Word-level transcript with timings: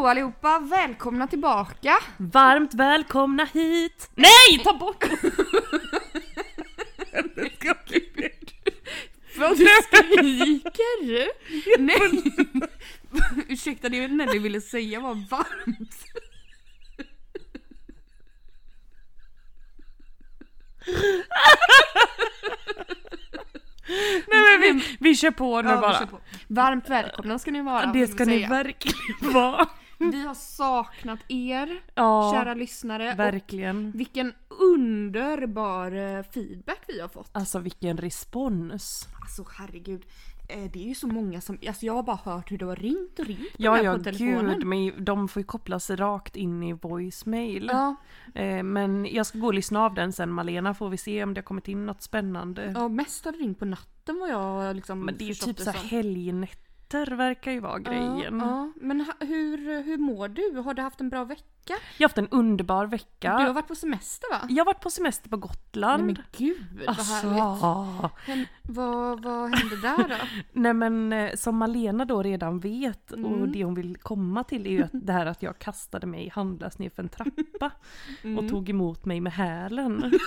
Hallå 0.00 0.10
allihopa! 0.10 0.58
Välkomna 0.58 1.26
tillbaka! 1.26 1.94
Varmt 2.16 2.74
välkomna 2.74 3.44
hit! 3.44 4.10
Nej, 4.14 4.58
ta 4.64 4.72
bort 4.72 5.04
Vad 9.38 9.58
du 9.58 9.66
skriker! 9.82 11.28
Nej! 11.78 12.22
Ursäkta, 13.48 13.88
det 13.88 14.08
Nelly 14.08 14.38
ville 14.38 14.60
säga 14.60 15.00
var 15.00 15.14
varmt. 15.30 15.94
Nej 24.28 24.58
men 24.58 24.60
vi, 24.78 24.96
vi 25.00 25.16
kör 25.16 25.30
på 25.30 25.62
nu 25.62 25.68
Ja, 25.68 25.74
vi 25.74 25.80
bara. 25.80 25.98
kör 25.98 26.06
på. 26.06 26.20
Varmt 26.48 26.88
välkomna 26.88 27.38
ska 27.38 27.50
ni 27.50 27.62
vara. 27.62 27.86
det 27.86 27.98
vill 27.98 28.12
ska 28.12 28.24
ni 28.24 28.36
säga. 28.36 28.48
verkligen 28.48 29.32
vara. 29.32 29.68
Vi 30.00 30.24
har 30.26 30.34
saknat 30.34 31.18
er, 31.28 31.80
Ja, 31.94 32.32
kära 32.34 32.54
lyssnare. 32.54 33.14
Verkligen. 33.14 33.90
vilken 33.92 34.32
underbar 34.48 35.92
eh, 35.92 36.22
feedback 36.22 36.80
vi 36.88 37.00
har 37.00 37.08
fått. 37.08 37.30
Alltså 37.32 37.58
vilken 37.58 37.96
respons. 37.96 39.08
Alltså 39.20 39.44
herregud. 39.58 40.06
eh, 40.48 40.70
Det 40.72 40.78
är 40.84 40.88
ju 40.88 40.94
så 40.94 41.06
många 41.06 41.40
som, 41.40 41.58
alltså 41.68 41.86
jag 41.86 41.92
har 41.94 42.02
bara 42.02 42.16
hört 42.24 42.50
hur 42.52 42.58
det 42.58 42.64
har 42.64 42.76
ringt 42.76 43.18
och 43.18 43.26
ringt 43.26 43.38
på, 43.40 43.62
Ja, 43.62 43.74
här 43.74 43.84
ja 43.84 43.96
på 43.98 44.04
telefonen. 44.04 44.54
gud, 44.58 44.66
men 44.66 45.04
de 45.04 45.28
får 45.28 45.40
ju 45.40 45.46
kopplas 45.46 45.90
rakt 45.90 46.36
in 46.36 46.62
i 46.62 46.72
voicemail. 46.72 47.68
Ja, 47.72 47.96
Eh, 48.34 48.62
men 48.62 49.06
jag 49.06 49.26
ska 49.26 49.38
gå 49.38 49.46
och 49.46 49.54
lyssna 49.54 49.84
av 49.84 49.94
den 49.94 50.12
sen 50.12 50.32
Malena, 50.32 50.74
får 50.74 50.88
vi 50.88 50.96
se 50.96 51.22
om 51.24 51.34
det 51.34 51.38
har 51.38 51.44
kommit 51.44 51.68
in 51.68 51.86
något 51.86 52.02
spännande. 52.02 52.72
ja, 52.74 52.88
mest 52.88 53.24
har 53.24 53.32
det 53.32 53.38
ringt 53.38 53.58
på 53.58 53.64
natten 53.64 54.18
vad 54.20 54.30
jag 54.30 54.76
liksom 54.76 55.00
Men 55.00 55.16
det 55.18 55.24
är 55.24 55.28
ju 55.28 55.34
typ 55.34 55.58
så 55.60 55.70
här 55.70 55.78
helgnätter 56.92 57.16
verkar 57.16 57.52
ju 57.52 57.60
vara 57.60 57.78
grejen. 57.78 58.38
Ja, 58.40 58.46
ja. 58.46 58.72
Men 58.76 59.06
hur, 59.20 59.82
hur 59.82 59.98
mår 59.98 60.28
du? 60.28 60.60
Har 60.60 60.74
du 60.74 60.82
haft 60.82 61.00
en 61.00 61.08
bra 61.08 61.24
vecka? 61.24 61.44
Jag 61.68 61.76
har 61.98 62.04
haft 62.04 62.18
en 62.18 62.28
underbar 62.28 62.86
vecka. 62.86 63.36
Du 63.38 63.44
har 63.44 63.52
varit 63.52 63.68
på 63.68 63.74
semester 63.74 64.30
va? 64.32 64.40
Jag 64.48 64.60
har 64.60 64.66
varit 64.66 64.80
på 64.80 64.90
semester 64.90 65.28
på 65.30 65.36
Gotland. 65.36 66.04
Nej 66.06 66.14
men 66.14 66.24
gud 66.38 66.66
vad 66.86 66.96
härligt. 66.96 67.40
Alltså, 67.42 68.10
Hän- 68.26 68.46
vad, 68.62 69.22
vad 69.24 69.54
hände 69.56 69.76
där 69.82 70.08
då? 70.08 70.14
nej 70.60 70.74
men 70.74 71.12
eh, 71.12 71.34
som 71.34 71.56
Malena 71.56 72.04
då 72.04 72.22
redan 72.22 72.58
vet 72.60 73.10
och 73.12 73.18
Mm. 73.18 73.52
det 73.52 73.64
hon 73.64 73.74
vill 73.74 73.96
komma 73.96 74.44
till 74.44 74.66
är 74.66 74.70
ju 74.70 74.82
att 74.82 74.90
det 74.92 75.12
här 75.12 75.26
att 75.26 75.42
jag 75.42 75.58
kastade 75.58 76.06
mig 76.06 76.28
handlöst 76.34 76.78
ner 76.78 76.90
för 76.90 77.02
en 77.02 77.08
trappa 77.08 77.70
Mm. 78.22 78.38
och 78.38 78.48
tog 78.50 78.68
emot 78.70 79.04
mig 79.04 79.20
med 79.20 79.32
hälen. 79.32 80.12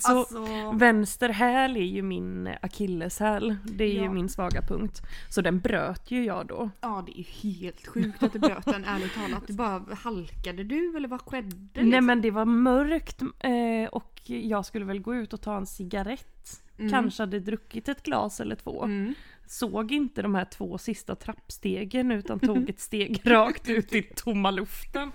Så 0.00 0.18
Alltså, 0.18 0.72
vänster 0.74 1.28
häl 1.28 1.76
är 1.76 1.80
ju 1.80 2.02
min 2.02 2.48
akilleshäl, 2.62 3.56
det 3.64 3.84
är 3.84 3.96
Ja. 3.96 4.02
ju 4.02 4.08
min 4.08 4.28
svaga 4.28 4.62
punkt. 4.62 5.02
Så 5.28 5.40
den 5.40 5.60
bröt 5.60 6.10
ju 6.10 6.24
jag 6.24 6.46
då. 6.46 6.70
ja 6.80 7.02
det 7.06 7.12
är 7.12 7.16
ju 7.18 7.24
helt 7.52 7.86
sjukt 7.86 8.22
att 8.22 8.32
du 8.32 8.38
bröt 8.38 8.64
den 8.64 8.84
ärligt 8.84 9.14
talat. 9.14 9.41
Du 9.46 9.52
bara 9.52 9.94
halkade 9.94 10.64
du 10.64 10.96
eller 10.96 11.08
vad 11.08 11.20
skedde? 11.20 11.56
Nej 11.74 11.84
liksom? 11.84 12.06
men 12.06 12.22
det 12.22 12.30
var 12.30 12.44
mörkt 12.44 13.22
eh, 13.22 13.88
och 13.92 14.20
jag 14.24 14.66
skulle 14.66 14.84
väl 14.84 15.00
gå 15.00 15.14
ut 15.14 15.32
och 15.32 15.40
ta 15.40 15.56
en 15.56 15.66
cigarett. 15.66 16.62
Kanske 16.90 17.22
hade 17.22 17.40
druckit 17.40 17.88
ett 17.88 18.02
glas 18.02 18.40
eller 18.40 18.56
två. 18.56 18.84
Mm. 18.84 19.14
Såg 19.46 19.92
inte 19.92 20.22
de 20.22 20.34
här 20.34 20.44
två 20.44 20.78
sista 20.78 21.14
trappstegen 21.14 22.12
utan 22.12 22.40
tog 22.40 22.70
ett 22.70 22.80
steg 22.80 23.20
rakt 23.24 23.68
ut 23.68 23.94
i 23.94 24.02
tomma 24.02 24.50
luften. 24.50 25.12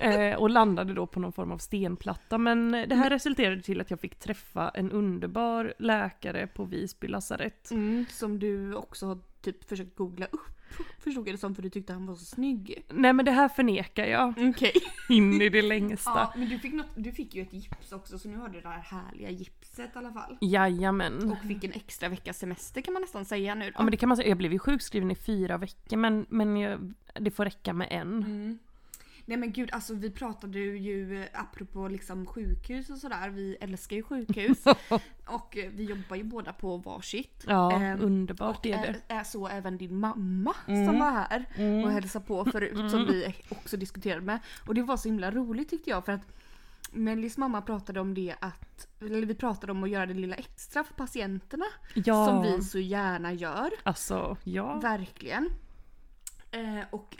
Eh, 0.00 0.34
och 0.34 0.50
landade 0.50 0.94
då 0.94 1.06
på 1.06 1.20
någon 1.20 1.32
form 1.32 1.52
av 1.52 1.58
stenplatta. 1.58 2.38
Men 2.38 2.72
det 2.72 2.94
här 2.94 3.10
resulterade 3.10 3.62
till 3.62 3.80
att 3.80 3.90
jag 3.90 4.00
fick 4.00 4.18
träffa 4.18 4.68
en 4.68 4.92
underbar 4.92 5.74
läkare 5.78 6.46
på 6.46 6.64
Visby 6.64 7.08
lasarett. 7.08 7.70
Mm, 7.70 8.04
som 8.10 8.38
du 8.38 8.74
också 8.74 9.06
har 9.06 9.18
typ 9.40 9.68
försökt 9.68 9.96
googla 9.96 10.26
upp. 10.26 10.55
Förstod 10.98 11.28
jag 11.28 11.34
det 11.34 11.38
som 11.38 11.54
för 11.54 11.62
du 11.62 11.70
tyckte 11.70 11.92
han 11.92 12.06
var 12.06 12.14
så 12.14 12.24
snygg. 12.24 12.84
Nej 12.88 13.12
men 13.12 13.24
det 13.24 13.30
här 13.30 13.48
förnekar 13.48 14.06
jag 14.06 14.34
Okej. 14.38 14.72
in 15.08 15.42
i 15.42 15.48
det 15.48 15.62
längsta. 15.62 16.10
Ja, 16.14 16.32
men 16.36 16.48
du 16.48 16.58
fick, 16.58 16.72
något, 16.72 16.86
du 16.94 17.12
fick 17.12 17.34
ju 17.34 17.42
ett 17.42 17.52
gips 17.52 17.92
också 17.92 18.18
så 18.18 18.28
nu 18.28 18.36
har 18.36 18.48
du 18.48 18.60
det 18.60 18.68
där 18.68 18.70
härliga 18.70 19.30
gipset 19.30 19.90
i 19.94 19.98
alla 19.98 20.12
fall. 20.12 20.38
Jajamän. 20.40 21.30
Och 21.32 21.48
fick 21.48 21.64
en 21.64 21.72
extra 21.72 22.08
veckas 22.08 22.38
semester 22.38 22.80
kan 22.80 22.92
man 22.92 23.02
nästan 23.02 23.24
säga 23.24 23.54
nu 23.54 23.64
då. 23.64 23.72
Ja 23.74 23.82
men 23.82 23.90
det 23.90 23.96
kan 23.96 24.08
man 24.08 24.16
säga, 24.16 24.28
jag 24.28 24.38
blev 24.38 24.52
ju 24.52 24.58
sjukskriven 24.58 25.10
i 25.10 25.14
fyra 25.14 25.58
veckor 25.58 25.96
men, 25.96 26.26
men 26.28 26.56
jag, 26.56 26.94
det 27.20 27.30
får 27.30 27.44
räcka 27.44 27.72
med 27.72 27.88
en. 27.90 28.12
Mm. 28.22 28.58
Nej 29.28 29.36
men 29.38 29.52
gud, 29.52 29.70
alltså 29.72 29.94
vi 29.94 30.10
pratade 30.10 30.58
ju 30.58 31.20
eh, 31.22 31.26
apropå 31.32 31.88
liksom 31.88 32.26
sjukhus 32.26 32.90
och 32.90 32.98
sådär. 32.98 33.28
Vi 33.30 33.56
älskar 33.60 33.96
ju 33.96 34.02
sjukhus. 34.02 34.64
och 35.26 35.56
eh, 35.56 35.70
vi 35.70 35.84
jobbar 35.84 36.16
ju 36.16 36.22
båda 36.24 36.52
på 36.52 36.76
varsitt. 36.76 37.44
Ja, 37.46 37.72
Ehm, 37.72 38.00
underbart 38.00 38.58
Och 38.58 38.66
är 38.66 38.70
det. 38.82 39.00
är, 39.14 39.20
är 39.20 39.24
så 39.24 39.48
även 39.48 39.78
din 39.78 39.98
mamma 40.00 40.54
som 40.64 40.74
Mm. 40.74 40.98
var 40.98 41.10
här 41.10 41.46
och 41.84 41.90
hälsade 41.90 42.24
på 42.24 42.44
förut 42.44 42.90
som 42.90 43.06
vi 43.06 43.34
också 43.48 43.76
diskuterade 43.76 44.20
med. 44.22 44.38
Och 44.66 44.74
det 44.74 44.82
var 44.82 44.96
så 44.96 45.08
himla 45.08 45.30
roligt 45.30 45.70
tyckte 45.70 45.90
jag 45.90 46.04
för 46.04 46.12
att 46.12 46.20
Nellys 46.92 47.36
mamma 47.38 47.62
pratade 47.62 48.00
om 48.00 48.14
det 48.14 48.34
att, 48.40 48.88
eller 49.00 49.26
vi 49.26 49.34
pratade 49.34 49.72
om 49.72 49.84
att 49.84 49.90
göra 49.90 50.06
det 50.06 50.14
lilla 50.14 50.34
extra 50.36 50.84
för 50.84 50.94
patienterna. 50.94 51.64
Ja, 51.94 52.26
Som 52.26 52.42
vi 52.42 52.62
så 52.62 52.78
gärna 52.78 53.32
gör. 53.32 53.70
alltså 53.82 54.36
ja. 54.44 54.78
Verkligen. 54.78 55.50
Eh, 56.50 56.84
och, 56.90 57.16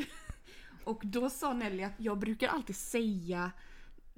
och 0.86 1.02
då 1.04 1.30
sa 1.30 1.52
Nelly 1.52 1.82
att 1.82 1.92
jag 1.96 2.18
brukar 2.18 2.48
alltid 2.48 2.76
säga 2.76 3.50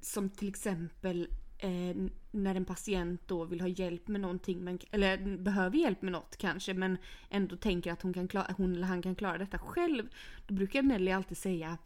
som 0.00 0.30
till 0.30 0.48
exempel 0.48 1.28
eh, 1.58 1.96
när 2.30 2.54
en 2.54 2.64
patient 2.64 3.20
då 3.26 3.44
vill 3.44 3.60
ha 3.60 3.68
hjälp 3.68 4.08
med 4.08 4.20
någonting, 4.20 4.64
men, 4.64 4.78
eller 4.90 5.36
behöver 5.36 5.78
hjälp 5.78 6.02
med 6.02 6.12
något 6.12 6.36
kanske 6.36 6.74
men 6.74 6.98
ändå 7.30 7.56
tänker 7.56 7.92
att 7.92 8.02
hon, 8.02 8.14
kan 8.14 8.28
klara, 8.28 8.54
hon 8.56 8.74
eller 8.74 8.86
han 8.86 9.02
kan 9.02 9.14
klara 9.14 9.38
detta 9.38 9.58
själv. 9.58 10.08
Då 10.46 10.54
brukar 10.54 10.82
Nelly 10.82 11.10
alltid 11.10 11.36
säga 11.36 11.78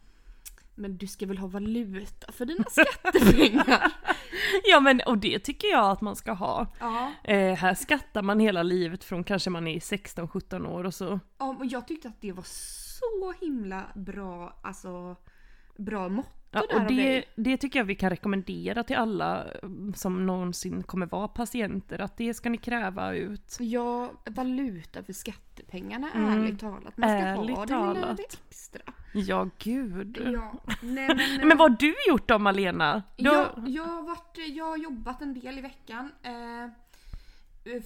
men 0.75 0.97
du 0.97 1.07
ska 1.07 1.25
väl 1.25 1.37
ha 1.37 1.47
valuta 1.47 2.31
för 2.31 2.45
dina 2.45 2.63
skattepengar? 2.69 3.91
Ja 4.63 4.79
men 4.79 5.01
och 5.05 5.17
det 5.17 5.39
tycker 5.39 5.67
jag 5.67 5.91
att 5.91 6.01
man 6.01 6.15
ska 6.15 6.31
ha. 6.31 6.67
ja. 6.79 7.11
Eh, 7.23 7.53
här 7.55 7.73
skattar 7.73 8.21
man 8.21 8.39
hela 8.39 8.63
livet 8.63 9.03
från 9.03 9.23
kanske 9.23 9.49
man 9.49 9.67
är 9.67 9.79
16-17 9.79 10.67
år 10.67 10.83
och 10.83 10.93
så. 10.93 11.19
ja, 11.37 11.55
och 11.59 11.65
jag 11.65 11.87
tyckte 11.87 12.07
att 12.07 12.21
det 12.21 12.31
var 12.31 12.45
så 13.21 13.45
himla 13.45 13.83
bra, 13.95 14.59
alltså 14.61 15.15
bra 15.77 16.09
motto 16.09 16.29
Ja, 16.55 16.61
och 16.73 16.81
det, 16.87 17.23
det 17.35 17.57
tycker 17.57 17.79
jag 17.79 17.85
vi 17.85 17.95
kan 17.95 18.09
rekommendera 18.09 18.83
till 18.83 18.95
alla 18.95 19.43
mm, 19.63 19.93
som 19.93 20.25
någonsin 20.25 20.83
kommer 20.83 21.05
vara 21.05 21.27
patienter, 21.27 22.01
att 22.01 22.17
det 22.17 22.33
ska 22.33 22.49
ni 22.49 22.57
kräva 22.57 23.13
ut. 23.13 23.57
Ja, 23.59 24.11
valuta 24.25 25.03
för 25.03 25.13
skattepengarna 25.13 26.09
Mm. 26.15 26.29
ärligt 26.41 26.59
talat. 26.59 26.97
Man 26.97 27.09
ska 27.09 27.17
Ärligt 27.17 27.57
ha 27.57 27.65
det 27.65 27.71
lilla 27.73 27.93
talat. 27.93 28.17
lite 28.17 28.37
extra. 28.49 28.81
Ja 29.13 29.49
gud. 29.59 30.21
Ja, 30.33 30.53
nej 30.81 31.07
men... 31.07 31.47
Men 31.47 31.57
vad 31.57 31.71
har 31.71 31.77
du 31.79 31.95
gjort 32.07 32.27
då 32.27 32.39
Malena? 32.39 33.03
Du 33.17 33.23
jag, 33.23 33.47
jag, 33.67 33.83
har 33.83 34.01
varit, 34.01 34.37
jag 34.55 34.65
har 34.65 34.77
jobbat 34.77 35.21
en 35.21 35.33
del 35.39 35.57
i 35.57 35.61
veckan. 35.61 36.11
Eh, 36.23 36.31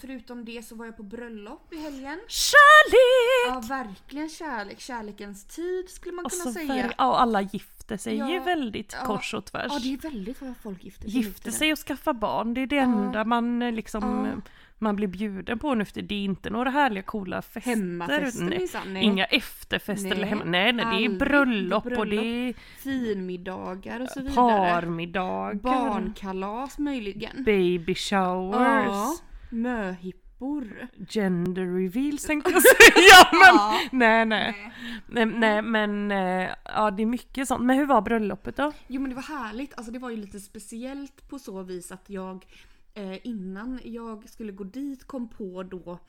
förutom 0.02 0.46
det 0.46 0.66
så 0.66 0.76
var 0.76 0.86
jag 0.86 0.98
på 0.98 1.04
bröllop 1.04 1.74
i 1.74 1.78
helgen. 1.82 2.20
Kärlek! 2.28 3.48
Ja, 3.48 3.64
verkligen 3.76 4.30
kärlek. 4.30 4.80
Kärlekens 4.80 5.44
tid 5.46 5.90
skulle 5.90 6.16
man 6.16 6.26
kunna 6.26 6.44
Alltså, 6.44 6.60
säga. 6.68 6.92
ja, 6.98 7.08
och 7.10 7.22
alla 7.22 7.42
gifter 7.42 7.98
sig 7.98 8.16
Ja, 8.16 8.30
ju 8.32 8.40
väldigt 8.40 8.96
ja, 9.02 9.06
kors 9.08 9.34
och 9.34 9.46
tvärs. 9.46 9.66
Ja, 9.72 9.80
det 9.84 9.94
är 9.94 9.98
väldigt 9.98 10.42
vad 10.42 10.54
folk 10.64 10.84
gifter 10.84 11.10
sig 11.10 11.18
Gifter 11.20 11.52
sig 11.52 11.72
och 11.72 11.78
skaffa 11.80 12.14
barn, 12.14 12.54
det 12.54 12.62
är 12.62 12.68
det 12.68 12.78
enda 12.78 13.26
man 13.26 13.62
eh, 13.62 13.72
liksom 13.72 14.26
Ja. 14.26 14.32
eh, 14.32 14.38
man 14.80 14.96
blir 14.96 15.08
bjuden 15.08 15.60
på 15.60 15.76
nu 15.76 15.86
för 15.86 16.02
det 16.02 16.16
är 16.16 16.24
inte 16.26 16.50
några 16.50 16.70
härliga 16.70 17.04
coola 17.04 17.42
fester. 17.42 17.70
Hemmafester 17.70 18.44
nej. 18.44 18.60
minsann. 18.60 18.94
Nej. 18.94 19.04
Inga 19.04 19.26
efterfester 19.26 20.06
eller 20.12 20.22
Nej, 20.22 20.30
hemma. 20.30 20.44
Nej, 20.46 20.74
nej, 20.74 21.00
det 21.00 21.06
är 21.16 21.20
bröllop, 21.20 21.86
är 21.86 22.00
och 22.00 22.08
det 22.08 22.16
är 22.50 22.54
Finmiddagar 22.78 24.00
och 24.00 24.10
så 24.10 24.20
vidare. 24.22 24.36
parmiddagar, 24.36 25.54
Barnkalas 25.54 26.78
möjligen. 26.78 27.44
baby 27.44 27.96
showers, 27.96 28.88
Ja. 28.88 29.16
Möhippor. 29.50 30.88
gender 31.10 31.66
reveals 31.66 32.24
tänkte 32.24 32.52
jag 32.52 32.62
säga. 32.94 33.28
Men 33.32 33.56
Ja. 33.56 33.80
nej, 33.92 34.26
nej. 34.26 34.72
Nej. 35.08 35.26
Nej, 35.26 35.62
men 35.62 36.12
eh, 36.12 36.50
ja 36.66 36.92
det 36.92 37.02
är 37.04 37.06
mycket 37.08 37.48
sånt. 37.48 37.64
Men 37.64 37.78
hur 37.78 37.86
var 37.86 38.02
bröllopet 38.02 38.56
då? 38.58 38.72
Jo 38.88 39.02
men 39.02 39.10
det 39.10 39.16
var 39.16 39.24
härligt, 39.24 39.74
alltså 39.78 39.92
det 39.92 40.00
var 40.00 40.10
ju 40.10 40.18
lite 40.18 40.40
speciellt 40.40 41.30
på 41.30 41.40
så 41.40 41.64
vis 41.64 41.92
att 41.92 42.10
jag 42.10 42.46
eh, 42.94 43.28
innan 43.28 43.80
jag 43.84 44.30
skulle 44.30 44.52
gå 44.52 44.64
dit 44.64 45.04
kom 45.08 45.30
på 45.30 45.64
då 45.64 46.00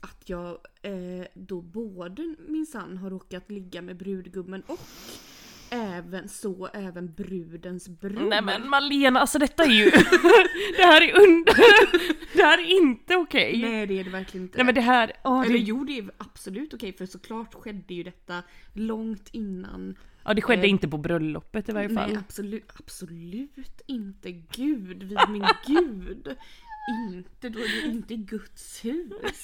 att 0.00 0.28
jag 0.28 0.48
eh, 0.82 1.26
då 1.34 1.60
både 1.62 2.34
minsann 2.48 2.96
har 2.96 3.10
råkat 3.10 3.50
ligga 3.50 3.82
med 3.82 3.96
brudgummen 3.96 4.62
och 4.66 4.78
även 5.70 6.28
så 6.28 6.68
även 6.72 7.12
brudens 7.12 7.88
bror. 7.88 8.28
Nej 8.28 8.42
men 8.42 8.68
Malena, 8.68 9.20
alltså 9.20 9.38
detta 9.38 9.64
är 9.64 9.70
ju... 9.70 9.84
det 10.76 10.82
här 10.82 11.00
är 11.02 11.20
under... 11.22 11.54
det 12.36 12.42
här 12.42 12.58
är 12.58 12.78
inte 12.82 13.16
okej. 13.16 13.62
Nej 13.62 13.86
det 13.86 13.98
är 14.00 14.04
det 14.04 14.10
verkligen 14.10 14.46
inte. 14.46 14.58
Nej 14.58 14.64
men 14.64 14.74
det 14.74 14.80
här... 14.80 15.12
åh, 15.24 15.40
Eller 15.42 15.52
det, 15.52 15.58
jo 15.58 15.84
det 15.84 15.98
är 15.98 16.10
absolut 16.18 16.74
okej 16.74 16.92
för 16.92 17.06
såklart 17.06 17.54
skedde 17.54 17.94
ju 17.94 18.02
detta 18.02 18.42
långt 18.72 19.28
innan. 19.32 19.96
ja, 20.24 20.34
det 20.34 20.42
skedde 20.42 20.62
eh, 20.62 20.70
inte 20.70 20.88
på 20.88 20.98
bröllopet 20.98 21.68
i 21.68 21.72
varje 21.72 21.88
fall. 21.88 22.08
Nej 22.10 22.18
absolut, 22.18 22.72
absolut 22.78 23.80
inte. 23.86 24.32
Gud, 24.32 25.02
vid 25.02 25.18
min 25.28 25.44
gud. 25.66 26.36
Inte, 26.88 27.48
då 27.48 27.58
är 27.58 27.82
det 27.82 27.88
inte 27.88 28.16
Guds 28.16 28.84
hus. 28.84 29.42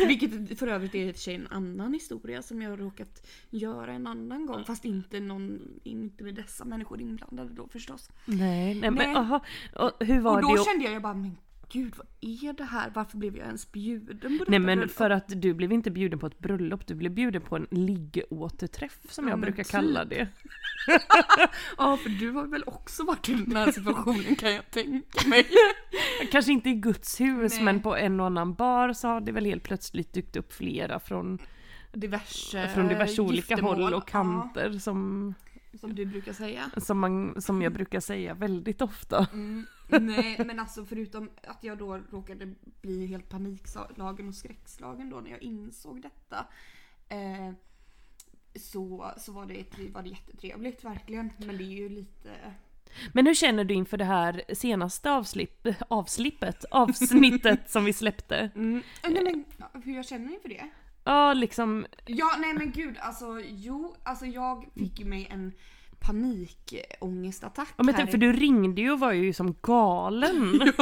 Vilket 0.06 0.58
för 0.58 0.66
övrigt 0.66 0.94
är 0.94 0.98
i 1.08 1.10
och 1.10 1.14
för 1.14 1.22
sig 1.22 1.34
en 1.34 1.46
annan 1.46 1.92
historia 1.94 2.42
som 2.42 2.62
jag 2.62 2.70
har 2.70 2.76
råkat 2.76 3.26
göra 3.50 3.92
en 3.92 4.06
annan 4.06 4.46
gång. 4.46 4.64
Fast 4.64 4.84
inte, 4.84 5.20
någon, 5.20 5.60
inte 5.84 6.24
med 6.24 6.34
dessa 6.34 6.64
människor 6.64 7.00
inblandade 7.00 7.50
då 7.54 7.68
förstås. 7.68 8.10
Nej, 8.24 8.38
nej, 8.74 8.80
Nej. 8.80 8.90
men 8.90 9.16
aha, 9.16 9.40
och 9.76 9.92
hur 10.06 10.20
var 10.20 10.36
Och 10.36 10.42
då 10.42 10.48
det? 10.54 10.60
att- 10.60 10.66
kände 10.66 10.84
jag, 10.84 10.94
jag 10.94 11.02
bara, 11.02 11.14
men 11.14 11.36
gud 11.72 11.94
vad 11.96 12.06
är 12.20 12.52
det 12.52 12.64
här? 12.64 12.90
Varför 12.94 13.18
blev 13.18 13.36
jag 13.36 13.46
ens 13.46 13.72
bjuden 13.72 14.18
på 14.20 14.44
detta 14.44 14.50
Nej 14.50 14.58
men 14.58 14.78
bröllop? 14.78 14.90
för 14.96 15.10
att 15.10 15.24
du 15.42 15.54
blev 15.54 15.72
inte 15.72 15.90
bjuden 15.90 16.18
på 16.18 16.26
ett 16.26 16.38
bröllop, 16.38 16.86
du 16.86 16.94
blev 16.94 17.12
bjuden 17.12 17.42
på 17.42 17.56
en 17.56 17.66
liggåterträff 17.70 18.98
som 19.08 19.24
Ja, 19.24 19.30
jag 19.30 19.40
brukar 19.40 19.62
typ. 19.64 19.70
kalla 19.72 20.04
det. 20.04 20.28
Ja 21.78 21.96
för 21.96 22.08
du 22.10 22.30
har 22.30 22.46
väl 22.46 22.62
också 22.66 23.04
varit 23.04 23.28
i 23.28 23.34
den 23.34 23.56
här 23.56 23.72
situationen 23.72 24.36
kan 24.36 24.54
jag 24.54 24.70
tänka 24.70 25.28
mig. 25.28 25.46
Kanske 26.32 26.52
inte 26.52 26.68
i 26.70 26.74
Guds 26.74 27.20
hus 27.20 27.52
Nej. 27.54 27.64
men 27.64 27.82
på 27.82 27.96
en 27.96 28.20
och 28.20 28.26
annan 28.26 28.54
bar 28.54 28.92
så 28.92 29.08
har 29.08 29.20
det 29.20 29.32
väl 29.32 29.44
helt 29.44 29.62
plötsligt 29.62 30.12
dykt 30.12 30.36
upp 30.36 30.52
flera 30.52 31.00
från, 31.00 31.38
Diverse, 31.92 32.68
från 32.68 32.88
diverse 32.88 33.22
olika 33.22 33.36
giftermål. 33.54 33.82
håll 33.82 33.94
och 33.94 34.08
kanter 34.08 34.72
som, 34.78 35.34
Ja, 35.72 35.78
som 35.78 35.94
du 35.94 36.04
brukar 36.06 36.32
säga. 36.32 36.70
som, 36.76 36.98
man, 36.98 37.40
som 37.42 37.62
jag 37.62 37.72
brukar 37.72 38.00
säga 38.00 38.34
väldigt 38.34 38.82
ofta. 38.82 39.26
Mm, 39.32 39.66
nej 39.86 40.40
men 40.46 40.60
alltså 40.60 40.84
förutom 40.84 41.30
att 41.42 41.64
jag 41.64 41.78
då 41.78 41.96
råkade 42.10 42.54
bli 42.80 43.06
helt 43.06 43.28
panikslagen 43.28 44.28
och 44.28 44.34
skräckslagen 44.34 45.10
då 45.10 45.20
när 45.20 45.30
jag 45.30 45.42
insåg 45.42 46.02
detta. 46.02 46.46
Eh, 47.08 47.52
så, 48.54 49.12
så 49.16 49.32
var, 49.32 49.46
det, 49.46 49.64
var 49.92 50.02
det 50.02 50.08
jättetrevligt 50.08 50.84
verkligen. 50.84 51.32
Men 51.38 51.56
det 51.56 51.64
är 51.64 51.76
ju 51.76 51.88
lite... 51.88 52.30
Men 53.12 53.26
hur 53.26 53.34
känner 53.34 53.64
du 53.64 53.74
inför 53.74 53.96
det 53.96 54.04
här 54.04 54.44
senaste 54.54 55.10
avslipp, 55.10 55.66
avslippet, 55.88 56.64
avsnittet 56.70 57.60
som 57.70 57.84
vi 57.84 57.92
släppte? 57.92 58.50
Mm. 58.54 58.82
Nej 59.08 59.22
men 59.22 59.44
hur 59.82 59.94
jag 59.94 60.06
känner 60.06 60.34
inför 60.34 60.48
det? 60.48 60.68
Ja 61.04 61.32
liksom, 61.32 61.86
Ja 62.06 62.36
nej 62.38 62.54
men 62.54 62.72
gud 62.72 62.98
alltså 62.98 63.40
jo, 63.46 63.96
alltså 64.02 64.26
jag 64.26 64.66
fick 64.74 65.00
ju 65.00 65.04
mig 65.04 65.28
en 65.30 65.52
panikångestattack 66.06 67.68
ja, 67.76 67.84
men 67.84 67.94
tänk, 67.94 68.10
för 68.10 68.18
du 68.18 68.32
ringde 68.32 68.80
ju 68.80 68.92
och 68.92 69.00
var 69.00 69.12
ju 69.12 69.32
som 69.32 69.54
galen. 69.62 70.60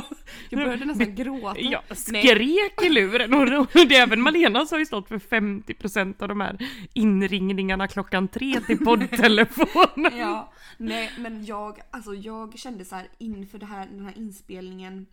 Jag 0.51 0.61
började 0.61 0.85
nästan 0.85 1.15
gråta. 1.15 1.61
Jag 1.61 1.83
Nej. 1.89 1.97
skrek 1.97 2.83
i 2.83 2.89
luren 2.89 3.35
och, 3.35 3.69
det, 3.73 3.97
även 3.97 4.21
Malena 4.21 4.67
har 4.71 4.79
ju 4.79 4.87
stått 4.87 5.09
för 5.09 5.19
50% 5.19 6.23
av 6.23 6.29
de 6.29 6.41
här 6.41 6.69
inringningarna 6.93 7.89
klockan 7.89 8.29
tre 8.29 8.61
till 8.61 8.79
poddtelefonen. 8.85 10.19
Ja, 10.19 10.53
nej 10.77 11.13
men 11.19 11.45
jag, 11.45 11.81
alltså 11.91 12.15
jag 12.15 12.59
kände 12.59 12.85
så 12.85 12.95
här 12.95 13.09
inför 13.19 13.59
det 13.59 13.67
här, 13.67 13.87
den 13.87 14.05
här 14.05 14.19
inspelningen 14.19 15.07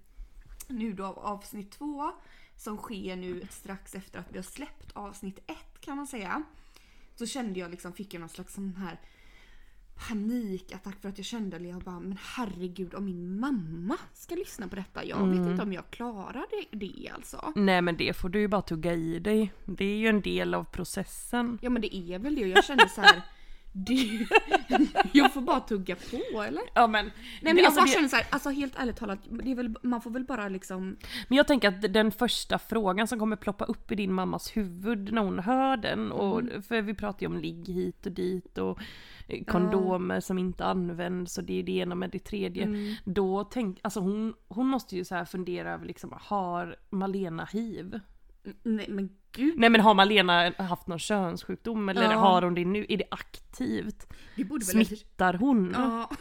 nu 0.68 0.94
då 0.94 1.06
av 1.06 1.20
avsnitt 1.20 1.72
två 1.72 2.12
som 2.56 2.78
sker 2.78 3.16
nu 3.16 3.42
strax 3.50 3.96
efter 3.96 4.20
att 4.20 4.32
vi 4.32 4.38
har 4.38 4.44
släppt 4.44 4.92
avsnitt 4.94 5.40
ett 5.48 5.82
kan 5.82 5.98
man 5.98 6.08
säga. 6.08 6.44
Så 7.16 7.26
kände 7.26 7.60
jag 7.60 7.72
liksom, 7.72 7.94
fick 7.94 8.14
jag 8.14 8.20
någon 8.20 8.30
slags 8.30 8.54
sån 8.54 8.76
här 8.76 9.00
panikattack 10.07 11.01
för 11.01 11.10
att 11.10 11.18
jag 11.18 11.25
kände, 11.25 11.57
eller 11.57 11.69
jag 11.69 11.81
bara 11.81 12.00
men 12.00 12.18
herregud 12.22 12.94
om 12.94 13.06
min 13.06 13.40
mamma 13.40 13.98
ska 14.13 14.36
lyssna 14.36 14.68
på 14.68 14.75
detta. 14.75 15.06
Jag 15.06 15.28
vet 15.28 15.48
inte 15.48 15.63
om 15.63 15.74
jag 15.74 15.90
klarar 15.92 16.46
det, 16.50 16.78
det 16.78 17.10
alltså. 17.16 17.54
Nej 17.56 17.81
men 17.81 17.98
det 17.98 18.16
får 18.16 18.30
du 18.30 18.40
ju 18.40 18.48
bara 18.48 18.62
tugga 18.62 18.94
i 18.94 19.19
dig. 19.19 19.54
Det 19.66 19.86
är 19.86 19.98
ju 19.98 20.07
en 20.07 20.22
del 20.22 20.54
av 20.54 20.63
processen. 20.63 21.60
Ja 21.62 21.69
men 21.69 21.81
det 21.81 21.96
är 21.96 22.19
väl 22.19 22.36
det 22.36 22.42
och 22.42 22.48
jag 22.48 22.66
kände 22.66 22.90
så 22.90 23.01
här. 23.01 23.22
Det, 23.71 24.27
jag 25.13 25.33
får 25.33 25.42
bara 25.42 25.60
tugga 25.60 25.95
på 26.33 26.42
eller? 26.42 26.63
Ja 26.74 26.88
men, 26.88 27.06
Nej 27.06 27.13
men 27.42 27.57
jag 27.57 27.66
alltså, 27.66 27.80
bara 27.81 27.86
det- 27.86 27.92
känner 27.92 28.07
så 28.07 28.16
här, 28.16 28.25
alltså 28.30 28.50
helt 28.50 28.74
ärligt 28.80 28.95
talat, 28.95 29.19
det 29.44 29.51
är 29.51 29.56
väl, 29.56 29.75
man 29.83 30.01
får 30.01 30.12
väl 30.12 30.24
bara 30.24 30.50
liksom... 30.50 30.98
Men 31.27 31.38
jag 31.38 31.48
tänker 31.48 31.68
att 31.68 31.94
den 31.94 32.12
första 32.12 32.60
frågan 32.60 33.07
som 33.07 33.19
kommer 33.19 33.36
ploppa 33.36 33.66
upp 33.66 33.92
i 33.92 33.95
din 33.95 34.13
mammas 34.13 34.57
huvud 34.57 35.13
när 35.13 35.21
hon 35.21 35.39
hör 35.39 35.77
den, 35.77 36.12
och, 36.12 36.39
Mm. 36.39 36.62
för 36.62 36.81
vi 36.81 36.94
pratar 36.94 37.21
ju 37.21 37.27
om 37.27 37.38
ligg 37.39 37.68
hit 37.68 38.06
och 38.06 38.12
dit 38.12 38.57
och 38.57 38.80
eh, 39.27 39.44
kondomer 39.44 40.19
som 40.19 40.38
inte 40.39 40.66
används 40.66 41.38
och 41.38 41.44
det 41.44 41.60
är 41.60 41.63
det 41.63 41.71
ena 41.71 41.95
med 41.95 42.10
det 42.10 42.19
tredje. 42.19 42.63
Mm. 42.63 42.94
Då 43.06 43.44
tänk, 43.44 43.80
alltså 43.81 44.00
hon, 44.00 44.33
hon 44.48 44.68
måste 44.68 44.95
ju 44.95 45.06
så 45.06 45.16
här 45.16 45.25
fundera 45.25 45.74
över 45.74 45.86
liksom, 45.86 46.13
har 46.21 46.75
Malena 46.89 47.45
hiv? 47.45 48.00
Nej 48.63 48.86
men 48.89 49.10
gud, 49.31 49.54
Nej 49.58 49.70
men 49.70 49.81
har 49.81 49.94
Malena 49.94 50.52
haft 50.58 50.88
någon 50.88 51.00
könssjukdom 51.00 51.90
eller 51.90 52.04
Ja. 52.04 52.18
har 52.20 52.42
hon 52.42 52.56
det 52.56 52.66
nu? 52.66 52.86
Är 52.90 52.98
det 52.98 53.08
aktivt? 53.12 54.14
det 54.36 54.44
borde 54.44 54.66
väl... 54.66 54.86
Smittar 54.86 55.34
hon? 55.34 55.72
Ja. 55.78 56.10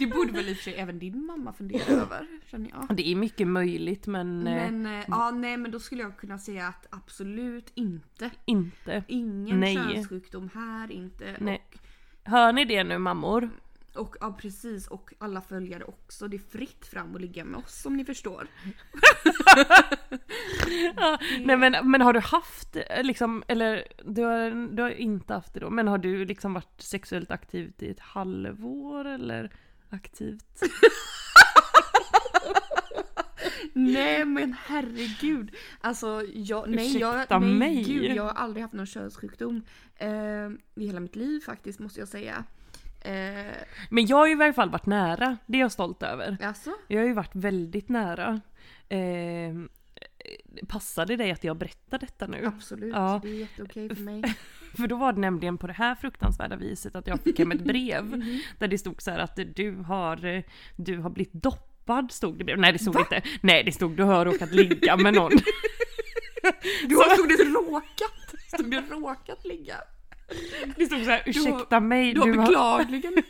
det 0.00 0.06
borde 0.06 0.32
väl 0.32 0.48
i 0.48 0.52
och 0.52 0.56
för 0.56 0.62
sig 0.64 0.74
även 0.74 0.98
din 0.98 1.26
mamma 1.26 1.52
fundera 1.52 1.84
över, 1.92 2.26
känner 2.50 2.70
jag. 2.70 2.96
Det 2.96 3.08
är 3.08 3.16
mycket 3.16 3.46
möjligt 3.48 4.06
men, 4.06 4.46
eh, 4.46 4.54
Men, 4.54 4.86
eh, 4.86 5.04
ja 5.08 5.30
nej 5.30 5.56
men 5.56 5.70
då 5.70 5.80
skulle 5.80 6.02
jag 6.02 6.16
kunna 6.16 6.38
säga 6.38 6.66
att 6.68 6.86
absolut 6.90 7.70
inte. 7.74 8.30
inte. 8.44 9.04
Ingen 9.06 9.60
Nej. 9.60 9.74
könssjukdom 9.74 10.50
här, 10.54 10.90
inte. 10.92 11.36
Nej. 11.40 11.62
Hör 12.24 12.52
ni 12.52 12.64
det 12.64 12.84
nu 12.84 12.98
mammor? 12.98 13.50
Och 13.94 14.16
ja 14.20 14.36
precis, 14.40 14.86
och 14.86 15.12
alla 15.18 15.40
följare 15.40 15.84
också. 15.84 16.28
Det 16.28 16.36
är 16.36 16.58
fritt 16.58 16.86
fram 16.86 17.14
att 17.14 17.20
ligga 17.20 17.44
med 17.44 17.60
oss 17.60 17.82
som 17.82 17.96
ni 17.96 18.04
förstår. 18.04 18.46
Ja, 20.96 21.18
nej 21.40 21.56
men, 21.56 21.90
men 21.90 22.00
har 22.00 22.12
du 22.12 22.20
haft 22.20 22.76
eh, 22.76 23.02
liksom, 23.02 23.42
eller 23.48 23.84
du 24.04 24.22
har, 24.22 24.74
du 24.76 24.82
har 24.82 24.90
inte 24.90 25.34
haft 25.34 25.54
det 25.54 25.60
då, 25.60 25.70
men 25.70 25.88
har 25.88 25.98
du 25.98 26.24
liksom 26.24 26.54
varit 26.54 26.82
sexuellt 26.82 27.30
aktiv 27.30 27.72
i 27.78 27.90
ett 27.90 28.00
halvår 28.00 29.04
eller 29.04 29.52
aktivt? 29.90 30.62
Nej 33.72 34.24
men 34.24 34.56
herregud. 34.66 35.56
Alltså 35.80 36.22
jag, 36.34 36.70
nej, 36.70 36.98
jag, 36.98 37.26
nej 37.30 37.40
mig. 37.40 37.82
gud, 37.82 38.16
jag 38.16 38.22
har 38.22 38.30
aldrig 38.30 38.62
haft 38.62 38.74
någon 38.74 38.86
könssjukdom. 38.86 39.62
Eh, 39.96 40.08
I 40.74 40.86
hela 40.86 41.00
mitt 41.00 41.16
liv 41.16 41.40
faktiskt 41.40 41.78
måste 41.78 42.00
jag 42.00 42.08
säga. 42.08 42.44
Eh, 43.00 43.54
Men 43.90 44.06
jag 44.06 44.16
har 44.16 44.26
ju 44.26 44.32
i 44.32 44.36
varje 44.36 44.52
fall 44.52 44.70
varit 44.70 44.86
nära, 44.86 45.36
det 45.46 45.58
är 45.58 45.60
jag 45.60 45.72
stolt 45.72 46.02
över. 46.02 46.36
alltså? 46.42 46.70
Jag 46.88 47.00
har 47.00 47.06
ju 47.06 47.12
varit 47.14 47.34
väldigt 47.34 47.88
nära. 47.88 48.40
Eh, 48.88 48.98
passade 50.68 51.16
dig 51.16 51.30
att 51.30 51.44
jag 51.44 51.56
berättar 51.56 51.98
detta 51.98 52.26
nu? 52.26 52.46
Absolut, 52.46 52.94
Ja. 52.94 53.20
det 53.22 53.28
är 53.28 53.34
jätteokej 53.34 53.88
för 53.96 54.02
mig. 54.02 54.22
För 54.76 54.86
då 54.86 54.96
var 54.96 55.12
det 55.12 55.20
nämligen 55.20 55.58
på 55.58 55.66
det 55.66 55.72
här 55.72 55.94
fruktansvärda 55.94 56.56
viset 56.56 56.94
att 56.96 57.06
jag 57.06 57.20
fick 57.20 57.38
hem 57.38 57.52
ett 57.52 57.60
brev 57.64 58.04
Mhm. 58.16 58.40
där 58.58 58.68
det 58.68 58.78
stod 58.78 59.02
så 59.02 59.10
att 59.10 59.38
du 59.54 59.76
har, 59.76 60.42
du 60.76 60.98
har 60.98 61.10
blivit 61.10 61.32
doppad 61.32 62.12
stod 62.12 62.46
det. 62.46 62.56
Nej 62.56 62.72
det 62.72 62.78
stod 62.78 62.94
Va? 62.94 63.00
inte. 63.00 63.22
Nej 63.40 63.64
det 63.64 63.72
stod 63.72 63.96
du 63.96 64.02
har 64.02 64.24
råkat 64.24 64.52
ligga 64.52 64.96
med 64.96 65.14
någon. 65.14 65.32
Du 66.88 66.96
har 66.96 67.14
stod 67.14 67.28
det 67.28 67.44
råkat? 67.44 68.34
Stod 68.54 68.70
det 68.70 68.82
råkat 68.90 69.44
ligga? 69.44 69.74
Det 70.76 70.86
stod 70.86 71.04
så 71.04 71.10
här, 71.10 71.22
Du 71.26 71.40
har- 71.40 71.48
ursäkta 71.58 71.80
mig, 71.80 72.14
Du 72.14 72.20
har 72.20 72.26
du 72.26 72.38
har, 72.38 72.46
beklagligen... 72.46 73.12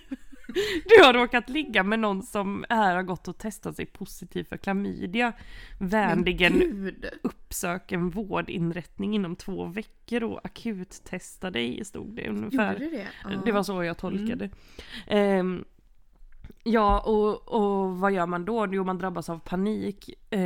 du 0.85 1.05
har 1.05 1.13
råkat 1.15 1.49
ligga 1.51 1.83
med 1.83 1.99
någon 1.99 2.23
som 2.23 2.65
här 2.69 2.95
har 2.95 3.03
gått 3.03 3.29
och 3.29 3.39
testat 3.39 3.77
sig 3.77 3.87
positiv 3.87 4.45
för 4.45 4.57
klamydia. 4.57 5.33
Vänligen 5.79 6.93
uppsök 7.23 7.93
en 7.93 8.11
vårdinrättning 8.11 9.15
inom 9.15 9.37
två 9.37 9.65
veckor 9.65 10.23
och 10.23 10.41
akuttesta 10.45 11.51
dig, 11.51 11.85
stod 11.85 12.17
det 12.17 12.29
ungefär. 12.29 12.73
Gjorde 12.73 12.91
det. 12.97 13.07
Mm. 13.29 13.41
Det 13.45 13.53
var 13.53 13.63
så 13.63 13.85
jag 13.85 13.99
tolkade. 13.99 14.51
Ehm, 15.07 15.65
ja, 16.65 17.01
och, 17.01 17.49
och 17.49 17.97
vad 17.99 18.13
gör 18.13 18.27
man 18.27 18.45
då? 18.45 18.67
Jo, 18.73 18.85
man 18.85 18.99
drabbas 18.99 19.29
av 19.31 19.39
panik 19.39 20.11
eh, 20.31 20.41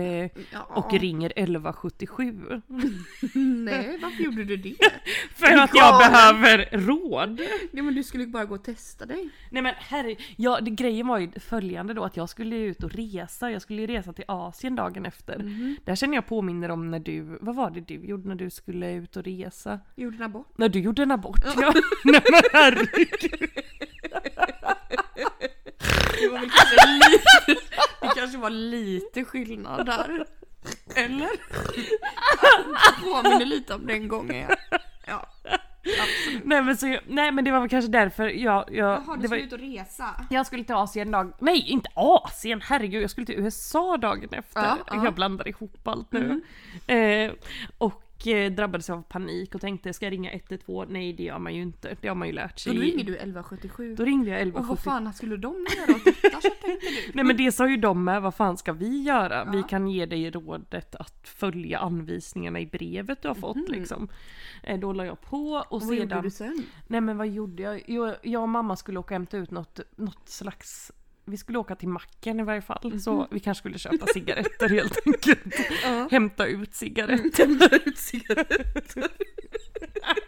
Ja. 0.53 0.63
och 0.69 0.93
ringer 0.93 1.33
1177. 1.37 2.33
Nej, 3.35 3.99
varför 4.03 4.23
gjorde 4.23 4.45
du 4.45 4.57
det? 4.57 4.77
För 5.35 5.47
att 5.59 5.71
jag 5.75 5.99
behöver 5.99 6.69
råd. 6.87 7.41
Nej 7.73 7.83
men 7.85 7.95
du 7.95 8.03
skulle 8.03 8.25
ju 8.25 8.31
bara 8.31 8.45
gå 8.45 8.55
och 8.55 8.65
testa 8.65 9.07
dig. 9.07 9.29
Nej 9.51 9.63
men 9.63 9.75
herre, 9.79 10.17
ja, 10.37 10.61
det, 10.61 10.71
grejen 10.71 11.07
var 11.07 11.19
ju 11.19 11.31
följande 11.41 11.95
då 11.95 12.05
att 12.05 12.17
jag 12.17 12.29
skulle 12.29 12.57
ut 12.57 12.85
och 12.85 12.91
resa. 12.93 13.51
Jag 13.51 13.63
skulle 13.63 13.81
ju 13.81 13.87
resa 13.87 14.13
till 14.13 14.25
Asien 14.29 14.77
dagen 14.77 15.07
efter. 15.07 15.39
Mhm. 15.39 15.77
Där 15.85 15.95
känner 15.95 16.15
jag 16.15 16.27
påminner 16.27 16.69
om 16.71 16.91
när 16.91 16.99
du, 17.01 17.39
vad 17.41 17.55
var 17.57 17.71
det 17.71 17.81
du 17.81 17.95
gjorde 17.95 18.29
när 18.29 18.35
du 18.35 18.51
skulle 18.51 18.93
ut 18.93 19.17
och 19.17 19.25
resa? 19.25 19.81
Gjorde 19.97 20.17
en 20.17 20.23
abort. 20.23 20.59
När 20.59 20.69
du 20.69 20.81
gjorde 20.81 21.03
en 21.03 21.11
abort 21.11 21.41
ja. 21.45 21.73
Nej 22.05 22.23
men 22.31 22.43
herregud. 22.53 23.64
Det 26.35 26.41
var 26.41 26.47
väl 26.47 26.51
kanske 26.51 26.87
lite, 26.87 27.63
det 28.01 28.21
kanske 28.21 28.39
var 28.39 28.51
lite 28.51 29.25
skillnad 29.25 29.87
där. 29.87 30.27
Eller? 30.97 31.31
Påminner 33.03 33.45
lite 33.47 33.75
om 33.75 33.87
den 33.87 34.09
gången 34.09 34.47
ja. 34.49 34.57
ja. 35.07 35.59
Absolut. 36.03 36.45
Nej 36.45 36.63
men, 36.63 36.77
så, 36.77 36.99
nej 37.07 37.33
men 37.33 37.45
det 37.45 37.51
var 37.51 37.61
väl 37.61 37.69
kanske 37.69 37.91
därför 37.91 38.29
jag... 38.29 38.65
jag 38.73 39.03
Jaha, 39.07 39.17
det 39.17 39.23
du 39.23 39.29
var, 39.29 39.37
ska 39.37 39.47
ut 39.47 39.53
och 39.53 39.59
resa? 39.59 40.27
jag 40.31 40.47
skulle 40.47 40.65
till 40.65 40.75
Asien 40.75 41.11
dag... 41.11 41.33
Nej 41.39 41.71
inte 41.71 41.91
Asien, 41.95 42.61
herregud 42.61 43.03
jag 43.03 43.11
skulle 43.11 43.27
till 43.27 43.39
USA 43.39 43.97
dagen 43.97 44.29
efter. 44.33 44.63
Ja, 44.63 44.79
ja. 44.87 45.05
Jag 45.05 45.15
blandar 45.15 45.49
ihop 45.49 45.89
allt 45.89 46.13
nu. 46.13 46.43
Eh, 46.87 47.33
och 47.79 48.04
drabbades 48.57 48.91
av 48.91 49.03
panik 49.03 49.55
och 49.55 49.61
tänkte 49.61 49.93
ska 49.93 50.07
jag 50.07 50.13
ringa 50.13 50.33
112? 50.33 50.91
Nej 50.91 51.13
det 51.13 51.23
gör 51.23 51.39
man 51.39 51.55
ju 51.55 51.63
inte, 51.63 51.97
det 52.01 52.09
har 52.09 52.15
man 52.15 52.29
ju 52.29 52.35
lärt 52.35 52.53
Då 52.55 52.59
sig. 52.59 52.73
ringer 52.73 53.05
du 53.05 53.15
1177. 53.17 53.95
Då 53.95 54.05
ringde 54.05 54.31
jag 54.31 54.37
Och 54.37 54.43
1170. 54.43 54.69
vad 54.69 54.79
fan 55.05 55.13
skulle 55.15 55.37
de 55.37 55.67
göra 55.77 55.97
åt 55.97 56.05
detta 56.05 56.41
så 56.41 56.49
tänkte 56.63 56.87
du? 56.87 57.11
Nej 57.15 57.25
men 57.25 57.37
det 57.37 57.53
sa 57.53 57.69
ju 57.69 57.77
de 57.77 58.05
med, 58.05 58.23
vad 58.23 58.35
fan 58.35 58.57
ska 58.57 58.73
vi 58.73 59.03
göra? 59.03 59.45
Vi 59.45 59.57
Ja. 59.61 59.67
kan 59.67 59.89
ge 59.89 60.07
dig 60.07 60.31
rådet 60.31 60.95
att 60.95 61.29
följa 61.29 61.79
anvisningarna 61.79 62.61
i 62.61 62.67
brevet 62.67 63.23
du 63.23 63.29
har 63.29 63.35
fått 63.35 63.57
Mhm. 63.57 63.67
liksom. 63.69 64.09
Eh, 64.63 64.81
Då 64.81 64.93
la 64.93 65.05
jag 65.05 65.21
på 65.21 65.37
och, 65.51 65.73
Och 65.73 65.83
vad 65.83 65.95
gjorde 65.97 66.09
sedan... 66.09 66.23
du 66.23 66.31
sen? 66.31 66.63
Nej 66.87 67.01
men 67.01 67.17
vad 67.19 67.29
gjorde 67.29 67.63
jag? 67.63 67.83
jag? 67.91 68.15
Jag 68.23 68.43
och 68.43 68.49
mamma 68.49 68.77
skulle 68.77 68.99
åka 68.99 69.07
och 69.07 69.13
hämta 69.19 69.37
ut 69.37 69.51
något, 69.51 69.81
något 69.97 70.29
slags 70.29 70.93
vi 71.25 71.37
skulle 71.37 71.59
åka 71.59 71.75
till 71.75 71.89
macken 71.89 72.41
i 72.41 72.43
varje 72.43 72.63
fall, 72.63 73.01
så 73.01 73.27
vi 73.31 73.41
kanske 73.41 73.61
skulle 73.61 73.79
köpa 73.79 74.07
cigaretter 74.07 74.69
helt 74.69 75.07
enkelt. 75.07 75.59
Mhm. 75.87 76.09
Hämta 76.11 76.47
ut 76.47 76.75
cigaretter. 76.75 77.87
ut 77.87 77.99
cigaretter. 77.99 79.09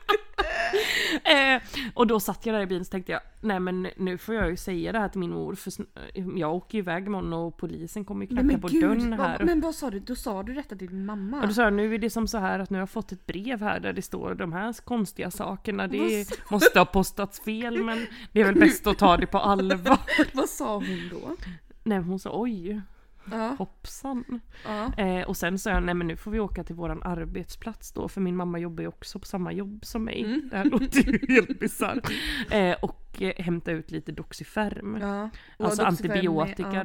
eh, 1.24 1.62
och 1.94 2.06
då 2.06 2.20
satt 2.20 2.46
jag 2.46 2.54
där 2.54 2.60
i 2.62 2.66
bilen 2.66 2.80
och 2.82 2.90
tänkte 2.90 3.12
jag, 3.12 3.20
nej 3.40 3.60
men 3.60 3.88
nu 3.96 4.18
får 4.18 4.34
jag 4.34 4.50
ju 4.50 4.56
säga 4.56 4.92
det 4.92 4.98
här 4.98 5.08
till 5.08 5.20
min 5.20 5.30
mor 5.30 5.54
för 5.54 5.70
sn- 5.70 6.38
jag 6.38 6.54
åker 6.54 6.78
iväg 6.78 7.06
imorgon 7.06 7.32
och 7.32 7.56
polisen 7.56 8.04
kommer 8.04 8.26
ju 8.26 8.28
knacka 8.28 8.58
på 8.58 8.68
dörren 8.68 9.12
här. 9.12 9.38
vad, 9.38 9.46
men 9.46 9.60
vad 9.60 9.74
sa 9.74 9.90
du? 9.90 9.98
Då 9.98 10.14
sa 10.14 10.42
du 10.42 10.54
detta 10.54 10.76
till 10.76 10.88
din 10.88 11.06
mamma? 11.06 11.40
Och 11.40 11.48
då 11.48 11.54
sa 11.54 11.62
jag, 11.62 11.72
nu 11.72 11.94
är 11.94 11.98
det 11.98 12.10
som 12.10 12.28
så 12.28 12.38
här 12.38 12.58
att 12.58 12.70
nu 12.70 12.78
har 12.78 12.80
jag 12.82 12.90
fått 12.90 13.12
ett 13.12 13.26
brev 13.26 13.60
här 13.60 13.80
där 13.80 13.92
det 13.92 14.02
står 14.02 14.34
de 14.34 14.52
här 14.52 14.72
konstiga 14.84 15.30
sakerna. 15.30 15.86
Det 15.86 16.26
måste 16.50 16.78
ha 16.78 16.86
postats 16.86 17.40
fel 17.40 17.84
men 17.84 18.06
det 18.32 18.40
är 18.40 18.44
väl 18.44 18.54
bäst 18.54 18.86
att 18.86 18.98
ta 18.98 19.16
det 19.16 19.26
på 19.26 19.38
allvar. 19.46 19.98
vad 20.32 20.48
sa 20.48 20.74
hon 20.74 21.08
då? 21.10 21.36
Nej 21.82 21.98
hon 21.98 22.18
sa 22.18 22.30
oj, 22.40 22.80
Ja. 23.30 23.54
hoppsan. 23.58 24.40
ja. 24.64 24.92
Eh, 25.04 25.26
och 25.28 25.36
sen 25.36 25.58
sa 25.58 25.70
jag, 25.70 25.82
nej 25.82 25.94
men 25.94 26.06
nu 26.06 26.16
får 26.16 26.30
vi 26.30 26.40
åka 26.40 26.64
till 26.64 26.74
våran 26.74 27.02
arbetsplats 27.02 27.92
då, 27.92 28.08
för 28.08 28.20
min 28.20 28.36
mamma 28.36 28.58
jobbar 28.58 28.82
ju 28.82 28.88
också 28.88 29.18
på 29.18 29.26
samma 29.26 29.52
jobb 29.52 29.84
som 29.84 30.04
mig. 30.04 30.24
Mm. 30.24 30.48
Det 30.50 30.56
här 30.56 30.64
låter 30.64 30.98
ju 31.00 31.18
helt 31.34 31.60
bisarrt. 31.60 32.10
Eh, 32.50 32.76
och 32.82 33.22
eh, 33.22 33.44
hämta 33.44 33.70
ut 33.72 33.90
lite 33.90 34.12
Doxyferm. 34.12 34.98
ja. 35.00 35.30
Alltså 35.58 35.84
Doxyfem 35.84 36.10
är- 36.10 36.16
antibiotika 36.16 36.72
ja, 36.74 36.84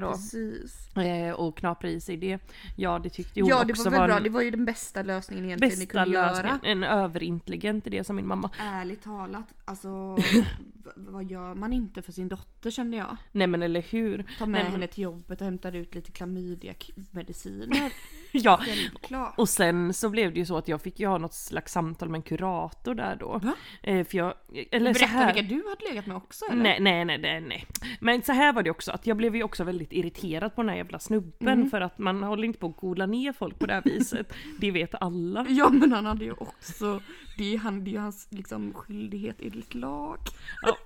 då. 0.95 1.01
Eh, 1.01 1.31
och 1.33 1.57
knapra 1.57 1.89
i 1.89 2.01
sig 2.01 2.17
det. 2.17 2.39
Ja 2.77 2.99
det 2.99 3.09
tyckte 3.09 3.41
hon 3.41 3.49
Ja 3.49 3.65
också 3.69 3.89
var 3.89 3.97
var 3.97 4.07
bra, 4.07 4.17
en 4.17 4.23
det 4.23 4.29
var 4.29 4.41
ju 4.41 4.51
den 4.51 4.65
bästa 4.65 5.01
lösningen 5.03 5.45
egentligen 5.45 5.79
ni 5.79 5.85
bästa 5.85 6.03
kunde 6.03 6.19
lösningen. 6.21 6.59
göra. 6.63 6.71
En 6.71 6.83
överintelligent 6.83 7.87
idé 7.87 8.03
som 8.03 8.15
min 8.15 8.27
mamma. 8.27 8.49
Ärligt 8.59 9.03
talat, 9.03 9.53
alltså 9.65 10.17
vad 10.95 11.23
gör 11.23 11.55
man 11.55 11.73
inte 11.73 12.01
för 12.01 12.11
sin 12.11 12.27
dotter 12.27 12.71
kände 12.71 12.97
jag? 12.97 13.17
Nej 13.31 13.47
men 13.47 13.63
eller 13.63 13.81
hur. 13.81 14.25
Ta 14.39 14.45
med 14.45 14.63
Nej, 14.63 14.71
henne 14.71 14.87
till 14.87 15.03
jobbet 15.03 15.41
och 15.41 15.45
hämtar 15.45 15.75
ut 15.75 15.95
lite 15.95 16.11
klamydia-mediciner. 16.11 17.93
Ja. 18.43 18.59
Självklart. 18.65 19.33
Och 19.37 19.49
sen 19.49 19.93
så 19.93 20.09
blev 20.09 20.33
det 20.33 20.39
ju 20.39 20.45
så 20.45 20.57
att 20.57 20.67
jag 20.67 20.81
fick 20.81 20.99
ju 20.99 21.07
ha 21.07 21.17
något 21.17 21.33
slags 21.33 21.71
samtal 21.71 22.09
med 22.09 22.17
en 22.17 22.21
kurator 22.23 22.95
där 22.95 23.15
då. 23.19 23.37
Va? 23.43 23.53
Eh, 23.83 24.05
för 24.07 24.17
jag, 24.17 24.33
eller 24.71 24.93
så 24.93 24.99
Berätta 24.99 25.17
här. 25.17 25.33
vilka 25.33 25.55
du 25.55 25.63
hade 25.69 25.85
legat 25.89 26.05
med 26.05 26.17
också 26.17 26.45
eller? 26.45 26.63
Nej, 26.63 26.79
nej, 26.79 27.05
nej, 27.05 27.17
nej, 27.17 27.41
nej. 27.41 27.65
Men 27.99 28.21
så 28.21 28.31
här 28.31 28.53
var 28.53 28.63
det 28.63 28.71
också, 28.71 28.91
att 28.91 29.07
jag 29.07 29.17
blev 29.17 29.35
ju 29.35 29.43
också 29.43 29.63
väldigt 29.63 29.93
irriterad 29.93 30.55
på 30.55 30.61
den 30.61 30.69
här 30.69 30.75
jävla 30.77 30.99
snubben 30.99 31.53
Mm. 31.57 31.69
för 31.69 31.81
att 31.81 31.97
man 31.99 32.23
håller 32.23 32.43
inte 32.43 32.59
på 32.59 32.67
att 32.67 32.77
gola 32.77 33.05
ner 33.05 33.33
folk 33.33 33.59
på 33.59 33.65
det 33.65 33.73
här 33.73 33.81
viset. 33.85 34.33
det 34.59 34.71
vet 34.71 34.95
alla. 35.01 35.45
Ja 35.49 35.69
men 35.69 35.91
han 35.91 36.05
hade 36.05 36.25
ju 36.25 36.31
också, 36.31 37.01
det 37.37 37.53
är, 37.53 37.57
han, 37.57 37.83
det 37.83 37.89
är 37.89 37.93
ju 37.93 37.99
hans 37.99 38.27
liksom, 38.31 38.73
skyldighet 38.73 39.35
enligt 39.41 39.73
lag. 39.75 40.17
Ja. 40.61 40.77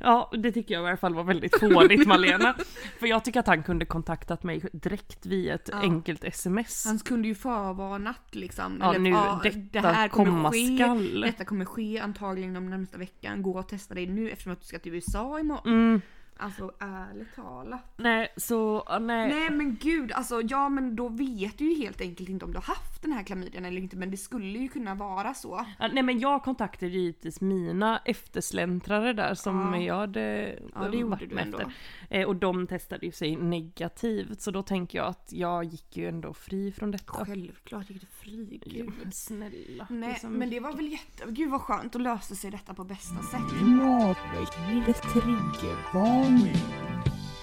Ja, 0.00 0.30
det 0.38 0.52
tycker 0.52 0.74
jag 0.74 0.84
i 0.84 0.86
alla 0.88 0.96
fall 0.96 1.14
var 1.14 1.24
väldigt 1.24 1.60
fånigt 1.60 2.06
Malena. 2.06 2.54
För 3.00 3.06
jag 3.06 3.24
tycker 3.24 3.40
att 3.40 3.46
han 3.46 3.62
kunde 3.62 3.84
kontaktat 3.84 4.42
mig 4.42 4.60
direkt 4.72 5.26
via 5.26 5.54
ett 5.54 5.68
Ja. 5.72 5.78
enkelt 5.78 6.24
sms. 6.24 6.84
Han 6.86 6.98
kunde 6.98 7.28
ju 7.28 7.34
förvarnat 7.34 8.34
liksom. 8.34 8.78
Ja, 8.80 8.92
nu, 8.92 9.10
det 9.42 9.50
detta 9.50 9.88
här 9.88 10.08
kommer 10.08 10.30
komma 10.30 10.52
ske. 10.52 10.76
skall. 10.76 11.20
Detta 11.20 11.44
kommer 11.44 11.64
ske 11.64 11.98
antagligen 11.98 12.54
de 12.54 12.70
närmsta 12.70 12.98
veckan. 12.98 13.42
Gå 13.42 13.58
och 13.58 13.68
testa 13.68 13.94
dig 13.94 14.06
nu 14.06 14.30
eftersom 14.30 14.52
att 14.52 14.60
du 14.60 14.66
ska 14.66 14.78
till 14.78 14.94
USA 14.94 15.40
imorgon. 15.40 15.66
Mm, 15.66 16.00
Alltså 16.38 16.72
ärligt 16.78 17.34
talat. 17.36 17.80
nej, 17.96 18.28
så, 18.36 18.82
ja, 18.86 18.98
nej. 18.98 19.28
Nej 19.28 19.50
men 19.50 19.76
gud, 19.76 20.12
alltså 20.12 20.42
ja 20.42 20.68
men 20.68 20.96
då 20.96 21.08
vet 21.08 21.58
du 21.58 21.72
ju 21.72 21.74
helt 21.84 22.00
enkelt 22.00 22.28
inte 22.28 22.44
om 22.44 22.52
du 22.52 22.58
har 22.58 22.62
haft 22.64 23.02
den 23.02 23.12
här 23.12 23.22
klamydian 23.22 23.64
eller 23.64 23.80
inte 23.80 23.96
men 23.96 24.10
det 24.10 24.16
skulle 24.16 24.58
ju 24.58 24.68
kunna 24.68 24.94
vara 24.94 25.34
så. 25.34 25.66
Ja, 25.78 25.88
Nej 25.92 26.02
men 26.02 26.18
jag 26.20 26.42
kontaktade 26.42 26.92
givetvis 26.92 27.40
mina 27.40 27.98
eftersläntrare 28.04 29.12
där 29.12 29.34
som 29.34 29.72
Ja. 29.74 29.80
jag 29.80 29.96
hade 29.96 30.58
Ja 30.74 30.88
det 30.88 31.04
varit 31.04 31.32
med 31.32 31.48
efter. 31.48 31.72
Eh, 32.10 32.26
och 32.26 32.36
de 32.36 32.66
testade 32.66 33.06
ju 33.06 33.12
sig 33.12 33.36
negativt 33.36 34.40
så 34.40 34.50
då 34.50 34.62
tänker 34.62 34.98
jag 34.98 35.06
att 35.06 35.28
jag 35.32 35.64
gick 35.64 35.96
ju 35.96 36.08
ändå 36.08 36.34
fri 36.34 36.72
från 36.72 36.90
detta. 36.90 37.24
Självklart 37.26 37.90
gick 37.90 38.00
du 38.00 38.06
fri, 38.06 38.60
Ja, 38.64 38.72
gud. 38.84 38.92
men 39.02 39.12
snälla. 39.12 39.86
Nej 39.90 40.08
liksom- 40.08 40.32
men 40.32 40.50
det 40.50 40.60
var 40.60 40.72
väl 40.72 40.88
jätte... 40.92 41.24
Gud 41.28 41.50
vad 41.50 41.60
skönt, 41.60 41.92
då 41.92 41.98
löste 41.98 42.36
sig 42.36 42.50
detta 42.50 42.74
på 42.74 42.84
bästa 42.84 43.22
sätt. 43.22 43.40
Matväckningens 43.62 45.00
triggervarning. 45.00 46.25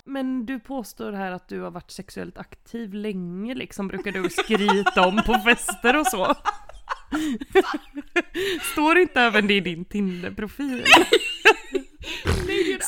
Men 0.05 0.45
du 0.45 0.59
påstår 0.59 1.11
här 1.11 1.31
att 1.31 1.47
du 1.47 1.61
har 1.61 1.71
varit 1.71 1.91
sexuellt 1.91 2.37
aktiv 2.37 2.93
länge 2.93 3.55
liksom, 3.55 3.87
brukar 3.87 4.11
du 4.11 4.29
skryta 4.29 5.07
om 5.07 5.21
på 5.25 5.33
fester 5.33 5.99
och 5.99 6.07
så? 6.07 6.35
Står 8.73 8.97
inte 8.97 9.21
även 9.21 9.47
det 9.47 9.53
i 9.53 9.59
din 9.59 9.85
Tinder-profil? 9.85 10.83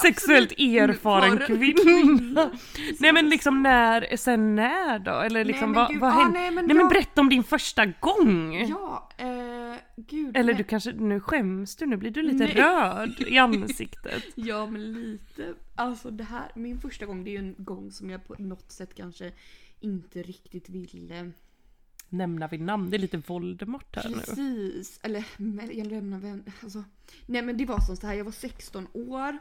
Sexuellt 0.02 0.52
erfaren 0.52 1.38
kvinna. 1.38 2.52
Nej 3.00 3.14
men 3.14 3.30
liksom 3.30 3.64
när, 3.64 4.18
sen 4.18 4.56
när 4.56 5.00
då? 5.00 5.12
Eller 5.12 5.46
liksom 5.46 5.72
men 5.72 5.82
vad, 5.82 5.92
gud, 5.92 6.02
vad 6.02 6.10
ah, 6.10 6.14
hände? 6.14 6.40
nej, 6.40 6.52
men 6.52 6.66
nej 6.66 6.76
men 6.78 6.90
berätta 6.90 7.22
om 7.22 7.30
din 7.30 7.44
första 7.44 7.86
gång! 7.86 8.66
Ja, 8.70 9.10
eh, 9.18 9.28
gud. 9.96 10.38
Eller 10.38 10.54
nej. 10.54 10.58
du 10.58 10.64
kanske, 10.64 10.92
nu 10.92 11.20
skäms 11.20 11.76
du, 11.76 11.86
nu 11.86 11.98
blir 11.98 12.12
du 12.12 12.22
lite 12.22 12.44
Nej. 12.44 12.54
röd 12.54 13.22
i 13.28 13.38
ansiktet. 13.38 14.24
Ja 14.36 14.66
men 14.66 14.94
lite. 14.94 15.54
Alltså 15.76 16.12
det 16.12 16.24
här, 16.24 16.52
min 16.56 16.80
första 16.80 17.06
gång 17.06 17.24
det 17.24 17.30
är 17.30 17.32
ju 17.32 17.38
en 17.38 17.56
gång 17.58 17.92
som 17.92 18.10
jag 18.10 18.28
på 18.28 18.36
något 18.38 18.72
sätt 18.72 18.96
kanske 18.96 19.32
inte 19.80 20.24
riktigt 20.24 20.70
ville. 20.70 21.32
Nämna 22.10 22.48
vid 22.48 22.62
namn, 22.62 22.90
det 22.90 22.98
är 22.98 23.00
lite 23.00 23.18
Voldemort 23.18 23.96
här 23.96 24.10
nu. 24.10 24.16
Precis. 24.16 25.00
Eller 25.04 25.26
jag 25.72 25.88
lämnar 25.88 26.20
vem. 26.20 26.44
Alltså, 26.64 26.84
nej 27.26 27.42
men 27.42 27.58
det 27.58 27.66
var 27.66 27.80
som 27.80 27.98
så 27.98 28.08
här, 28.08 28.14
jag 28.14 28.26
var 28.26 28.32
16 28.32 28.88
år. 28.94 29.38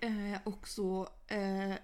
Eh, 0.00 0.38
och 0.44 0.68
så 0.68 1.08
eh, 1.26 1.74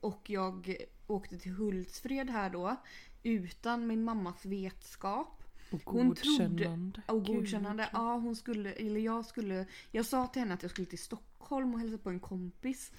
och 0.00 0.30
jag 0.30 0.76
åkte 1.06 1.38
till 1.38 1.52
Hultsfred 1.52 2.30
här 2.30 2.50
då. 2.50 2.76
Utan 3.22 3.86
min 3.86 4.04
mammas 4.04 4.44
vetskap. 4.44 5.43
Och 5.74 5.92
Hon 5.92 6.14
trodde- 6.14 6.38
godkännande. 6.38 7.02
Och 7.06 7.24
Gud, 7.24 7.36
godkännande. 7.36 7.88
Ja 7.92 8.14
hon 8.14 8.36
skulle, 8.36 8.72
eller 8.72 9.00
jag 9.00 9.26
skulle. 9.26 9.66
Jag 9.90 10.06
sa 10.06 10.26
till 10.26 10.40
henne 10.42 10.54
att 10.54 10.62
jag 10.62 10.70
skulle 10.70 10.86
till 10.86 10.98
Stockholm 10.98 11.74
och 11.74 11.80
hälsa 11.80 11.98
på 11.98 12.10
en 12.10 12.20
kompis. 12.20 12.92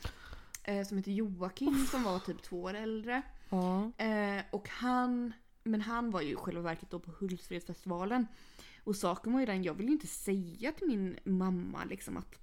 Eh, 0.64 0.86
som 0.88 0.98
heter 0.98 1.12
Joakim 1.12 1.86
som 1.92 2.04
var 2.04 2.20
typ 2.20 2.42
två 2.44 2.62
år 2.64 2.74
äldre. 2.74 3.22
Ja. 3.50 3.92
Eh, 3.98 4.44
och 4.52 4.70
han, 4.70 5.34
men 5.64 5.82
han 5.82 6.12
var 6.12 6.22
ju 6.22 6.32
i 6.32 6.36
själva 6.36 6.62
verket 6.62 6.90
då 6.90 7.00
på 7.00 7.12
Hultsfredsfestivalen. 7.20 8.28
Och 8.84 8.96
saken 8.96 9.34
var 9.34 9.40
ju 9.40 9.46
den, 9.46 9.64
jag 9.64 9.74
ville 9.74 9.88
ju 9.88 9.94
inte 9.94 10.08
säga 10.08 10.72
till 10.72 10.88
min 10.88 11.20
mamma 11.24 11.84
liksom 11.90 12.18
att 12.18 12.40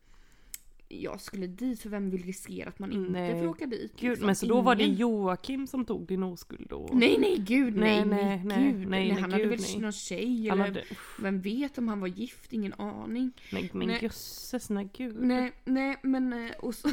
jag 1.00 1.20
skulle 1.20 1.46
dit 1.46 1.80
för 1.80 1.88
vem 1.88 2.11
vill 2.11 2.22
riskera 2.22 2.68
att 2.68 2.78
man 2.78 2.92
inte 2.92 3.11
Nej. 3.12 3.40
får 3.40 3.49
åka 3.49 3.66
dit? 3.66 3.92
Gud, 4.00 4.11
liksom? 4.11 4.26
men 4.26 4.37
så 4.37 4.46
då 4.46 4.61
var 4.61 4.75
det 4.75 4.84
Ingen. 4.84 4.96
Joakim 4.96 5.66
som 5.66 5.84
tog 5.84 6.06
din 6.06 6.22
oskuld 6.22 6.66
då? 6.70 6.88
Nej 6.92 7.18
nej 7.18 7.38
gud 7.38 7.76
nej 7.76 8.04
Nej, 8.04 8.40
nej, 8.44 8.72
gud. 8.72 8.88
nej, 8.88 9.08
nej, 9.08 9.20
han 9.20 9.32
hade 9.32 9.42
gud, 9.44 9.50
väl 9.50 9.61
nej. 9.61 9.78
någon 9.78 9.92
tjej 9.92 10.49
eller 10.49 10.64
hade, 10.64 10.84
vem 11.18 11.40
vet 11.40 11.78
om 11.78 11.88
han 11.88 12.00
var 12.00 12.08
gift, 12.08 12.52
ingen 12.52 12.72
aning. 12.72 13.32
nej 13.52 13.70
men 13.72 13.88
Nej. 13.88 13.99
jösses, 14.02 14.70
nej 14.70 14.88
gud. 14.92 15.16
Nej, 15.20 15.52
nej 15.64 15.96
men 16.02 16.32
eh, 16.32 16.50
och 16.58 16.75
så... 16.75 16.88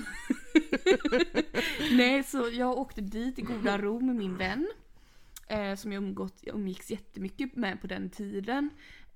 nej 1.91 2.23
så 2.23 2.49
jag 2.53 2.77
åkte 2.77 3.01
dit 3.01 3.39
i 3.39 3.41
goda 3.41 3.77
ro 3.77 3.99
med 3.99 4.15
min 4.15 4.37
vän. 4.37 4.67
Eh, 5.47 5.75
som 5.75 5.91
jag, 5.91 6.03
umgått, 6.03 6.37
jag 6.41 6.55
umgicks 6.55 6.91
jättemycket 6.91 7.55
med 7.55 7.81
på 7.81 7.87
den 7.87 8.09
tiden. 8.09 8.69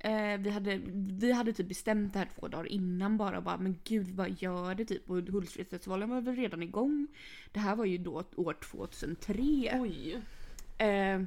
Eh, 0.06 0.38
vi, 0.40 0.50
hade, 0.50 0.80
vi 1.20 1.32
hade 1.32 1.54
typ 1.54 1.68
bestämt 1.68 2.14
det 2.14 2.20
här 2.20 2.30
två 2.40 2.48
dagar 2.48 2.66
innan 2.72 3.18
bara. 3.18 3.42
bara 3.42 3.58
men 3.58 3.76
gud 3.84 4.08
vad 4.08 4.42
gör 4.42 4.76
det 4.76 4.86
typ? 4.86 5.10
Och 5.10 5.16
Hultsfredsfestivalen 5.18 6.10
var 6.10 6.22
väl 6.22 6.36
redan 6.36 6.64
igång. 6.64 7.08
Det 7.52 7.60
här 7.60 7.76
var 7.76 7.86
ju 7.86 7.98
då 7.98 8.24
år 8.36 8.54
2003. 8.54 9.80
Oj. 9.82 10.22
Eh, 10.78 11.22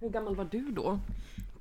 Hur 0.00 0.08
gammal 0.08 0.36
var 0.36 0.48
du 0.50 0.70
då? 0.70 1.00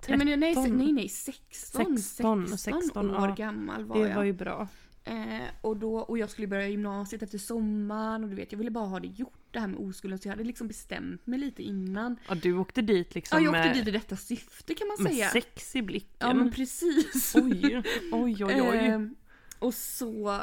nej, 0.10 0.18
men 0.18 0.40
nej, 0.40 0.56
se- 0.56 0.62
13? 0.62 0.78
nej 0.78 0.92
nej 0.94 1.10
16. 1.10 1.98
16, 1.98 2.48
16, 2.48 2.58
16, 2.58 3.10
år 3.16 3.28
ja. 3.30 3.36
gammal 3.36 3.86
var 3.86 4.00
Det 4.04 4.08
jag. 4.10 4.16
var 4.16 4.24
ju 4.24 4.34
bra. 4.34 4.68
Eh, 5.06 5.48
och, 5.62 5.78
då, 5.78 5.96
och 5.96 6.18
jag 6.18 6.30
skulle 6.30 6.48
börja 6.48 6.68
gymnasiet 6.68 7.24
efter 7.24 7.38
sommaren 7.38 8.24
och 8.24 8.30
du 8.30 8.36
vet 8.36 8.52
jag 8.52 8.60
ville 8.60 8.72
bara 8.72 8.86
ha 8.86 9.00
det 9.00 9.08
gjort 9.08 9.34
det 9.52 9.60
här 9.60 9.68
med 9.68 9.80
oskulden 9.80 10.20
så 10.20 10.28
jag 10.28 10.34
hade 10.34 10.44
liksom 10.44 10.68
bestämt 10.68 11.28
mig 11.28 11.40
lite 11.40 11.64
innan. 11.64 12.16
Ja, 12.28 12.36
du 12.36 12.58
åkte 12.58 12.82
dit 12.82 13.16
liksom 13.16 13.38
Ja 13.38 13.44
jag 13.44 13.52
åkte 13.52 13.68
med, 13.68 13.78
dit 13.78 13.88
i 13.88 13.92
detta 13.92 14.16
syfte 14.16 14.74
kan 14.74 14.88
man 14.88 15.04
med 15.04 15.12
säga. 15.12 15.30
sex 15.30 15.76
i 15.76 15.82
blicken. 15.82 16.28
Ja 16.30 16.34
men 16.34 16.52
precis. 16.52 17.36
Oj, 17.36 17.84
oj, 18.12 18.46
oj, 18.46 18.62
oj. 18.62 18.78
Ehm, 18.78 19.16
och 19.60 19.74
så 19.74 20.42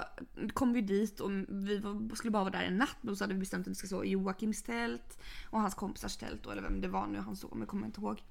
kom 0.52 0.73
vi 0.73 0.81
dit 0.81 1.21
och 1.21 1.31
vi 1.49 1.79
var, 1.79 2.17
skulle 2.17 2.31
bara 2.31 2.45
vara 2.45 2.52
där 2.52 2.62
en 2.62 2.76
natt 2.76 2.97
och 3.09 3.19
så 3.19 3.25
hade 3.25 3.35
vi 3.35 3.40
bestämt 3.40 3.67
att 3.67 3.71
vi 3.71 3.75
ska 3.75 3.87
sova 3.88 4.05
i 4.05 4.11
Joakims 4.11 4.62
tält 4.62 5.23
och 5.50 5.61
hans 5.61 5.75
kompisars 5.75 6.17
tält 6.17 6.43
då, 6.43 6.50
eller 6.50 6.62
vem 6.62 6.81
det 6.81 6.88
var 6.88 7.07
nu 7.07 7.19
han 7.19 7.37
sov 7.37 7.57
med, 7.57 7.69
kommer 7.69 7.83
jag 7.83 7.88
inte 7.88 8.00
ihåg. 8.00 8.23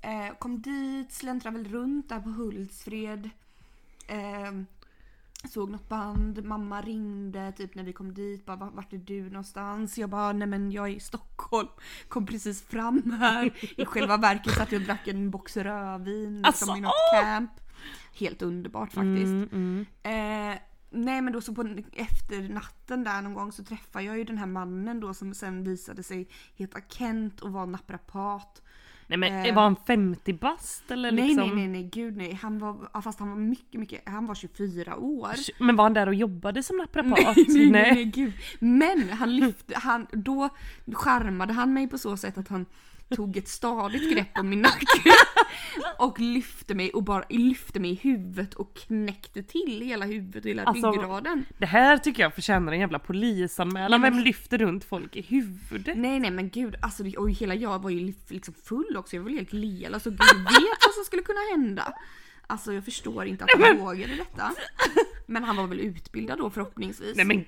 Eh, 0.00 0.38
kom 0.38 0.62
dit, 0.62 1.12
släntrade 1.12 1.58
väl 1.58 1.68
runt 1.68 2.08
där 2.08 2.20
på 2.20 2.28
Hultsfred. 2.28 3.30
Ehm, 4.08 4.66
såg 5.48 5.70
något 5.70 5.88
band, 5.88 6.44
mamma 6.44 6.82
ringde 6.82 7.52
typ 7.52 7.74
när 7.74 7.84
vi 7.84 7.92
kom 7.92 8.14
dit, 8.14 8.46
bara 8.46 8.56
vart 8.56 8.92
är 8.92 8.98
du 8.98 9.30
någonstans? 9.30 9.98
Jag 9.98 10.10
bara 10.10 10.32
nej 10.32 10.48
men 10.48 10.72
jag 10.72 10.88
är 10.88 10.92
i 10.92 11.00
Stockholm, 11.00 11.68
kom 12.08 12.26
precis 12.26 12.62
fram 12.62 13.16
här. 13.20 13.52
I 13.76 13.84
själva 13.84 14.16
verket 14.16 14.54
satt 14.54 14.72
jag 14.72 14.80
och 14.80 14.86
drack 14.86 15.08
en 15.08 15.30
box 15.30 15.56
rödvin 15.56 16.44
Alltså, 16.44 16.76
i 16.76 16.80
något 16.80 16.92
camp. 17.12 17.50
Helt 18.14 18.42
underbart 18.42 18.92
faktiskt. 18.92 19.24
Mm, 19.24 19.48
mm. 19.52 19.86
Eh, 20.02 20.58
nej 20.90 21.22
men 21.22 21.32
då 21.32 21.40
så 21.40 21.54
på 21.54 21.76
efter 21.92 22.48
natten 22.48 23.04
där 23.04 23.22
någon 23.22 23.34
gång 23.34 23.52
så 23.52 23.64
träffade 23.64 24.04
jag 24.04 24.18
ju 24.18 24.24
den 24.24 24.38
här 24.38 24.46
mannen 24.46 25.00
då 25.00 25.14
som 25.14 25.34
sen 25.34 25.64
visade 25.64 26.02
sig 26.02 26.28
heta 26.54 26.80
Kent 26.88 27.40
och 27.40 27.52
var 27.52 27.66
naprapat. 27.66 28.62
Nej 29.06 29.18
men 29.18 29.46
Eh. 29.46 29.54
var 29.54 29.62
han 29.62 29.76
50 29.86 30.32
bast 30.32 30.90
eller 30.90 31.12
Nej 31.12 31.28
liksom? 31.28 31.46
nej 31.48 31.56
nej 31.56 31.68
nej 31.68 31.82
gud 31.92 32.16
nej. 32.16 32.38
Han 32.42 32.58
var, 32.58 33.02
fast 33.02 33.18
han 33.18 33.28
var 33.28 33.36
mycket 33.36 33.80
mycket, 33.80 34.02
han 34.08 34.26
var 34.26 34.34
24 34.34 34.96
år. 34.96 35.30
Men 35.58 35.76
var 35.76 35.84
han 35.84 35.94
där 35.94 36.06
och 36.06 36.14
jobbade 36.14 36.62
som 36.62 36.76
naprapat? 36.76 37.36
Nej, 37.36 37.46
nej, 37.48 37.70
nej, 37.70 37.94
nej, 37.94 38.04
gud. 38.04 38.32
Men 38.60 39.08
han 39.08 39.36
lyfte, 39.36 39.74
han, 39.78 40.06
då 40.12 40.48
charmade 40.92 41.52
han 41.52 41.74
mig 41.74 41.88
på 41.88 41.98
så 41.98 42.16
sätt 42.16 42.38
att 42.38 42.48
han 42.48 42.66
tog 43.10 43.36
ett 43.36 43.48
stadigt 43.48 44.12
grepp 44.12 44.38
om 44.38 44.48
min 44.48 44.62
nacke 44.62 44.86
och 45.98 46.20
lyfte 46.20 46.74
mig 46.74 46.90
och 46.90 47.02
bara 47.02 47.24
lyfte 47.28 47.80
mig 47.80 47.90
i 47.90 47.94
huvudet 47.94 48.54
och 48.54 48.76
knäckte 48.76 49.42
till 49.42 49.80
hela 49.80 50.04
huvudet 50.04 50.44
och 50.44 50.50
hela 50.50 50.64
Alltså, 50.64 50.90
ryggraden. 50.90 51.44
Det 51.58 51.66
här 51.66 51.98
tycker 51.98 52.22
jag 52.22 52.34
förtjänar 52.34 52.72
en 52.72 52.80
jävla 52.80 52.98
polisanmälan. 52.98 54.02
Vem 54.02 54.18
lyfter 54.18 54.58
runt 54.58 54.84
folk 54.84 55.16
i 55.16 55.22
huvudet? 55.22 55.96
Nej 55.96 56.20
nej 56.20 56.30
men 56.30 56.50
gud, 56.50 56.76
alltså 56.82 57.04
och 57.18 57.30
hela 57.30 57.54
jag 57.54 57.82
var 57.82 57.90
ju 57.90 58.14
liksom 58.28 58.54
full 58.64 58.96
också, 58.96 59.16
jag 59.16 59.22
var 59.22 59.30
helt 59.30 59.52
lela 59.52 60.00
så 60.00 60.10
gud 60.10 60.18
vet 60.20 60.84
vad 60.86 60.94
som 60.94 61.04
skulle 61.04 61.22
kunna 61.22 61.40
hända. 61.50 61.94
Alltså 62.46 62.72
jag 62.72 62.84
förstår 62.84 63.26
inte 63.26 63.44
att 63.44 63.50
han 63.60 63.78
vågade 63.78 64.14
detta. 64.16 64.52
Men 65.26 65.44
han 65.44 65.56
var 65.56 65.66
väl 65.66 65.80
utbildad 65.80 66.38
då 66.38 66.50
förhoppningsvis. 66.50 67.16
Nej 67.16 67.24
men 67.24 67.44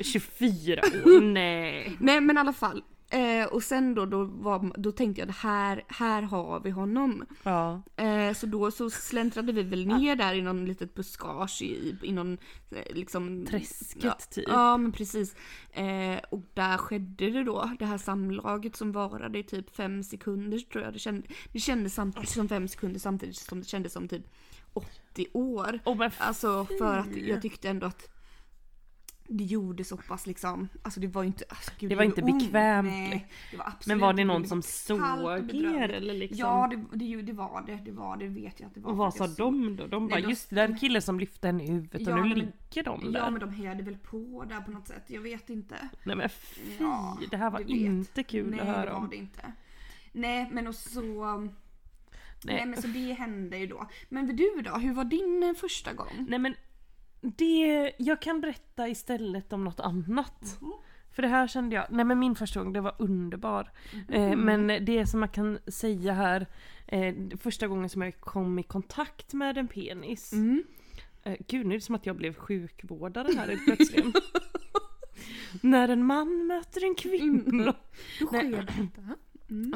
24 0.00 0.80
år, 0.82 1.20
nej. 1.20 1.96
Nej 2.00 2.20
men 2.20 2.36
i 2.36 2.40
alla 2.40 2.52
fall. 2.52 2.82
Eh, 3.10 3.46
och 3.46 3.62
sen 3.62 3.94
då, 3.94 4.06
då, 4.06 4.24
var, 4.24 4.72
då 4.76 4.92
tänkte 4.92 5.20
jag 5.20 5.28
det 5.28 5.36
här, 5.38 5.84
här 5.88 6.22
har 6.22 6.60
vi 6.60 6.70
honom. 6.70 7.24
Ja. 7.42 7.82
Eh, 7.96 8.34
så 8.34 8.46
då 8.46 8.70
så 8.70 8.90
släntrade 8.90 9.52
vi 9.52 9.62
väl 9.62 9.86
ner 9.86 10.16
där 10.16 10.34
i 10.34 10.42
någon 10.42 10.64
litet 10.64 10.94
buskage 10.94 11.62
i, 11.62 11.96
i 12.02 12.12
någon 12.12 12.38
eh, 12.70 12.94
liksom... 12.94 13.46
Träsket 13.46 14.04
ja, 14.04 14.16
typ. 14.30 14.44
Ja 14.48 14.76
men 14.76 14.92
precis. 14.92 15.36
Eh, 15.72 16.18
och 16.30 16.42
där 16.54 16.76
skedde 16.76 17.30
det 17.30 17.44
då, 17.44 17.70
det 17.78 17.86
här 17.86 17.98
samlaget 17.98 18.76
som 18.76 18.92
varade 18.92 19.38
i 19.38 19.42
typ 19.42 19.76
fem 19.76 20.02
sekunder 20.02 20.58
tror 20.58 20.84
jag. 20.84 20.92
Det, 20.92 20.98
kände, 20.98 21.28
det 21.52 21.58
kändes 21.58 21.94
samtidigt 21.94 22.30
som 22.30 22.48
fem 22.48 22.68
sekunder 22.68 23.00
samtidigt 23.00 23.36
som 23.36 23.60
det 23.60 23.66
kändes 23.66 23.92
som 23.92 24.08
typ 24.08 24.26
80 24.72 25.26
år. 25.32 25.80
Oh, 25.84 26.08
Alltså 26.18 26.64
för 26.78 26.98
att 26.98 27.16
jag 27.16 27.42
tyckte 27.42 27.68
ändå 27.68 27.86
att 27.86 28.17
det 29.30 29.44
gjorde 29.44 29.84
så 29.84 29.96
pass 29.96 30.26
liksom, 30.26 30.68
alltså 30.82 31.00
det 31.00 31.06
var 31.06 31.22
ju 31.22 31.26
inte, 31.26 31.44
alltså, 31.48 31.70
gud, 31.78 31.90
Det 31.90 31.96
var 31.96 32.04
inte 32.04 32.22
ont. 32.22 32.42
bekvämt. 32.42 32.88
Nej, 32.88 33.28
det 33.50 33.56
var 33.56 33.72
Men 33.86 33.98
var 33.98 34.12
det 34.12 34.24
någon 34.24 34.44
som 34.46 34.62
såg 34.62 35.00
er 35.54 35.88
eller 35.88 36.14
liksom? 36.14 36.38
Ja 36.38 36.68
det, 36.70 36.98
det, 36.98 37.22
det 37.22 37.32
var 37.32 37.62
det, 37.66 37.74
det 37.84 37.90
var 37.92 38.16
det 38.16 38.28
vet 38.28 38.60
jag 38.60 38.66
att 38.66 38.74
det 38.74 38.80
var. 38.80 38.90
och 38.90 38.96
vad 38.96 39.14
sa 39.14 39.26
de 39.26 39.76
då? 39.76 39.86
De 39.86 40.08
bara 40.08 40.20
de- 40.20 40.28
just 40.28 40.50
det 40.50 40.56
där 40.56 40.76
killen 40.78 41.02
som 41.02 41.20
lyfte 41.20 41.46
henne 41.48 41.64
i 41.64 41.70
huvudet 41.70 42.00
Ja, 42.00 42.10
och 42.10 42.14
nu 42.22 42.28
men- 42.28 42.38
ligger 42.38 42.82
de 42.84 43.12
där. 43.12 43.20
Ja 43.20 43.30
men 43.30 43.40
de 43.40 43.50
hejade 43.50 43.82
väl 43.82 43.96
på 43.96 44.44
där 44.48 44.60
på 44.60 44.70
något 44.70 44.88
sätt, 44.88 45.04
jag 45.06 45.20
vet 45.20 45.50
inte. 45.50 45.88
Nej 46.04 46.16
men 46.16 46.28
fy, 46.28 46.60
Ja, 46.80 47.18
det 47.30 47.36
här 47.36 47.50
var 47.50 47.70
inte 47.70 48.22
kul 48.22 48.50
Nej 48.50 48.60
att 48.60 48.66
höra 48.66 48.84
det 48.84 48.90
var 48.92 48.98
om. 48.98 49.08
det 49.10 49.16
inte. 49.16 49.52
Nej 50.12 50.48
men 50.52 50.66
och 50.66 50.74
så, 50.74 51.00
nej. 51.36 51.50
Nej. 52.44 52.66
men 52.66 52.82
så 52.82 52.88
det 52.88 53.12
hände 53.12 53.58
ju 53.58 53.66
då. 53.66 53.88
Men 54.08 54.36
du 54.36 54.62
då, 54.64 54.76
hur 54.76 54.92
var 54.92 55.04
din 55.04 55.42
eh, 55.42 55.54
första 55.54 55.92
gång? 55.92 56.26
Nej 56.28 56.38
men 56.38 56.54
det, 57.20 57.92
jag 57.98 58.22
kan 58.22 58.40
berätta 58.40 58.88
istället 58.88 59.52
om 59.52 59.64
något 59.64 59.80
annat. 59.80 60.58
Mhm. 60.60 60.72
För 61.10 61.22
det 61.22 61.28
här 61.28 61.46
kände 61.46 61.76
jag, 61.76 61.86
nej 61.90 62.04
men 62.04 62.18
min 62.18 62.34
första 62.34 62.62
gång 62.62 62.72
det 62.72 62.80
var 62.80 62.94
underbar. 62.98 63.70
Eh, 64.08 64.36
men 64.36 64.66
det 64.66 65.06
som 65.06 65.20
man 65.20 65.28
kan 65.28 65.58
säga 65.66 66.12
här, 66.12 66.46
eh, 66.86 67.14
första 67.40 67.66
gången 67.66 67.88
som 67.88 68.02
jag 68.02 68.20
kom 68.20 68.58
i 68.58 68.62
kontakt 68.62 69.32
med 69.32 69.58
en 69.58 69.68
penis. 69.68 70.32
Mm. 70.32 70.64
Eh, 71.22 71.36
gud 71.48 71.66
nu 71.66 71.74
är 71.74 71.78
det 71.78 71.84
som 71.84 71.94
att 71.94 72.06
jag 72.06 72.16
blev 72.16 72.34
sjukvårdare 72.34 73.28
här 73.36 73.58
plötsligt. 73.64 74.16
När 75.62 75.88
en 75.88 76.04
man 76.04 76.46
möter 76.46 76.84
en 76.84 76.94
kvinna. 76.94 77.64
Då 78.20 78.28
Nej. 78.32 78.52
sker 78.52 78.62
detta. 78.62 79.16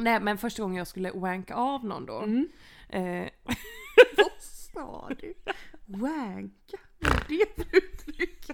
Nej 0.02 0.20
men 0.20 0.38
första 0.38 0.62
gången 0.62 0.78
jag 0.78 0.86
skulle 0.86 1.10
wanka 1.10 1.54
av 1.54 1.84
någon 1.84 2.06
då. 2.06 2.20
Mm. 2.20 2.48
Eh, 2.88 3.28
Vad 4.16 4.32
sa 4.40 5.10
du? 5.20 5.34
Wanka? 5.86 6.78
Är 7.02 7.28
det 7.28 7.64
för 7.64 7.76
uttryck? 7.76 8.46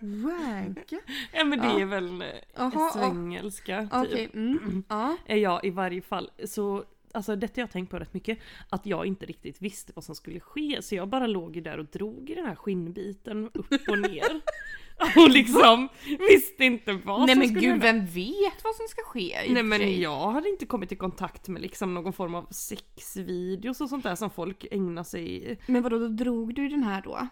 Wanka? 0.00 1.00
ja 1.32 1.44
men 1.44 1.58
det 1.58 1.66
Ja. 1.66 1.80
är 1.80 1.84
väl 1.84 2.22
eh, 2.22 2.28
Jaha, 2.54 2.70
ja. 2.74 2.90
svengelska 2.94 4.04
typ. 4.10 4.34
Mm. 4.34 4.84
ja. 4.88 5.16
Eh, 5.26 5.36
Ja 5.38 5.60
i 5.62 5.70
varje 5.70 6.02
fall. 6.02 6.30
Så 6.44 6.84
Alltså 7.12 7.36
detta 7.36 7.60
jag 7.60 7.70
tänkt 7.70 7.90
på 7.90 7.98
rätt 7.98 8.14
mycket. 8.14 8.38
Att 8.68 8.86
jag 8.86 9.06
inte 9.06 9.26
riktigt 9.26 9.62
visste 9.62 9.92
vad 9.94 10.04
som 10.04 10.14
skulle 10.14 10.40
ske. 10.40 10.78
Så 10.82 10.94
jag 10.94 11.08
bara 11.08 11.26
låg 11.26 11.56
ju 11.56 11.62
där 11.62 11.78
och 11.78 11.84
drog 11.84 12.30
i 12.30 12.34
den 12.34 12.46
här 12.46 12.54
skinnbiten 12.54 13.50
upp 13.54 13.88
och 13.88 13.98
ner. 13.98 14.40
och 15.16 15.30
liksom 15.30 15.88
visste 16.28 16.64
inte 16.64 16.92
vad 16.92 17.20
Nej 17.20 17.28
som 17.28 17.38
men 17.38 17.48
skulle 17.48 17.60
gud, 17.60 17.70
hända. 17.70 17.86
vem 17.86 18.06
vet 18.06 18.64
vad 18.64 18.74
som 18.74 18.86
ska 18.88 19.02
ske? 19.02 19.44
i 19.46 19.52
Nej 19.52 19.62
men 19.62 19.78
sig? 19.78 20.00
jag 20.02 20.30
hade 20.30 20.48
inte 20.48 20.66
kommit 20.66 20.92
i 20.92 20.96
kontakt 20.96 21.48
med 21.48 21.62
liksom 21.62 21.94
någon 21.94 22.12
form 22.12 22.34
av 22.34 22.46
sexvideos 22.50 23.80
och 23.80 23.88
sånt 23.88 24.02
där 24.04 24.14
som 24.14 24.30
folk 24.30 24.66
ägnar 24.70 25.04
sig 25.04 25.52
i. 25.52 25.56
Men 25.66 25.82
vadå, 25.82 25.98
då 25.98 26.08
drog 26.08 26.54
du 26.54 26.68
den 26.68 26.82
här 26.82 27.02
då? 27.02 27.26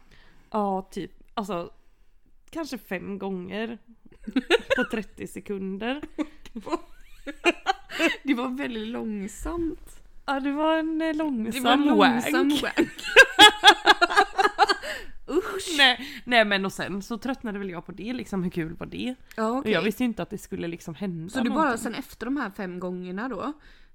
Ja 0.50 0.88
typ, 0.90 1.10
alltså 1.34 1.70
kanske 2.50 2.78
fem 2.78 3.18
gånger 3.18 3.78
på 4.76 4.84
30 4.90 5.26
sekunder. 5.26 6.02
Det 8.22 8.34
var 8.34 8.48
väldigt 8.48 8.88
långsamt. 8.88 10.00
Ja 10.26 10.40
det 10.40 10.52
var 10.52 10.76
en 10.78 11.02
eh, 11.02 11.08
Det 11.08 11.12
var 11.22 11.30
långsam 11.30 11.66
en 11.66 11.84
långsam 11.86 12.48
wank. 12.48 12.62
wank. 12.62 12.76
Usch. 15.56 15.74
Nej, 15.78 16.08
nej 16.24 16.44
men 16.44 16.64
och 16.64 16.72
sen 16.72 17.02
så 17.02 17.18
tröttnade 17.18 17.58
väl 17.58 17.70
jag 17.70 17.86
på 17.86 17.92
det 17.92 18.12
liksom, 18.12 18.42
hur 18.42 18.50
kul 18.50 18.74
var 18.74 18.86
det? 18.86 19.14
Ja, 19.36 19.50
Och 19.50 19.58
okej. 19.58 19.72
jag 19.72 19.82
visste 19.82 20.02
ju 20.02 20.08
inte 20.08 20.22
att 20.22 20.30
det 20.30 20.38
skulle 20.38 20.68
liksom 20.68 20.94
hända 20.94 21.28
Så 21.32 21.40
du 21.40 21.50
bara 21.50 21.58
någonting. 21.58 21.82
sen 21.82 21.94
efter 21.94 22.26
de 22.26 22.36
här 22.36 22.50
fem 22.50 22.80
gångerna 22.80 23.28
då, 23.28 23.52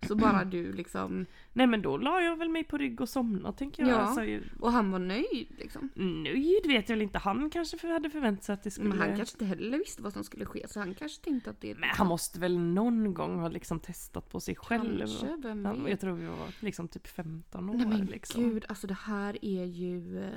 så 0.08 0.16
bara 0.16 0.44
du 0.44 0.74
liksom, 0.74 1.26
Nej 1.54 1.68
men 1.68 1.82
då 1.82 1.98
la 1.98 2.22
jag 2.22 2.36
väl 2.38 2.50
mig 2.50 2.64
på 2.64 2.78
rygg 2.78 3.02
och 3.02 3.10
somnade 3.10 3.58
tänker 3.58 3.84
jag. 3.84 3.92
Ja. 3.92 3.96
Alltså, 3.96 4.24
ju- 4.24 4.44
och 4.60 4.72
han 4.72 4.92
var 4.92 5.00
nöjd 5.00 5.48
liksom. 5.58 5.90
nöjd 5.96 6.66
vet 6.68 6.90
jag 6.90 6.96
väl 6.96 7.02
inte, 7.02 7.18
han 7.20 7.50
kanske 7.50 7.78
för 7.78 7.88
hade 7.88 8.10
förväntat 8.10 8.44
sig 8.44 8.54
att 8.54 8.64
det 8.64 8.72
skulle... 8.72 8.90
Men 8.90 9.00
han 9.00 9.18
kanske 9.18 9.36
inte 9.36 9.46
heller 9.46 9.78
visste 9.78 10.02
vad 10.02 10.14
som 10.14 10.24
skulle 10.24 10.46
ske 10.46 10.68
så 10.68 10.80
han 10.80 10.96
kanske 10.96 11.24
tänkte 11.24 11.50
att 11.50 11.62
det 11.62 11.76
Men 11.76 11.90
han 11.90 12.08
måste 12.08 12.40
väl 12.40 12.60
någon 12.60 13.14
gång 13.14 13.40
ha 13.40 13.48
liksom 13.50 13.80
testat 13.80 14.30
på 14.30 14.40
sig 14.40 14.56
själv. 14.56 15.00
Kanske, 15.00 15.36
vem 15.44 15.64
vet? 15.64 15.90
jag 15.90 16.00
tror 16.00 16.14
vi 16.14 16.26
var 16.26 16.48
liksom 16.60 16.88
typ 16.88 17.08
15 17.08 17.70
år 17.70 17.74
Nej 17.74 17.88
men 17.88 18.06
liksom. 18.06 18.50
gud, 18.50 18.66
alltså 18.70 18.88
det 18.88 18.98
här 19.02 19.38
är 19.46 19.66
ju 19.66 20.24
eh, 20.24 20.30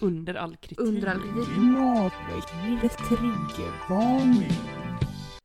Under 0.00 0.34
all 0.34 0.56
kritik. 0.56 0.80
under 0.80 1.06
all 1.08 1.20
kritik. 2.10 2.90
Triggervarning. 3.08 4.50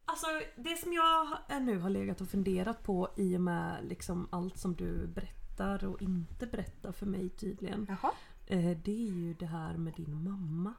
Alltså 0.06 0.28
det 0.56 0.78
som 0.78 0.94
jag 0.94 1.28
nu 1.62 1.80
har 1.80 1.90
legat 1.90 2.22
och 2.22 2.28
funderat 2.28 2.84
på 2.84 3.10
i 3.18 3.38
och 3.38 3.42
med 3.42 3.86
liksom 3.86 4.28
allt 4.32 4.58
som 4.58 4.76
du 4.76 5.08
berättar 5.08 5.86
och 5.86 6.02
inte 6.02 6.46
berättar 6.48 6.92
för 6.92 7.06
mig 7.06 7.30
tydligen. 7.30 7.86
Jaha. 7.90 8.12
Eh, 8.48 8.78
Det 8.78 8.92
är 9.08 9.12
ju 9.12 9.34
det 9.34 9.46
här 9.46 9.78
med 9.78 9.94
din 9.94 10.24
mamma 10.24 10.74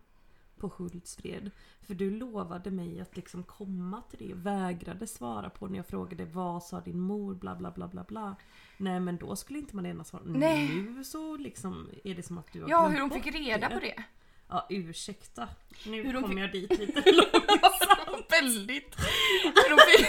på 0.68 0.72
Hultsfred. 0.76 1.50
För 1.80 1.94
du 1.94 2.10
lovade 2.10 2.70
mig 2.70 3.00
att 3.00 3.16
liksom 3.16 3.42
komma 3.42 4.02
till 4.10 4.18
det 4.28 4.34
och 4.34 4.46
vägrade 4.46 5.06
svara 5.06 5.50
på 5.50 5.66
när 5.66 5.76
jag 5.76 5.86
frågade 5.86 6.24
vad 6.24 6.62
sa 6.62 6.80
din 6.80 7.00
mor 7.00 7.34
bla 7.34 7.54
bla 7.54 7.70
bla 7.70 7.88
bla 7.88 8.04
bla. 8.04 8.36
Nej 8.76 9.00
men 9.00 9.16
då 9.16 9.36
skulle 9.36 9.58
inte 9.58 9.76
Malena 9.76 10.04
svara. 10.04 10.22
Nej. 10.26 10.68
Nu 10.68 11.04
så 11.04 11.36
liksom 11.36 11.88
är 12.04 12.14
det 12.14 12.22
som 12.22 12.38
att 12.38 12.52
du 12.52 12.62
har 12.62 12.68
Ja, 12.70 12.88
hur 12.88 13.00
hon 13.00 13.10
fick 13.10 13.26
reda 13.26 13.68
på 13.70 13.78
det. 13.80 14.02
Ja 14.48 14.66
ursäkta. 14.70 15.48
Nu 15.86 16.02
Hur 16.02 16.12
kommer 16.12 16.28
fick- 16.28 16.38
jag 16.38 16.52
dit 16.52 16.78
lite 16.78 17.12
långsamt. 17.12 18.26
Väldigt. 18.30 18.96
Hur 19.42 19.70
de 19.76 19.82
fick- 19.96 20.06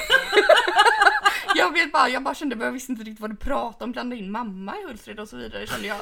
jag 1.55 1.73
vet 1.73 1.91
bara, 1.91 2.09
jag 2.09 2.23
bara 2.23 2.35
kände, 2.35 2.65
jag 2.65 2.71
visste 2.71 2.91
inte 2.91 3.03
riktigt 3.03 3.19
vad 3.19 3.29
du 3.31 3.35
pratade 3.35 3.83
om, 3.83 3.91
blanda 3.91 4.15
in 4.15 4.31
mamma 4.31 4.79
i 4.79 4.83
Hultsfred 4.87 5.19
och 5.19 5.29
så 5.29 5.37
vidare 5.37 5.67
kände 5.67 5.87
jag. 5.87 5.97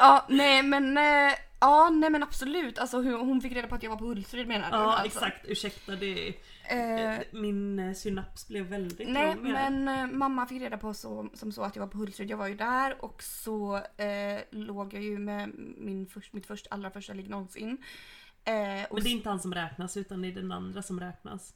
Ja, 0.00 0.26
nej 0.28 0.62
men, 0.62 0.98
eh, 0.98 1.34
ja 1.60 1.90
nej 1.90 2.10
men 2.10 2.22
absolut. 2.22 2.78
Alltså 2.78 2.96
hon, 3.02 3.40
fick 3.40 3.52
reda 3.52 3.68
på 3.68 3.74
att 3.74 3.82
jag 3.82 3.90
var 3.90 3.96
på 3.96 4.04
Hultsfred 4.04 4.48
menar 4.48 4.70
du? 4.70 4.76
Ja 4.76 4.92
alltså. 4.92 5.06
exakt, 5.06 5.46
ursäkta 5.46 5.96
det 5.96 6.34
Eh, 6.68 7.18
Min 7.32 7.78
eh, 7.78 7.92
synaps 7.94 8.48
blev 8.48 8.66
väldigt 8.66 9.08
Nej 9.08 9.34
lång 9.34 9.52
men 9.52 9.88
eh, 9.88 10.06
mamma 10.06 10.46
fick 10.46 10.62
reda 10.62 10.78
på 10.78 10.94
så, 10.94 11.28
som 11.34 11.52
så 11.52 11.62
att 11.62 11.76
jag 11.76 11.80
var 11.80 11.88
på 11.88 11.98
Hultsfred. 11.98 12.30
Jag 12.30 12.36
var 12.36 12.48
ju 12.48 12.56
där 12.56 13.04
och 13.04 13.22
så 13.22 13.76
eh, 13.76 14.40
låg 14.50 14.94
jag 14.94 15.02
ju 15.02 15.18
med 15.18 15.50
min 15.76 16.06
först, 16.06 16.32
mitt 16.32 16.46
först, 16.46 16.66
allra 16.70 16.90
första 16.90 17.12
ligg 17.12 17.30
någonsin. 17.30 17.78
Eh, 18.44 18.52
Men 18.90 19.02
det 19.02 19.08
är 19.08 19.12
inte 19.12 19.28
han 19.28 19.40
som 19.40 19.54
räknas 19.54 19.96
utan 19.96 20.22
det 20.22 20.28
är 20.28 20.32
den 20.32 20.52
andra 20.52 20.82
som 20.82 21.00
räknas. 21.00 21.54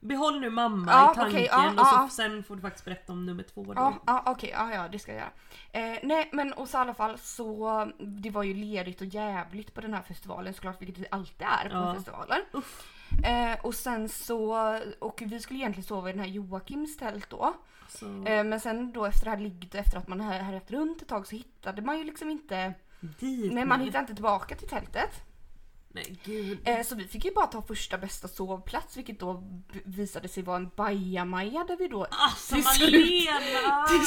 Behåll 0.00 0.40
nu 0.40 0.50
mamma 0.50 0.92
Ja, 0.92 1.12
i 1.12 1.14
tanken 1.14 1.32
okej, 1.36 1.48
ja, 1.50 1.70
och 1.70 1.86
så 1.86 1.94
ja. 1.94 2.08
sen 2.12 2.42
får 2.44 2.56
du 2.56 2.62
faktiskt 2.62 2.84
berätta 2.84 3.12
om 3.12 3.26
nummer 3.26 3.42
två 3.42 3.64
då. 3.64 3.72
Ja, 3.76 3.94
ja 4.06 4.22
okej, 4.26 4.50
ja, 4.52 4.72
ja 4.74 4.88
det 4.88 4.98
ska 4.98 5.12
jag 5.12 5.20
göra. 5.72 5.92
Eh, 5.92 5.98
nej 6.02 6.28
men 6.32 6.52
och 6.52 6.68
så 6.68 6.78
i 6.78 6.80
alla 6.80 6.94
fall 6.94 7.18
så, 7.18 7.86
det 7.98 8.30
var 8.30 8.42
ju 8.42 8.54
ledigt 8.54 9.00
och 9.00 9.06
jävligt 9.06 9.74
på 9.74 9.80
den 9.80 9.94
här 9.94 10.02
festivalen 10.02 10.54
såklart, 10.54 10.82
vilket 10.82 10.98
det 10.98 11.08
alltid 11.10 11.46
är 11.64 11.68
på 11.68 11.74
Ja. 11.74 11.94
festivalen. 11.94 12.40
Eh, 13.24 13.60
och 13.66 13.74
sen 13.74 14.08
så, 14.08 14.54
och 14.98 15.22
vi 15.26 15.40
skulle 15.40 15.58
egentligen 15.58 15.86
sova 15.86 16.08
i 16.08 16.12
den 16.12 16.20
här 16.20 16.28
Joakims 16.28 16.96
tält 16.96 17.30
då. 17.30 17.54
Så, 17.88 18.06
Eh, 18.06 18.44
men 18.44 18.60
sen 18.60 18.92
då 18.92 19.04
efter 19.04 19.24
det 19.24 19.30
här 19.30 19.38
ligget, 19.38 19.74
efter 19.74 19.98
att 19.98 20.08
man 20.08 20.20
har 20.20 20.32
härjat 20.32 20.70
runt 20.70 21.02
ett 21.02 21.08
tag 21.08 21.26
så 21.26 21.36
hittade 21.36 21.82
man 21.82 21.98
ju 21.98 22.04
liksom 22.04 22.30
inte, 22.30 22.74
dit 23.00 23.52
nej 23.52 23.64
man 23.64 23.80
hittade 23.80 23.98
inte 24.00 24.14
tillbaka 24.14 24.54
till 24.54 24.68
tältet. 24.68 25.10
Nej 25.92 26.18
gud. 26.24 26.58
Eh, 26.64 26.82
så 26.82 26.94
vi 26.94 27.04
fick 27.04 27.24
ju 27.24 27.30
bara 27.34 27.46
ta 27.46 27.62
första 27.62 27.98
bästa 27.98 28.28
sovplats 28.28 28.96
vilket 28.96 29.20
då 29.20 29.42
visade 29.84 30.28
sig 30.28 30.42
vara 30.42 30.56
en 30.56 30.70
bajamaja 30.76 31.64
där 31.68 31.76
vi 31.76 31.88
då 31.88 32.06
Alltså 32.10 32.54
till 32.54 32.64
slut- 32.64 33.28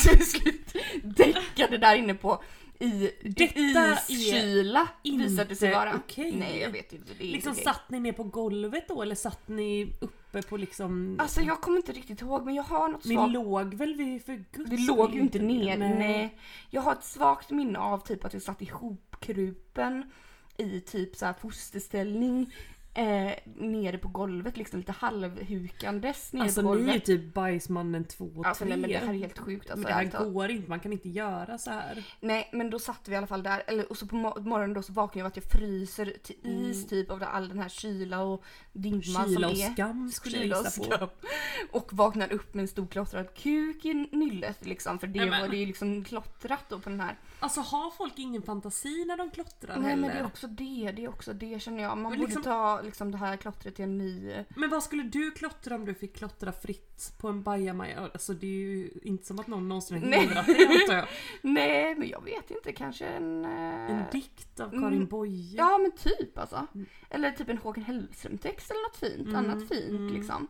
till 0.07 0.25
slut 0.25 0.75
däckade 1.03 1.77
där 1.77 1.95
inne 1.95 2.13
på 2.13 2.43
i 2.79 3.11
Detta 3.23 3.97
iskyla 4.09 4.87
inte 5.03 5.23
visade 5.27 5.55
sig 5.55 5.71
vara. 5.73 5.95
okej. 5.95 6.31
Nej 6.35 6.59
jag 6.59 6.69
vet 6.69 6.93
inte. 6.93 7.13
Det 7.17 7.23
är 7.23 7.31
Liksom 7.31 7.51
okej. 7.51 7.63
satt 7.63 7.89
ni 7.89 7.99
ner 7.99 8.11
på 8.11 8.23
golvet 8.23 8.87
då 8.87 9.01
eller 9.01 9.15
satt 9.15 9.47
ni 9.47 9.93
uppe 10.01 10.41
på 10.41 10.57
liksom... 10.57 11.15
Alltså 11.19 11.41
jag 11.41 11.61
kommer 11.61 11.77
inte 11.77 11.91
riktigt 11.91 12.21
ihåg 12.21 12.45
men 12.45 12.55
jag 12.55 12.63
har 12.63 12.87
något 12.89 13.05
ni 13.05 13.15
svagt 13.15 13.31
låg 13.33 13.73
väl 13.73 13.95
vid 13.95 14.25
för 14.25 14.43
guds 14.51 14.69
Det 14.69 14.77
låg 14.77 15.13
ju 15.15 15.19
inte 15.19 15.39
ner. 15.39 15.77
Nej. 15.77 15.95
Nej. 15.99 16.37
Jag 16.69 16.81
har 16.81 16.91
ett 16.91 17.03
svagt 17.03 17.49
minne 17.49 17.79
av 17.79 17.97
typ 18.07 18.25
att 18.25 18.33
jag 18.33 18.41
satt 18.41 18.61
ihopkrupen 18.61 20.11
i 20.57 20.79
typ 20.81 21.15
så 21.15 21.25
här 21.25 21.33
fosterställning 21.33 22.53
eh, 22.95 23.31
nere 23.55 23.97
på 23.97 24.07
golvet 24.07 24.57
liksom 24.57 24.79
lite 24.79 24.91
halvhukandes 24.91 26.33
nere 26.33 26.43
Alltså 26.43 26.61
på 26.61 26.67
ni 26.73 26.75
är 26.75 26.79
ju 26.79 26.85
golvet. 26.87 27.05
typ 27.05 27.33
bajsmannen 27.33 28.03
2 28.05 28.25
och 28.25 28.33
3. 28.43 28.49
Alltså 28.49 28.65
nej 28.65 28.77
men 28.77 28.89
det 28.89 28.97
här 28.97 29.13
är 29.13 29.17
helt 29.17 29.39
sjukt 29.39 29.69
alltså. 29.71 29.77
men 29.77 29.85
det 29.87 29.93
här 29.93 30.07
talat. 30.11 30.33
går 30.33 30.49
inte, 30.51 30.69
man 30.69 30.79
kan 30.79 30.93
inte 30.93 31.09
göra 31.09 31.57
så 31.57 31.71
här. 31.71 32.03
Nej 32.19 32.49
men 32.53 32.69
då 32.69 32.79
satt 32.79 33.07
vi 33.07 33.13
i 33.13 33.15
alla 33.15 33.27
fall 33.27 33.43
där, 33.43 33.63
eller, 33.67 33.89
och 33.91 33.97
så 33.97 34.07
på 34.07 34.15
mo- 34.15 34.39
morgonen 34.41 34.73
då 34.73 34.81
så 34.81 34.93
vaknade 34.93 35.19
jag 35.19 35.25
av 35.25 35.29
att 35.31 35.35
jag 35.37 35.45
fryser 35.51 36.13
till 36.23 36.35
is 36.43 36.87
typ 36.87 37.11
av 37.11 37.23
all 37.23 37.49
den 37.49 37.59
här 37.59 37.69
kyla 37.69 38.21
och 38.23 38.43
dimma 38.73 39.01
Kyla 39.01 39.25
som 39.25 39.43
och 39.43 39.51
är. 39.51 39.73
skam 39.73 40.11
skulle 40.11 40.35
jag 40.37 40.43
Kyla 40.43 40.59
och 40.59 40.65
gissa 40.65 40.97
på. 40.97 41.09
Och 41.71 41.93
vaknade 41.93 42.35
upp 42.35 42.53
med 42.53 42.61
en 42.61 42.67
stor 42.67 42.87
klottrad 42.87 43.35
kuk 43.35 43.85
i 43.85 43.93
nyllet 43.93 44.65
liksom 44.65 44.99
för 44.99 45.07
det 45.07 45.19
Nej, 45.19 45.29
men- 45.29 45.41
var 45.41 45.47
det 45.47 45.57
ju 45.57 45.65
liksom 45.65 46.03
klottrat 46.03 46.69
då 46.69 46.79
på 46.79 46.89
den 46.89 46.99
här. 46.99 47.15
Alltså 47.43 47.61
har 47.61 47.91
folk 47.91 48.13
ingen 48.19 48.41
fantasi 48.41 49.05
när 49.05 49.17
de 49.17 49.31
klottrar 49.31 49.77
Nej 49.79 49.89
heller? 49.89 50.01
men 50.01 50.11
det 50.15 50.21
är 50.21 50.25
också 50.25 50.47
det, 50.47 50.91
det 50.95 51.03
är 51.05 51.09
också 51.09 51.33
det 51.33 51.61
känner 51.61 51.83
jag. 51.83 51.89
Man 51.89 52.01
Men 52.01 52.11
borde 52.11 52.21
liksom- 52.21 52.43
ta 52.43 52.81
liksom 52.81 53.11
det 53.11 53.17
här 53.17 53.37
klottret 53.37 53.75
till 53.75 53.83
en 53.85 53.97
ny... 53.97 54.43
Men 54.55 54.69
vad 54.69 54.83
skulle 54.83 55.03
du 55.03 55.31
klottra 55.31 55.75
om 55.75 55.85
du 55.85 55.93
fick 55.93 56.15
klottra 56.15 56.51
fritt 56.51 57.13
på 57.19 57.27
en 57.27 57.43
bajamaja? 57.43 58.09
Alltså 58.13 58.33
det 58.33 58.47
är 58.47 58.51
ju 58.67 58.89
inte 59.03 59.25
som 59.27 59.39
att 59.39 59.47
någon 59.47 59.67
någonsin 59.69 60.01
har 60.01 60.09
Nej. 60.09 60.19
hindrat 60.19 60.45
dig 60.45 60.67
antar 60.81 60.95
jag. 60.95 61.07
Nej 61.41 61.95
men 61.95 62.09
jag 62.09 62.23
vet 62.23 62.51
inte, 62.51 62.71
kanske 62.71 63.05
en... 63.05 63.45
eh, 63.45 63.91
En 63.91 64.03
dikt 64.11 64.59
av 64.59 64.69
Karin 64.69 64.83
Mm. 64.93 65.05
Boye. 65.07 65.55
Ja 65.57 65.77
men 65.77 65.91
typ 65.91 66.37
alltså. 66.37 66.67
Eller 67.09 67.31
typ 67.31 67.49
en 67.49 67.57
Håkan 67.57 67.83
Hellström 67.83 68.37
text 68.37 68.71
eller 68.71 68.81
något 68.89 68.97
fint, 68.97 69.27
Mm, 69.27 69.35
annat 69.35 69.67
fint 69.67 69.89
mm. 69.99 70.13
liksom. 70.13 70.47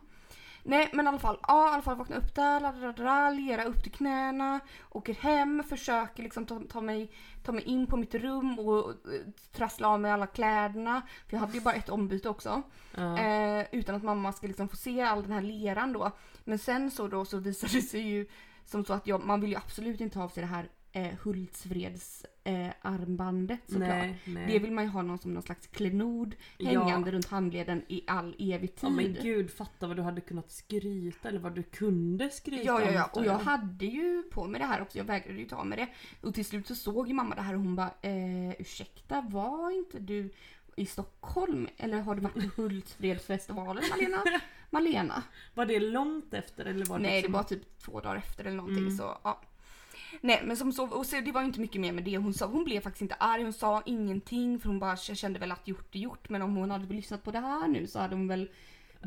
Nej 0.66 0.90
men 0.92 1.04
i 1.04 1.08
alla 1.08 1.18
fall, 1.18 1.38
ja 1.42 1.70
i 1.70 1.72
alla 1.72 1.82
fall 1.82 1.96
vakna 1.96 2.16
upp 2.16 2.34
där, 2.34 2.60
ladda, 2.60 3.30
lera 3.30 3.64
upp 3.64 3.82
till 3.82 3.92
knäna, 3.92 4.60
åker 4.90 5.14
hem, 5.14 5.62
försöker 5.68 6.22
liksom 6.22 6.46
ta, 6.46 6.60
ta, 6.68 6.80
mig, 6.80 7.10
ta 7.42 7.52
mig 7.52 7.64
in 7.64 7.86
på 7.86 7.96
mitt 7.96 8.14
rum 8.14 8.58
och 8.58 8.90
eh, 8.90 9.20
trassla 9.52 9.88
av 9.88 10.00
mig 10.00 10.10
alla 10.10 10.26
kläderna. 10.26 11.02
För 11.28 11.36
jag 11.36 11.40
hade 11.40 11.52
ju 11.52 11.60
bara 11.60 11.74
ett 11.74 11.88
ombyte 11.88 12.28
också. 12.28 12.62
Ja. 12.94 13.18
Eh, 13.18 13.66
utan 13.72 13.94
att 13.94 14.02
mamma 14.02 14.32
ska 14.32 14.46
liksom 14.46 14.68
få 14.68 14.76
se 14.76 15.00
all 15.00 15.22
den 15.22 15.32
här 15.32 15.42
leran 15.42 15.92
då. 15.92 16.10
Men 16.44 16.58
sen 16.58 16.90
så 16.90 17.08
då 17.08 17.24
så 17.24 17.38
visade 17.38 17.72
det 17.72 17.82
sig 17.82 18.00
ju 18.00 18.26
som 18.64 18.84
så 18.84 18.92
att 18.92 19.06
jag, 19.06 19.26
man 19.26 19.40
vill 19.40 19.50
ju 19.50 19.56
absolut 19.56 20.00
inte 20.00 20.18
ha 20.18 20.24
av 20.24 20.28
sig 20.28 20.40
det 20.40 20.46
här 20.46 20.68
eh, 20.94 21.10
Hultsfreds 21.22 22.26
eh, 22.44 22.68
armbandet 22.82 23.60
såklart. 23.66 23.88
nej, 23.88 24.18
nej. 24.24 24.46
Det 24.46 24.58
vill 24.58 24.72
man 24.72 24.84
ju 24.84 24.90
ha 24.90 25.02
någon 25.02 25.18
som 25.18 25.34
någon 25.34 25.42
slags 25.42 25.66
klenod 25.66 26.34
Ja. 26.58 26.68
hängande 26.84 27.10
runt 27.10 27.26
handleden 27.26 27.82
i 27.88 28.04
all 28.06 28.36
evig 28.38 28.74
tid. 28.74 28.84
Ja 28.84 28.90
men 28.90 29.16
gud, 29.22 29.50
fatta 29.50 29.86
vad 29.86 29.96
du 29.96 30.02
hade 30.02 30.20
kunnat 30.20 30.50
skryta 30.52 31.28
eller 31.28 31.38
vad 31.38 31.54
du 31.54 31.62
kunde 31.62 32.30
skryta 32.30 32.62
Ja, 32.64 32.80
ja, 32.80 32.90
ja. 32.90 33.10
Och 33.12 33.24
jag 33.24 33.38
hade 33.38 33.86
ju 33.86 34.22
på 34.22 34.46
mig 34.46 34.60
det 34.60 34.66
här 34.66 34.82
också. 34.82 34.98
Jag 34.98 35.04
vägrade 35.04 35.38
ju 35.38 35.44
ta 35.48 35.64
med 35.64 35.78
det. 35.78 35.88
Och 36.20 36.34
till 36.34 36.44
slut 36.44 36.66
så 36.66 36.74
såg 36.74 37.08
ju 37.08 37.14
mamma 37.14 37.34
det 37.34 37.42
här 37.42 37.54
och 37.54 37.60
hon 37.60 37.76
bara 37.76 37.90
eh, 38.02 38.50
ursäkta 38.58 39.20
var 39.20 39.70
inte 39.70 39.98
du 39.98 40.30
i 40.76 40.86
Stockholm? 40.86 41.68
Eller 41.76 42.00
har 42.00 42.14
du 42.14 42.20
varit 42.20 42.56
på 42.56 42.62
Hultsfredsfestivalen 42.62 43.84
Malena? 43.90 44.22
Malena? 44.70 45.22
Var 45.54 45.66
det 45.66 45.80
långt 45.80 46.34
efter 46.34 46.64
eller 46.64 46.86
var 46.86 46.96
det 46.98 47.02
Nej 47.02 47.10
det 47.12 47.16
liksom... 47.16 47.32
var 47.32 47.42
typ 47.42 47.78
två 47.78 48.00
dagar 48.00 48.16
efter 48.16 48.44
eller 48.44 48.56
någonting 48.56 48.84
Mm. 48.84 48.96
så 48.96 49.18
ja. 49.24 49.40
Nej 50.20 50.42
men 50.44 50.56
som 50.56 50.72
så, 50.72 50.86
och 50.86 51.06
så, 51.06 51.20
det 51.20 51.32
var 51.32 51.40
ju 51.40 51.46
inte 51.46 51.60
mycket 51.60 51.80
mer 51.80 51.92
med 51.92 52.04
det. 52.04 52.16
Hon, 52.16 52.34
sa, 52.34 52.46
hon 52.46 52.64
blev 52.64 52.80
faktiskt 52.80 53.02
inte 53.02 53.14
arg, 53.14 53.42
hon 53.42 53.52
sa 53.52 53.82
ingenting 53.86 54.60
för 54.60 54.68
hon 54.68 54.78
bara 54.78 54.96
jag 55.08 55.16
kände 55.16 55.38
väl 55.38 55.52
att 55.52 55.68
gjort 55.68 55.94
är 55.94 55.98
gjort. 55.98 56.28
Men 56.28 56.42
om 56.42 56.56
hon 56.56 56.70
hade 56.70 56.94
lyssnat 56.94 57.22
på 57.22 57.30
det 57.30 57.40
här 57.40 57.68
nu 57.68 57.86
så 57.86 57.98
hade 57.98 58.14
hon 58.14 58.28
väl 58.28 58.48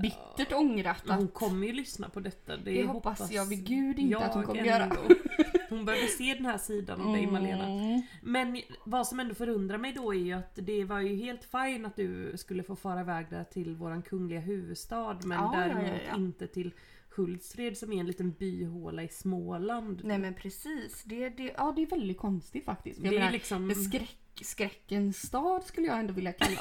bittert 0.02 0.54
ångrat 0.54 1.04
Men 1.06 1.16
hon 1.16 1.26
att 1.26 1.34
kommer 1.34 1.68
ju 1.68 1.74
lyssna 1.74 2.10
på 2.10 2.20
detta. 2.20 2.58
Det, 2.58 2.72
det 2.72 2.88
hoppas 2.88 3.32
jag 3.32 3.46
vid 3.46 3.66
gud 3.66 4.00
inte 4.00 4.18
att 4.18 4.34
hon 4.34 4.44
kommer 4.44 4.64
göra. 4.64 4.84
ändå. 4.84 4.96
Hon 5.70 5.86
behöver 5.86 6.08
se 6.08 6.34
den 6.34 6.46
här 6.46 6.58
sidan 6.58 7.02
av 7.02 7.14
dig 7.14 7.28
Malena. 7.28 7.64
Mm. 7.64 8.02
Men 8.22 8.62
vad 8.84 9.08
som 9.08 9.20
ändå 9.20 9.36
förundrar 9.36 9.78
mig 9.78 9.94
då 9.94 10.14
är 10.14 10.20
ju 10.20 10.34
att 10.34 10.56
det 10.56 10.86
var 10.86 11.00
ju 11.00 11.16
helt 11.16 11.44
fine 11.44 11.86
att 11.86 11.96
du 11.96 12.38
skulle 12.38 12.64
få 12.64 12.76
fara 12.76 13.02
iväg 13.02 13.26
där 13.30 13.44
till 13.44 13.76
våran 13.76 14.02
kungliga 14.02 14.40
huvudstad 14.40 15.18
men 15.24 15.38
Ja, 15.38 15.52
ja, 15.54 15.62
ja, 15.62 15.68
däremot 15.68 16.02
ja. 16.10 16.16
inte 16.16 16.48
till 16.48 16.74
Hultsfred 17.18 17.78
som 17.78 17.94
är 17.94 18.00
en 18.00 18.08
liten 18.08 18.32
byhåla 18.32 19.04
i 19.04 19.08
Småland. 19.08 20.02
Nej 20.04 20.18
men 20.18 20.34
precis. 20.34 21.04
Det, 21.04 21.30
det, 21.30 21.54
ja, 21.58 21.74
det 21.76 21.82
är 21.82 21.88
väldigt 21.88 22.18
konstigt 22.18 22.66
faktiskt. 22.66 23.02
Det 23.02 23.08
är 23.08 23.12
menar, 23.12 23.32
liksom 23.32 23.68
det 23.68 23.76
skräck, 23.76 24.18
skräckens 24.46 25.28
stad 25.28 25.64
skulle 25.64 25.88
jag 25.88 26.00
ändå 26.00 26.14
vilja 26.14 26.32
kalla 26.32 26.60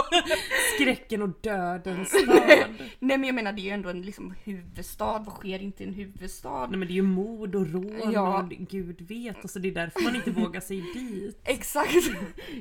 skräcken 0.76 1.22
och 1.22 1.30
dödens 1.40 2.08
stad. 2.08 2.42
Nej 2.98 3.18
men 3.18 3.24
jag 3.24 3.34
menar 3.34 3.52
det 3.52 3.60
är 3.60 3.64
ju 3.64 3.70
ändå 3.70 3.88
en 3.88 4.02
liksom, 4.02 4.34
huvudstad. 4.44 5.18
Vad 5.18 5.34
sker 5.34 5.62
inte 5.62 5.84
i 5.84 5.86
en 5.86 5.94
huvudstad? 5.94 6.66
Nej 6.66 6.78
men 6.78 6.88
det 6.88 6.92
är 6.92 6.96
ju 6.96 7.02
mord 7.02 7.54
och 7.54 7.66
rån 7.66 8.12
Ja. 8.12 8.42
och 8.42 8.48
gud 8.48 9.00
vet. 9.00 9.36
Alltså 9.36 9.58
det 9.58 9.68
är 9.68 9.72
därför 9.72 10.00
man 10.00 10.16
inte 10.16 10.30
vågar 10.30 10.60
sig 10.60 10.80
dit. 10.80 11.40
Exakt. 11.44 11.92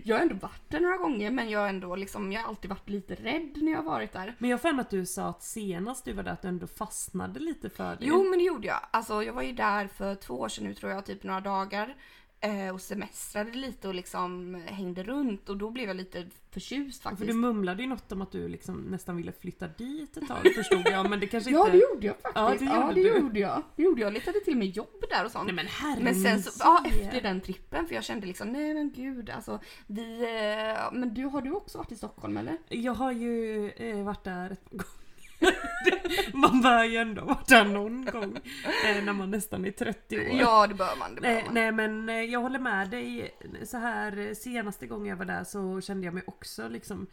Jag 0.04 0.16
har 0.16 0.22
ändå 0.22 0.36
varit 0.36 0.70
där 0.70 0.80
några 0.80 0.98
gånger 0.98 1.32
men 1.32 1.50
jag 1.50 1.60
har 1.60 1.68
ändå 1.68 1.96
liksom, 1.96 2.32
jag 2.32 2.42
har 2.42 2.48
alltid 2.48 2.70
varit 2.70 2.90
lite 2.90 3.16
rädd 3.16 3.52
när 3.56 3.72
jag 3.72 3.80
har 3.80 3.86
varit 3.92 4.14
där. 4.14 4.36
Men 4.38 4.50
jag 4.50 4.58
har 4.58 4.80
att 4.80 4.90
du 4.90 5.06
sa 5.06 5.30
att 5.30 5.44
senast 5.44 6.06
du 6.06 6.14
var 6.14 6.24
där 6.24 6.32
att 6.32 6.42
du 6.42 6.48
ändå 6.48 6.68
fastnade 6.68 7.40
lite 7.40 7.70
för 7.70 7.96
det. 7.96 8.06
Jo 8.06 8.24
men 8.30 8.40
det 8.40 8.46
gjorde 8.46 8.68
jag. 8.68 8.80
Alltså 8.92 9.24
jag 9.24 9.34
var 9.34 9.42
ju 9.42 9.52
där 9.52 9.88
för 9.88 10.16
två 10.16 10.34
år 10.34 10.50
sedan 10.50 10.64
nu 10.66 10.74
tror 10.74 10.92
jag, 10.92 11.06
typ 11.06 11.24
några 11.24 11.42
dagar. 11.42 11.96
Eh, 12.44 12.74
och 12.74 12.82
semestrade 12.82 13.52
lite 13.52 13.88
och 13.88 13.96
liksom 13.96 14.56
hängde 14.66 15.04
runt 15.04 15.50
och 15.50 15.58
då 15.58 15.70
blev 15.70 15.88
jag 15.88 15.98
lite 15.98 16.28
förtjust 16.52 17.02
För 17.04 17.10
faktiskt. 17.10 17.28
du 17.28 17.34
mumlade 17.34 17.82
ju 17.84 17.90
något 17.90 18.12
om 18.12 18.22
att 18.22 18.32
du 18.32 18.48
liksom 18.48 18.76
nästan 18.82 19.16
ville 19.18 19.32
flytta 19.32 19.68
dit 19.68 20.18
ett 20.18 20.28
tag 20.28 20.54
förstod 20.56 20.82
jag 20.86 21.10
men 21.10 21.20
det 21.20 21.28
kanske 21.28 21.52
Ja 21.52 21.60
inte... 21.60 21.72
det 21.72 21.78
gjorde 21.84 22.08
jag 22.08 22.16
faktiskt. 22.16 22.36
Ja, 22.36 22.50
det 22.60 22.66
Ja, 22.66 22.88
gjorde 22.88 23.02
det 23.10 23.20
gjorde 23.20 23.40
jag. 23.40 23.64
Det 23.76 23.84
gjorde 23.84 24.02
jag. 24.02 24.14
Letade 24.14 24.40
till 24.40 24.58
mig 24.58 24.68
jobb 24.70 25.04
där 25.10 25.26
och 25.26 25.32
sånt. 25.32 25.46
Nej 25.46 25.56
men 25.56 25.68
herre 25.68 26.04
Men 26.04 26.16
sen 26.16 26.44
så, 26.44 26.52
ja 26.64 26.84
efter 26.86 27.22
den 27.22 27.42
trippen 27.42 27.88
för 27.88 27.96
jag 27.96 28.04
kände 28.04 28.28
liksom 28.28 28.48
nej 28.50 28.74
men 28.74 28.92
gud 28.92 29.30
alltså 29.30 29.60
vi, 29.88 30.22
eh, 30.22 30.92
men 30.94 31.14
du 31.14 31.26
har 31.26 31.42
du 31.42 31.52
också 31.52 31.78
varit 31.78 31.92
i 31.92 31.96
Stockholm 31.96 32.38
eller? 32.38 32.58
Jag 32.70 32.94
har 32.94 33.12
ju 33.12 33.70
eh, 33.70 34.04
varit 34.04 34.24
där 34.24 34.52
ett 34.52 34.64
par 34.66 34.78
gånger. 34.78 35.01
man 36.34 36.62
bör 36.62 36.84
ju 36.84 36.98
ändå 36.98 37.26
varit 37.26 37.48
där 37.48 37.66
någon 37.66 38.06
gång. 38.06 38.40
Eh, 38.86 39.04
när 39.04 39.14
man 39.14 39.32
nästan 39.32 39.66
är 39.66 39.72
30 39.72 40.20
år. 40.20 40.26
Ja 40.40 40.68
det 40.68 40.74
bör 40.74 40.96
man, 41.00 41.16
det 41.16 41.22
bör 41.22 41.28
Nej, 41.28 41.44
man. 41.46 41.54
nej 41.54 41.72
men 41.72 42.10
eh, 42.10 42.22
jag 42.22 42.40
håller 42.40 42.60
med 42.60 42.90
dig. 42.90 43.36
Så 43.66 43.78
här 43.78 44.18
eh, 44.18 44.34
senaste 44.34 44.88
gången 44.88 45.08
jag 45.08 45.18
var 45.18 45.26
där 45.26 45.44
så 45.44 45.82
kände 45.82 46.06
jag 46.06 46.14
mig 46.14 46.24
också 46.28 46.68
liksom 46.68 47.08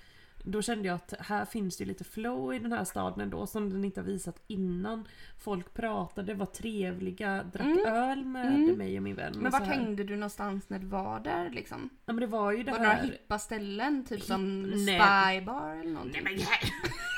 då 0.50 0.62
kände 0.62 0.88
jag 0.88 0.94
att 0.94 1.14
här 1.20 1.44
finns 1.44 1.76
det 1.76 1.84
lite 1.84 2.04
flow 2.04 2.54
i 2.54 2.58
den 2.58 2.72
här 2.72 2.84
staden 2.84 3.20
ändå 3.20 3.46
som 3.46 3.70
den 3.70 3.84
inte 3.84 4.00
har 4.00 4.06
visat 4.06 4.42
innan. 4.46 5.08
Folk 5.44 5.74
pratade, 5.74 6.34
var 6.34 6.46
trevliga, 6.46 7.42
drack 7.52 7.66
Mm. 7.66 7.87
öl 7.87 8.24
med 8.24 8.46
Mm. 8.46 8.74
mig 8.78 8.96
och 8.96 9.02
min 9.02 9.16
vän. 9.16 9.32
Men 9.37 9.52
vart 9.52 9.62
här. 9.62 9.74
hängde 9.74 10.04
du 10.04 10.14
någonstans 10.16 10.68
när 10.68 10.78
du 10.78 10.87
var 10.87 11.20
där 11.20 11.50
liksom? 11.50 11.90
Ja 12.06 12.12
men 12.12 12.20
det 12.20 12.26
var 12.26 12.52
ju 12.52 12.62
det 12.62 12.70
Var 12.70 12.78
det 12.78 12.84
några 12.84 12.96
här... 12.96 13.04
hippa 13.04 13.38
ställen? 13.38 14.04
Typ 14.08 14.22
som 14.22 14.62
Nej. 14.62 14.74
Spybar 14.84 15.76
eller 15.76 15.90
någonting? 15.92 16.20
Nej 16.24 16.34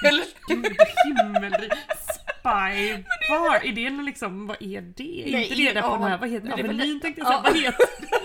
men 0.03 0.09
Eller? 0.09 0.25
gud 0.49 0.77
himmelrik. 1.07 1.73
Spybar, 2.41 2.71
är 3.65 3.73
det 3.97 4.03
liksom, 4.03 4.47
vad 4.47 4.57
är 4.63 4.81
det? 4.81 5.25
Nej, 5.33 5.43
inte 5.43 5.55
det 5.55 5.73
där 5.73 5.83
på 5.83 5.97
den 5.97 6.03
här, 6.03 6.19
vad 6.19 6.29
heter 6.31 6.53
Avenyn 6.53 7.01
tänkte 7.01 7.21
jag 7.21 7.29
säga, 7.29 7.41
vad 7.43 7.57
heter 7.57 8.20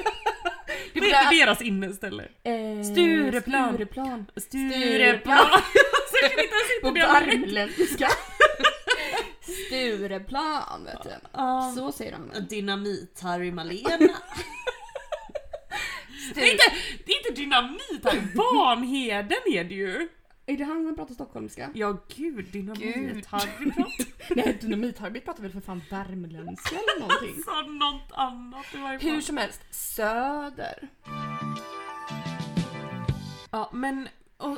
Det 1.01 1.11
är 1.11 1.23
heter 1.25 1.45
deras 1.45 1.61
inneställe? 1.61 2.23
Eh, 2.23 2.83
Stureplan. 2.91 3.73
Stureplan. 3.73 4.25
Stureplan. 4.37 5.37
Så 6.11 6.17
kan 6.21 6.31
inte 6.31 6.55
ens 6.55 6.69
hitta 6.75 6.87
På 6.87 6.91
det 6.91 6.99
värmländska. 6.99 8.09
Stureplan 9.67 10.85
vet 10.85 11.03
du. 11.03 11.09
Ja. 11.33 11.73
Så 11.75 11.91
säger 11.91 12.11
de. 12.11 12.39
Dynamit-Harry 12.55 13.51
Malena. 13.51 14.15
Det 16.35 16.41
är, 16.41 16.51
inte, 16.51 16.63
det 17.05 17.11
är 17.11 17.17
inte 17.17 17.41
dynamit 17.41 18.01
här, 18.03 18.21
Vanheden 18.35 19.37
är 19.45 19.63
det 19.63 19.75
ju! 19.75 20.09
Är 20.47 20.57
det 20.57 20.63
han 20.63 20.85
som 20.85 20.95
pratar 20.95 21.13
stockholmska? 21.13 21.69
Ja 21.73 21.97
gud, 22.15 22.45
dynamit-Harry 22.51 23.71
pratar 23.73 24.35
Nej, 24.35 24.57
dynamit-Harry 24.61 25.19
pratar 25.21 25.41
väl 25.43 25.51
för 25.51 25.61
fan 25.61 25.81
värmländska 25.91 26.75
eller 26.75 26.99
någonting. 27.07 27.43
sa 27.43 27.61
något 27.61 28.11
annat 28.11 28.65
i 28.73 28.77
varje 28.77 28.99
fall. 28.99 29.09
Hur 29.09 29.21
som 29.21 29.37
helst, 29.37 29.61
söder. 29.69 30.87
Ja 33.51 33.69
men, 33.73 34.07
och, 34.51 34.57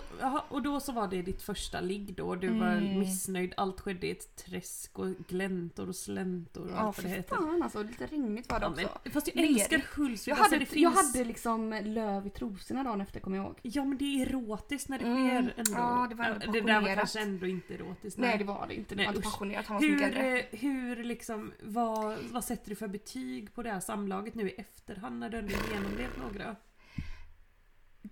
och 0.49 0.61
då 0.61 0.79
så 0.79 0.91
var 0.91 1.07
det 1.07 1.21
ditt 1.21 1.41
första 1.41 1.81
ligg 1.81 2.13
då, 2.15 2.35
du 2.35 2.47
var 2.59 2.67
Mm. 2.67 2.99
missnöjd, 2.99 3.53
allt 3.57 3.79
skedde 3.81 4.07
i 4.07 4.11
ett 4.11 4.35
träsk 4.35 4.99
och 4.99 5.07
gläntor 5.27 5.89
och 5.89 5.95
släntor 5.95 6.63
och 6.63 6.71
Ja, 6.71 6.75
allt 6.75 6.97
vad 6.97 7.05
det 7.05 7.09
heter. 7.15 7.63
alltså. 7.63 7.83
Lite 7.83 8.05
regnigt 8.05 8.51
var 8.51 8.59
det 8.59 8.65
Ja, 8.65 8.69
också. 8.71 8.99
men, 9.03 9.11
fast 9.13 9.27
jag 9.27 9.35
Ler. 9.35 9.49
älskar 9.49 9.83
Hultsfred, 9.95 10.31
Jag 10.31 10.39
alltså 10.39 10.55
hade, 10.55 10.65
finns... 10.65 10.83
jag 10.83 10.91
hade 10.91 11.23
liksom 11.23 11.69
löv 11.83 12.27
i 12.27 12.29
trosorna 12.29 12.83
dagen 12.83 13.01
efter 13.01 13.19
kommer 13.19 13.37
jag 13.37 13.45
ihåg. 13.45 13.59
Ja 13.61 13.85
men 13.85 13.97
det 13.97 14.05
är 14.05 14.27
erotiskt 14.27 14.89
när 14.89 14.99
det 14.99 15.05
Mm. 15.05 15.27
sker 15.27 15.53
ändå. 15.57 15.71
Ja, 15.71 16.05
det 16.09 16.15
var 16.15 16.25
ändå 16.25 16.51
det 16.51 16.61
där 16.61 16.81
var 16.81 16.95
kanske 16.95 17.19
ändå 17.19 17.47
inte 17.47 17.73
erotiskt. 17.73 18.19
Nej, 18.19 18.37
det 18.37 18.43
var 18.43 18.65
det 18.67 18.75
inte. 18.75 18.95
Det 18.95 18.97
Nej, 18.97 19.05
var 19.05 19.13
inte 19.13 19.23
passionerat. 19.29 19.65
Han 19.65 19.77
var 19.77 19.83
Hur, 19.87 20.17
eh, 20.17 20.59
hur 20.59 21.03
liksom, 21.03 21.51
vad, 21.63 22.17
vad 22.31 22.43
sätter 22.43 22.69
du 22.69 22.75
för 22.75 22.87
betyg 22.87 23.53
på 23.53 23.63
det 23.63 23.71
här 23.71 23.79
samlaget 23.79 24.35
nu 24.35 24.49
i 24.49 24.53
efterhand 24.53 25.19
när 25.19 25.29
du 25.29 25.37
ändå 25.37 25.53
genomlevt 25.73 26.17
några? 26.17 26.55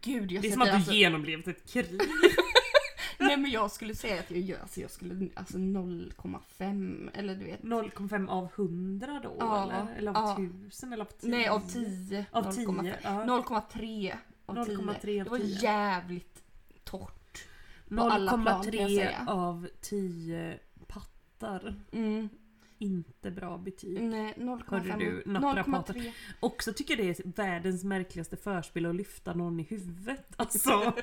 Gud, 0.01 0.31
jag 0.31 0.41
Det 0.43 0.47
är 0.47 0.51
som 0.51 0.62
att 0.62 0.69
alltså, 0.69 0.91
du 0.91 0.97
genomlevt 0.97 1.47
ett 1.47 1.69
krig. 1.73 2.01
Nej 3.19 3.38
men 3.38 3.51
jag 3.51 3.71
skulle 3.71 3.95
säga 3.95 4.19
att 4.19 4.31
jag 4.31 4.39
gör, 4.39 4.60
alltså 4.60 4.81
jag 4.81 4.91
skulle, 4.91 5.27
alltså 5.36 5.58
0,5 5.58 7.10
eller 7.13 7.36
du 7.36 7.43
vet. 7.45 7.62
0,5 7.62 8.29
av 8.29 8.49
100 8.55 9.19
då 9.23 9.36
Ja, 9.39 9.63
eller? 9.63 9.95
Eller 9.97 10.12
av 10.12 10.15
ja. 10.17 10.34
1000 10.63 10.93
eller 10.93 11.03
av 11.05 11.10
10? 11.19 11.29
Nej 11.29 11.47
av 11.47 11.60
10. 11.60 12.25
Av 12.31 12.51
10? 12.51 12.67
0,5. 12.67 12.93
Ja. 13.03 13.10
0,3 13.10 14.13
av 14.45 14.65
10. 14.65 14.75
0,3 14.77 14.99
Det 15.03 15.21
av 15.21 15.27
var 15.27 15.38
10. 15.38 15.45
jävligt 15.62 16.43
torrt. 16.84 17.45
på 17.89 18.01
alla 18.01 18.31
plan, 18.31 18.45
kan 18.45 18.73
jag 18.73 18.89
0,3 18.89 18.95
säga. 18.95 19.23
av 19.27 19.67
10 19.81 20.60
pattar. 20.88 21.75
Mm. 21.91 22.29
Inte 22.80 23.32
bra 23.32 23.58
betyg. 23.58 24.02
Nej, 24.02 24.34
0,5. 24.38 24.64
Hörde 24.68 25.06
du, 25.06 25.24
naprapater? 25.26 25.94
0,3. 25.94 26.12
Också 26.40 26.74
tycker 26.74 26.98
det 26.98 27.10
är 27.10 27.32
världens 27.36 27.84
märkligaste 27.84 28.38
förspel 28.38 28.86
att 28.86 28.96
lyfta 28.96 29.34
någon 29.34 29.60
i 29.60 29.64
huvudet. 29.64 30.22
Alltså, 30.38 30.94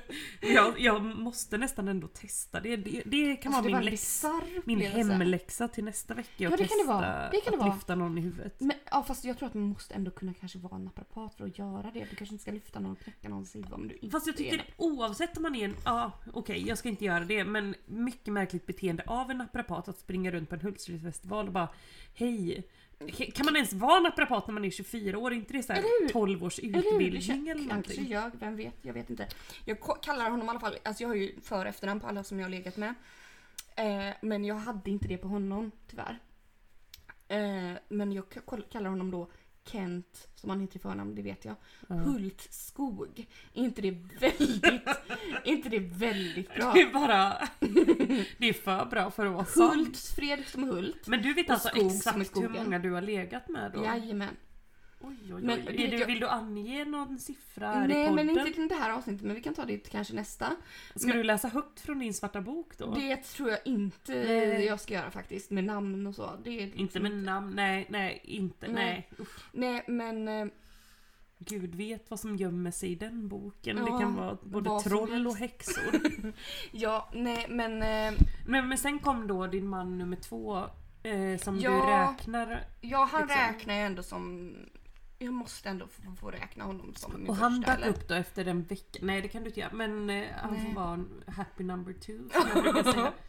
jag, 0.41 0.81
jag 0.81 1.03
måste 1.05 1.59
nästan 1.59 1.89
ändå 1.89 2.07
testa 2.09 2.61
det. 2.61 2.77
Det, 2.77 3.03
det 3.07 3.37
kan 3.37 3.55
Alltså, 3.55 3.69
det 3.69 3.73
var 3.73 3.73
vara 3.73 3.79
min, 3.79 3.79
en 3.79 3.85
läx, 3.85 4.03
bisarr 4.03 4.63
min 4.65 4.81
hemläxa 4.81 5.69
till 5.69 5.85
nästa 5.85 6.15
vecka. 6.15 6.31
Ja, 6.37 6.51
det 6.51 6.57
kan 6.57 6.79
det 6.79 6.85
vara. 6.93 7.31
Det 7.31 7.41
kan 7.41 7.51
det 7.53 7.57
att 7.59 7.65
vara. 7.65 7.75
lyfta 7.75 7.95
någon 7.95 8.19
i 8.19 8.21
huvudet. 8.21 8.61
Men, 8.61 8.77
ja, 8.91 9.03
fast 9.03 9.25
jag 9.25 9.39
tror 9.39 9.49
att 9.49 9.55
man 9.55 9.63
måste 9.65 9.95
ändå 9.95 10.11
kunna 10.11 10.35
kanske 10.35 10.59
vara 10.59 10.79
naprapat 10.79 11.35
för 11.35 11.45
att 11.47 11.59
göra 11.59 11.91
det. 11.95 12.07
Du 12.11 12.17
kanske 12.17 12.35
inte 12.35 12.43
ska 12.43 12.53
lyfta 12.53 12.81
någon 12.81 12.93
och 12.93 12.99
knäcka 12.99 13.29
någons 13.29 13.55
huvud 13.57 13.73
om 13.73 13.89
du 13.89 13.95
inte 13.95 14.09
Fast 14.11 14.27
jag 14.27 14.37
tycker 14.37 14.57
det. 14.57 14.65
oavsett 14.77 15.37
om 15.37 15.43
man 15.43 15.55
är 15.55 15.65
en, 15.65 15.77
ja 15.85 16.13
okej 16.33 16.65
jag 16.69 16.79
ska 16.79 16.89
inte 16.89 17.05
göra 17.05 17.25
det 17.25 17.45
men 17.45 17.75
mycket 17.87 18.33
märkligt 18.33 18.67
beteende 18.67 19.03
av 19.07 19.31
en 19.31 19.39
naprapat 19.39 19.89
att 19.89 19.99
springa 19.99 20.31
runt 20.31 20.49
på 20.49 20.55
en 20.55 20.61
Hultsfredsfestival 20.61 21.47
och 21.47 21.53
bara 21.53 21.62
Hej! 22.14 22.62
He- 22.98 23.31
Kan 23.33 23.46
man 23.46 23.57
ens 23.57 23.72
vara 23.72 24.01
naprapat 24.01 24.46
när 24.46 24.55
man 24.55 24.64
är 24.64 24.70
24 24.70 25.18
år? 25.18 25.33
Inte 25.33 25.53
det 25.53 25.62
så 25.62 25.72
här 25.72 25.81
Eller 25.81 26.03
hur? 26.03 26.09
12 26.09 26.44
års 26.44 26.59
Eller 26.59 26.79
utbildning 26.79 27.48
eller 27.48 27.55
kanske 27.55 27.68
någonting? 27.68 28.07
ljög, 28.07 28.33
vem 28.40 28.57
vet? 28.57 28.75
Jag 28.83 28.92
vet 28.94 29.11
inte. 29.11 29.27
Jag 29.64 29.79
kallar 30.03 30.31
honom 30.31 30.46
i 30.46 30.51
alla 30.51 30.61
fall, 30.61 30.77
alltså 30.83 31.03
jag 31.03 31.09
har 31.09 31.14
ju 31.16 31.40
för 31.40 31.59
och 31.64 31.66
efternamn 31.68 32.01
på 32.01 32.07
alla 32.07 32.25
som 32.25 32.38
jag 32.38 32.44
har 32.44 32.51
legat 32.51 32.77
med. 32.77 32.94
Eh, 33.77 34.14
men 34.20 34.44
jag 34.44 34.55
hade 34.55 34.90
inte 34.90 35.09
det 35.09 35.16
på 35.18 35.29
honom, 35.29 35.70
tyvärr. 35.90 36.18
Eh, 37.29 37.79
men 37.88 38.12
jag 38.12 38.25
kallar 38.72 38.90
honom 38.90 39.11
då 39.11 39.31
Kent, 39.64 40.29
som 40.35 40.51
han 40.51 40.61
heter 40.61 40.77
i 40.77 40.79
förnamn, 40.79 41.14
det 41.14 41.22
vet 41.22 41.44
jag. 41.44 41.55
Ja. 41.88 41.94
Hultskog. 41.94 43.27
Är 43.55 43.62
inte 43.62 43.83
det 43.83 43.90
väldigt, 44.20 44.87
inte 45.44 45.68
det 45.68 45.79
väldigt 45.79 46.55
bra? 46.55 46.72
Det 46.72 46.81
är 46.81 46.92
bara... 46.92 47.48
Det 48.38 48.48
är 48.48 48.53
för 48.53 48.85
bra 48.85 49.11
för 49.11 49.27
att 49.27 49.33
vara 49.33 49.44
sant. 49.44 49.75
Hultsfred 49.75 50.46
som 50.46 50.64
Hult. 50.64 51.07
Men 51.07 51.22
du 51.22 51.35
vet 51.35 51.51
alltså 51.51 51.68
exakt 51.68 52.37
hur 52.37 52.48
många 52.48 52.79
du 52.79 52.90
har 52.90 53.03
legat 53.03 53.48
med 53.48 53.72
då? 53.72 53.85
Jajamän. 53.85 54.37
Oj, 55.03 55.17
oj, 55.25 55.35
oj. 55.35 55.43
Men 55.43 55.59
är 55.61 55.65
det 55.73 55.87
du, 55.87 55.97
jag- 55.99 56.07
Vill 56.07 56.21
du 56.21 56.29
ange 56.29 56.85
någon 56.85 57.19
siffra 57.19 57.67
här 57.73 57.85
i 57.85 57.88
Nej 57.88 58.09
podden? 58.09 58.27
men 58.27 58.47
inte 58.47 58.61
i 58.62 58.69
det 58.69 58.75
här 58.75 58.91
avsnittet 58.91 59.23
men 59.27 59.35
vi 59.37 59.43
kan 59.43 59.55
ta 59.55 59.65
det 59.65 59.79
till 59.79 59.93
kanske 59.93 60.15
nästa. 60.15 60.47
Ska 60.97 61.07
men- 61.09 61.17
du 61.17 61.23
läsa 61.23 61.49
högt 61.49 61.81
från 61.81 61.99
din 61.99 62.15
svarta 62.15 62.41
bok 62.41 62.79
då? 62.79 62.95
Det 62.95 63.17
tror 63.17 63.51
jag 63.51 63.59
inte 63.65 64.12
Nej. 64.15 64.65
jag 64.65 64.81
ska 64.81 64.95
göra 64.95 65.11
faktiskt 65.11 65.51
med 65.51 65.65
namn 65.65 66.07
och 66.07 66.15
så. 66.15 66.31
Det 66.45 66.51
är 66.51 66.61
liksom 66.67 66.81
Inte 66.81 67.01
med 67.01 67.12
namn, 67.12 67.53
nej, 67.57 67.87
nej, 67.91 68.21
inte, 68.25 68.69
Nej. 68.69 69.09
nej. 69.19 69.27
Nej 69.53 69.85
men 69.88 70.29
eh, 70.29 70.47
Gud 71.38 71.75
vet 71.75 72.11
vad 72.11 72.21
som 72.21 72.37
gömmer 72.37 72.71
sig 72.71 72.93
i 72.93 72.95
den 72.95 73.29
boken. 73.29 73.77
Ja, 73.77 73.85
det 73.85 73.91
kan 74.03 74.15
vara 74.15 74.38
både 74.43 74.81
troll 74.81 75.27
och 75.27 75.37
häxor. 75.37 76.01
ja, 76.73 77.11
nej 77.15 77.47
men 77.49 77.73
eh, 77.83 78.21
men, 78.47 78.69
men 78.69 78.79
sen 78.79 78.99
kom 78.99 79.27
då 79.27 79.47
din 79.47 79.67
man 79.69 79.99
nummer 79.99 80.17
två 80.17 80.57
eh, 81.03 81.38
som 81.38 81.57
du 81.57 81.62
Ja. 81.62 82.09
räknar. 82.12 82.65
ja 82.81 83.09
han 83.12 83.23
Liksom. 83.23 83.38
räknar 83.41 83.75
jag 83.75 83.87
ändå 83.87 84.03
som 84.03 84.55
jag 85.25 85.35
måste 85.35 85.69
ändå 85.69 85.87
få, 85.89 86.15
få 86.21 86.31
räkna 86.31 86.65
honom 86.65 86.95
som 86.95 87.13
min 87.21 87.29
Och 87.29 87.37
han 87.37 87.57
första 87.57 87.71
dök 87.71 87.81
eller? 87.81 87.89
upp 87.89 88.09
då 88.09 88.15
efter 88.15 88.45
en 88.47 88.63
vecka. 88.63 88.99
Nej 89.03 89.23
det 89.23 89.29
kan 89.29 89.43
du 89.43 89.49
inte 89.49 89.61
göra. 89.61 89.73
Men 89.73 90.11
eh, 90.11 90.25
han 90.43 90.53
Nej. 90.53 90.95
en 91.27 91.35
happy 91.35 91.65
number 91.65 91.93
two 91.93 92.29
som 92.33 92.49
jag 92.55 92.63
brukar 92.63 92.93
säga. 92.93 93.13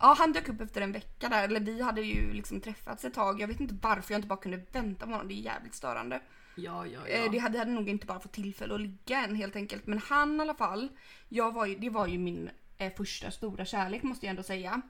Ja 0.00 0.14
han 0.18 0.32
dök 0.32 0.48
upp 0.48 0.60
efter 0.60 0.80
en 0.80 0.92
vecka 0.92 1.28
där, 1.28 1.44
eller 1.44 1.60
vi 1.60 1.82
hade 1.82 2.00
ju 2.02 2.32
liksom 2.32 2.60
träffats 2.60 3.04
ett 3.04 3.14
tag. 3.14 3.40
Jag 3.40 3.48
vet 3.48 3.60
inte 3.60 3.74
varför 3.82 4.14
jag 4.14 4.18
inte 4.18 4.28
bara 4.28 4.38
kunde 4.38 4.60
vänta 4.72 5.06
på 5.06 5.12
honom, 5.12 5.28
det 5.28 5.34
är 5.34 5.40
jävligt 5.40 5.74
störande. 5.74 6.20
Ja, 6.56 6.86
ja, 6.86 7.06
Eh, 7.06 7.20
ja. 7.24 7.28
Det 7.28 7.38
hade, 7.38 7.58
hade 7.58 7.70
nog 7.70 7.88
inte 7.88 8.06
bara 8.06 8.20
fått 8.20 8.32
tillfälle 8.32 8.74
att 8.74 8.80
ligga 8.80 9.24
än 9.24 9.34
helt 9.34 9.56
enkelt. 9.56 9.86
Men 9.86 9.98
han 9.98 10.36
i 10.36 10.40
alla 10.40 10.54
fall, 10.54 10.88
jag 11.28 11.52
var 11.52 11.66
ju, 11.66 11.78
det 11.78 11.90
var 11.90 12.06
ju 12.06 12.18
min 12.18 12.50
eh, 12.78 12.92
första 12.96 13.30
stora 13.30 13.64
kärlek 13.64 14.02
måste 14.02 14.26
jag 14.26 14.30
ändå 14.30 14.42
säga. 14.42 14.82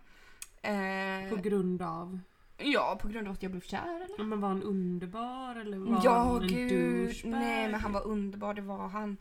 Eh, 0.63 1.29
På 1.31 1.37
grund 1.37 1.83
av? 1.83 2.21
Ja, 2.59 2.99
på 3.03 3.09
grund 3.09 3.29
av 3.29 3.33
att 3.35 3.43
jag 3.43 3.51
blev 3.53 3.61
kär 3.61 4.05
eller? 4.05 4.25
Men 4.25 4.41
var 4.41 4.49
han 4.49 4.63
underbar 4.63 5.57
eller 5.57 5.79
var 5.79 6.01
Ja 6.05 6.19
han 6.19 6.43
en 6.43 6.49
gud, 6.49 7.07
douchebag? 7.09 7.41
nej 7.41 7.71
men 7.71 7.81
han 7.81 7.93
var 7.93 8.07
underbar, 8.07 8.55
det 8.55 8.63
var 8.63 8.89
han. 8.89 9.17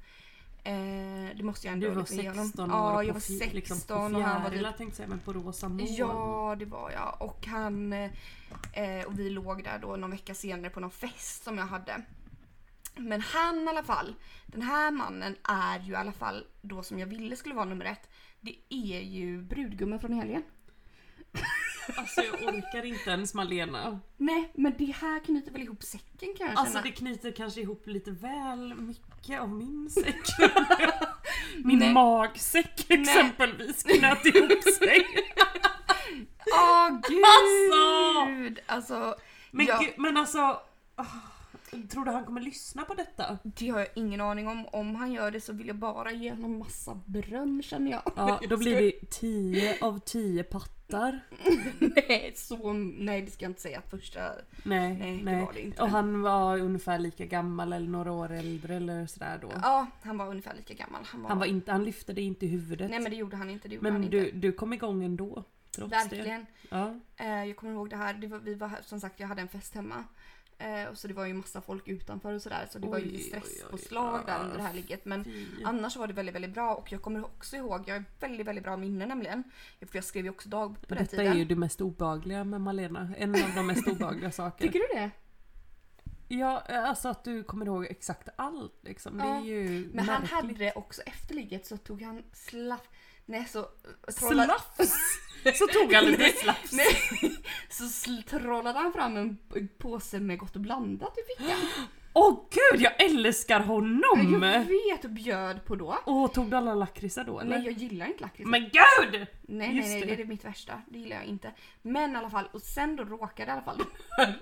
Eh, 0.66 1.36
det 1.38 1.44
måste 1.44 1.68
jag 1.68 1.74
ändå 1.74 1.88
Du 1.88 1.94
var 1.94 2.02
liksom 2.02 2.18
ge 2.18 2.30
honom. 2.30 2.46
16 2.46 2.72
år 2.72 2.78
Ja, 2.78 3.04
jag 3.04 3.14
var 3.14 3.20
fi- 3.22 3.38
16 3.40 3.56
liksom 3.56 3.80
på 3.88 3.94
och 3.94 4.00
han 4.22 4.44
var 4.44 4.50
typ 4.50 4.78
tänkte 4.78 4.96
säga 4.98 5.08
men 5.10 5.20
på 5.20 5.34
rosa 5.34 5.70
moln. 5.70 5.86
Ja, 5.96 6.56
det 6.60 6.66
var 6.66 6.92
jag. 6.92 7.16
Och 7.20 7.46
han... 7.48 7.94
Eh, 7.94 9.06
och 9.08 9.20
vi 9.20 9.30
låg 9.30 9.64
där 9.64 9.80
då 9.80 9.96
någon 9.96 10.12
vecka 10.12 10.34
senare 10.34 10.70
på 10.70 10.80
någon 10.80 10.92
fest 10.92 11.44
som 11.44 11.58
jag 11.58 11.66
hade. 11.66 12.02
Men 12.98 13.22
han 13.22 13.64
i 13.64 13.68
alla 13.68 13.84
fall, 13.84 14.16
den 14.46 14.62
här 14.62 14.92
mannen 14.92 15.36
är 15.44 15.80
ju 15.80 15.92
i 15.92 15.96
alla 15.96 16.12
fall 16.12 16.46
då 16.62 16.84
som 16.84 17.00
jag 17.00 17.08
ville 17.08 17.36
skulle 17.36 17.56
vara 17.56 17.66
nummer 17.66 17.86
ett. 17.86 18.10
Det 18.42 18.56
är 18.70 19.00
ju 19.02 19.42
brudgummen 19.42 20.00
från 20.00 20.14
helgen. 20.14 20.44
Alltså 21.96 22.22
jag 22.22 22.34
orkar 22.56 22.86
inte 22.86 23.10
ens 23.10 23.34
Malena. 23.34 24.00
Nej, 24.18 24.52
men 24.54 24.74
det 24.78 24.86
här 25.02 25.20
knyter 25.20 25.52
väl 25.52 25.62
ihop 25.62 25.84
säcken 25.84 26.34
kan 26.38 26.48
jag 26.48 26.56
Alltså 26.58 26.74
känna. 26.74 26.82
det 26.82 26.92
knyter 26.92 27.32
kanske 27.32 27.62
ihop 27.62 27.88
lite 27.88 28.12
väl 28.12 28.74
mycket 28.76 29.42
av 29.42 29.50
min 29.50 29.90
säck. 29.90 30.22
Min 31.64 31.80
Nej. 31.80 31.94
magsäck 31.94 32.86
exempelvis 32.92 33.84
knöt 33.84 34.26
ihop 34.26 34.64
sig. 34.64 35.06
Åh 36.54 36.90
gud! 37.10 38.60
Alltså! 38.66 38.94
Alltså, 38.94 39.16
Men, 39.52 39.66
ja, 39.66 39.80
gud, 39.80 39.94
men 39.98 40.18
alltså... 40.18 40.40
ah, 40.96 41.06
tror 41.90 42.06
du 42.06 42.12
han 42.12 42.26
kommer 42.26 42.42
lyssna 42.42 42.84
på 42.84 42.94
detta? 42.94 43.38
det 43.44 43.70
har 43.70 43.80
jag 43.80 43.88
ingen 43.96 44.22
aning 44.22 44.48
om. 44.48 44.66
Om 44.66 44.96
han 44.96 45.12
gör 45.12 45.32
det 45.32 45.42
så 45.42 45.54
vill 45.54 45.68
jag 45.68 45.76
bara 45.76 46.12
ge 46.12 46.32
honom 46.32 46.60
massa 46.60 47.00
beröm 47.06 47.62
känner 47.62 47.92
jag. 47.92 48.02
Ja, 48.16 48.40
då 48.50 48.58
blir 48.58 48.76
det 48.76 49.10
10 49.10 49.78
av 49.82 50.00
10 50.00 50.44
pattar. 50.44 51.20
nej, 51.80 52.34
så, 52.36 52.74
nej, 52.74 53.22
det 53.22 53.32
ska 53.32 53.46
jag 53.46 53.50
inte 53.50 53.62
säga 53.62 53.80
att 53.80 53.90
första... 53.90 54.32
Nej, 54.64 54.94
Nej, 54.94 55.18
det 55.18 55.24
nej. 55.24 55.46
var 55.46 55.54
det 55.54 55.62
inte. 55.62 55.82
Och 55.82 55.90
han 55.90 56.22
var 56.22 56.60
ungefär 56.60 57.00
lika 57.00 57.26
gammal 57.26 57.74
eller 57.74 57.88
några 57.88 58.12
år 58.12 58.32
äldre 58.32 58.76
eller 58.76 59.06
sådär 59.08 59.40
då. 59.42 59.52
Ja, 59.62 59.88
han 60.02 60.18
var 60.18 60.28
ungefär 60.28 60.56
lika 60.56 60.74
gammal. 60.74 61.02
Han 61.06 61.22
var, 61.22 61.30
Han, 61.30 61.40
var 61.40 61.46
inte, 61.46 61.72
han 61.72 61.84
lyfte 61.84 62.14
dig 62.14 62.24
inte 62.24 62.46
i 62.46 62.50
huvudet. 62.50 62.90
Nej 62.90 63.00
men 63.00 63.12
det 63.12 63.18
gjorde 63.18 63.36
han 63.38 63.50
inte. 63.50 63.68
Det 63.68 63.76
gjorde 63.76 63.92
han 63.92 64.02
men 64.02 64.04
inte. 64.14 64.18
du, 64.18 64.32
du 64.32 64.52
kom 64.52 64.74
igång 64.74 65.04
ändå. 65.04 65.44
Trots 65.76 65.92
det. 65.92 65.96
Verkligen. 65.98 66.46
Ja. 66.70 66.94
Eh, 67.18 67.46
jag 67.46 67.56
kommer 67.56 67.74
ihåg 67.74 67.90
det 67.90 67.96
här. 67.98 68.14
Det 68.14 68.28
var, 68.28 68.40
vi 68.40 68.56
var 68.56 68.72
som 68.82 69.00
sagt, 69.00 69.20
jag 69.20 69.28
hade 69.28 69.42
en 69.42 69.48
fest 69.48 69.76
hemma. 69.76 70.04
Eh, 70.64 70.88
och 70.90 70.98
så 70.98 71.08
det 71.08 71.14
var 71.14 71.26
ju 71.26 71.34
massa 71.34 71.62
folk 71.62 71.88
utanför 71.88 72.34
och 72.34 72.42
sådär. 72.42 72.68
Så 72.72 72.80
det 72.80 72.88
var 72.88 72.96
Oj, 72.98 73.02
ju 73.04 73.10
oj, 73.10 73.16
oj. 73.16 73.22
stresspåslag 73.42 74.26
där 74.26 74.44
under 74.44 74.58
det 74.58 74.64
här 74.64 74.74
ligget. 74.74 75.06
Men 75.06 75.24
Fy. 75.24 75.46
annars 75.66 75.96
var 75.96 76.08
det 76.08 76.14
väldigt, 76.14 76.36
väldigt 76.36 76.54
bra. 76.54 76.76
Och 76.76 76.92
jag 76.92 77.02
kommer 77.02 77.26
också 77.26 77.56
ihåg, 77.56 77.84
jag 77.88 77.96
har 77.96 78.04
väldigt, 78.20 78.48
väldigt 78.48 78.64
bra 78.64 78.78
minne 78.78 79.06
nämligen. 79.06 79.44
För 79.80 79.90
jag 79.98 80.04
skrev 80.04 80.24
ju 80.26 80.30
också 80.32 80.50
dagbok 80.50 80.88
på 80.88 80.96
den 80.96 81.04
Detta 81.04 81.18
tiden. 81.18 81.34
är 81.34 81.38
ju 81.38 81.46
det 81.46 81.56
mest 81.56 81.82
obehagliga 81.82 82.44
med 82.44 82.62
Malena. 82.62 83.10
En 83.18 83.36
av 83.36 83.52
de 83.56 83.68
mest 83.68 83.88
obehagliga 83.88 84.32
saker. 84.42 84.66
Tycker 84.68 84.80
du 84.80 84.88
det? 85.00 85.12
Ja, 86.28 86.60
alltså 86.60 87.10
att 87.10 87.24
du 87.24 87.44
kommer 87.44 87.66
ihåg 87.66 87.86
exakt 87.86 88.30
allt 88.36 88.74
liksom. 88.82 89.18
Det 89.18 89.24
Ja, 89.24 89.36
är 89.36 89.42
ju 89.46 89.90
Men 89.94 90.06
han 90.06 90.22
märkligt. 90.22 90.32
hade 90.32 90.54
det 90.54 90.72
också 90.76 91.02
efter 91.02 91.36
ligget 91.36 91.66
så 91.66 91.78
tog 91.78 92.02
han 92.02 92.24
slaff... 92.34 92.90
Nej 93.26 93.46
så... 93.46 93.66
Slafs! 94.08 94.94
Så 95.56 95.68
tog 95.68 95.94
han 95.94 96.06
lite 96.06 96.30
slafs. 96.30 96.72
Nej, 96.74 96.96
så 97.70 97.84
trollade 98.30 98.80
han 98.80 98.94
fram 98.94 99.18
en 99.18 99.38
påse 99.78 100.20
med 100.20 100.38
Gott 100.40 100.56
och 100.56 100.62
blandat 100.62 101.18
i 101.18 101.22
fickan. 101.44 101.58
Åh 102.16 102.40
gud, 102.52 102.82
jag 102.82 103.02
älskar 103.04 103.60
honom! 103.60 104.44
Jag 104.44 104.64
vet 104.64 105.04
och 105.06 105.10
bjöd 105.12 105.66
på 105.66 105.76
då. 105.76 106.00
Åh, 106.06 106.32
tog 106.32 106.50
du 106.50 106.58
alla 106.58 106.74
lakritsar 106.74 107.24
då 107.24 107.40
eller? 107.40 107.58
Nej 107.58 107.66
jag 107.66 107.74
gillar 107.74 108.06
inte 108.06 108.22
lakrits. 108.22 108.50
Men 108.50 108.62
gud! 108.62 109.12
Nej, 109.12 109.28
nej, 109.42 109.76
Just 109.76 109.88
nej, 109.90 110.00
det. 110.00 110.06
det 110.06 110.14
är 110.14 110.18
det 110.18 110.26
mitt 110.26 110.46
värsta. 110.46 110.82
Det 110.88 111.00
gillar 111.00 111.16
jag 111.16 111.26
inte. 111.26 111.52
Men 111.82 112.14
i 112.14 112.16
alla 112.16 112.30
fall, 112.30 112.50
och 112.52 112.62
sen 112.62 112.96
då 112.96 113.04
råkade 113.04 113.50
i 113.50 113.54
alla 113.54 113.62
fall 113.62 113.82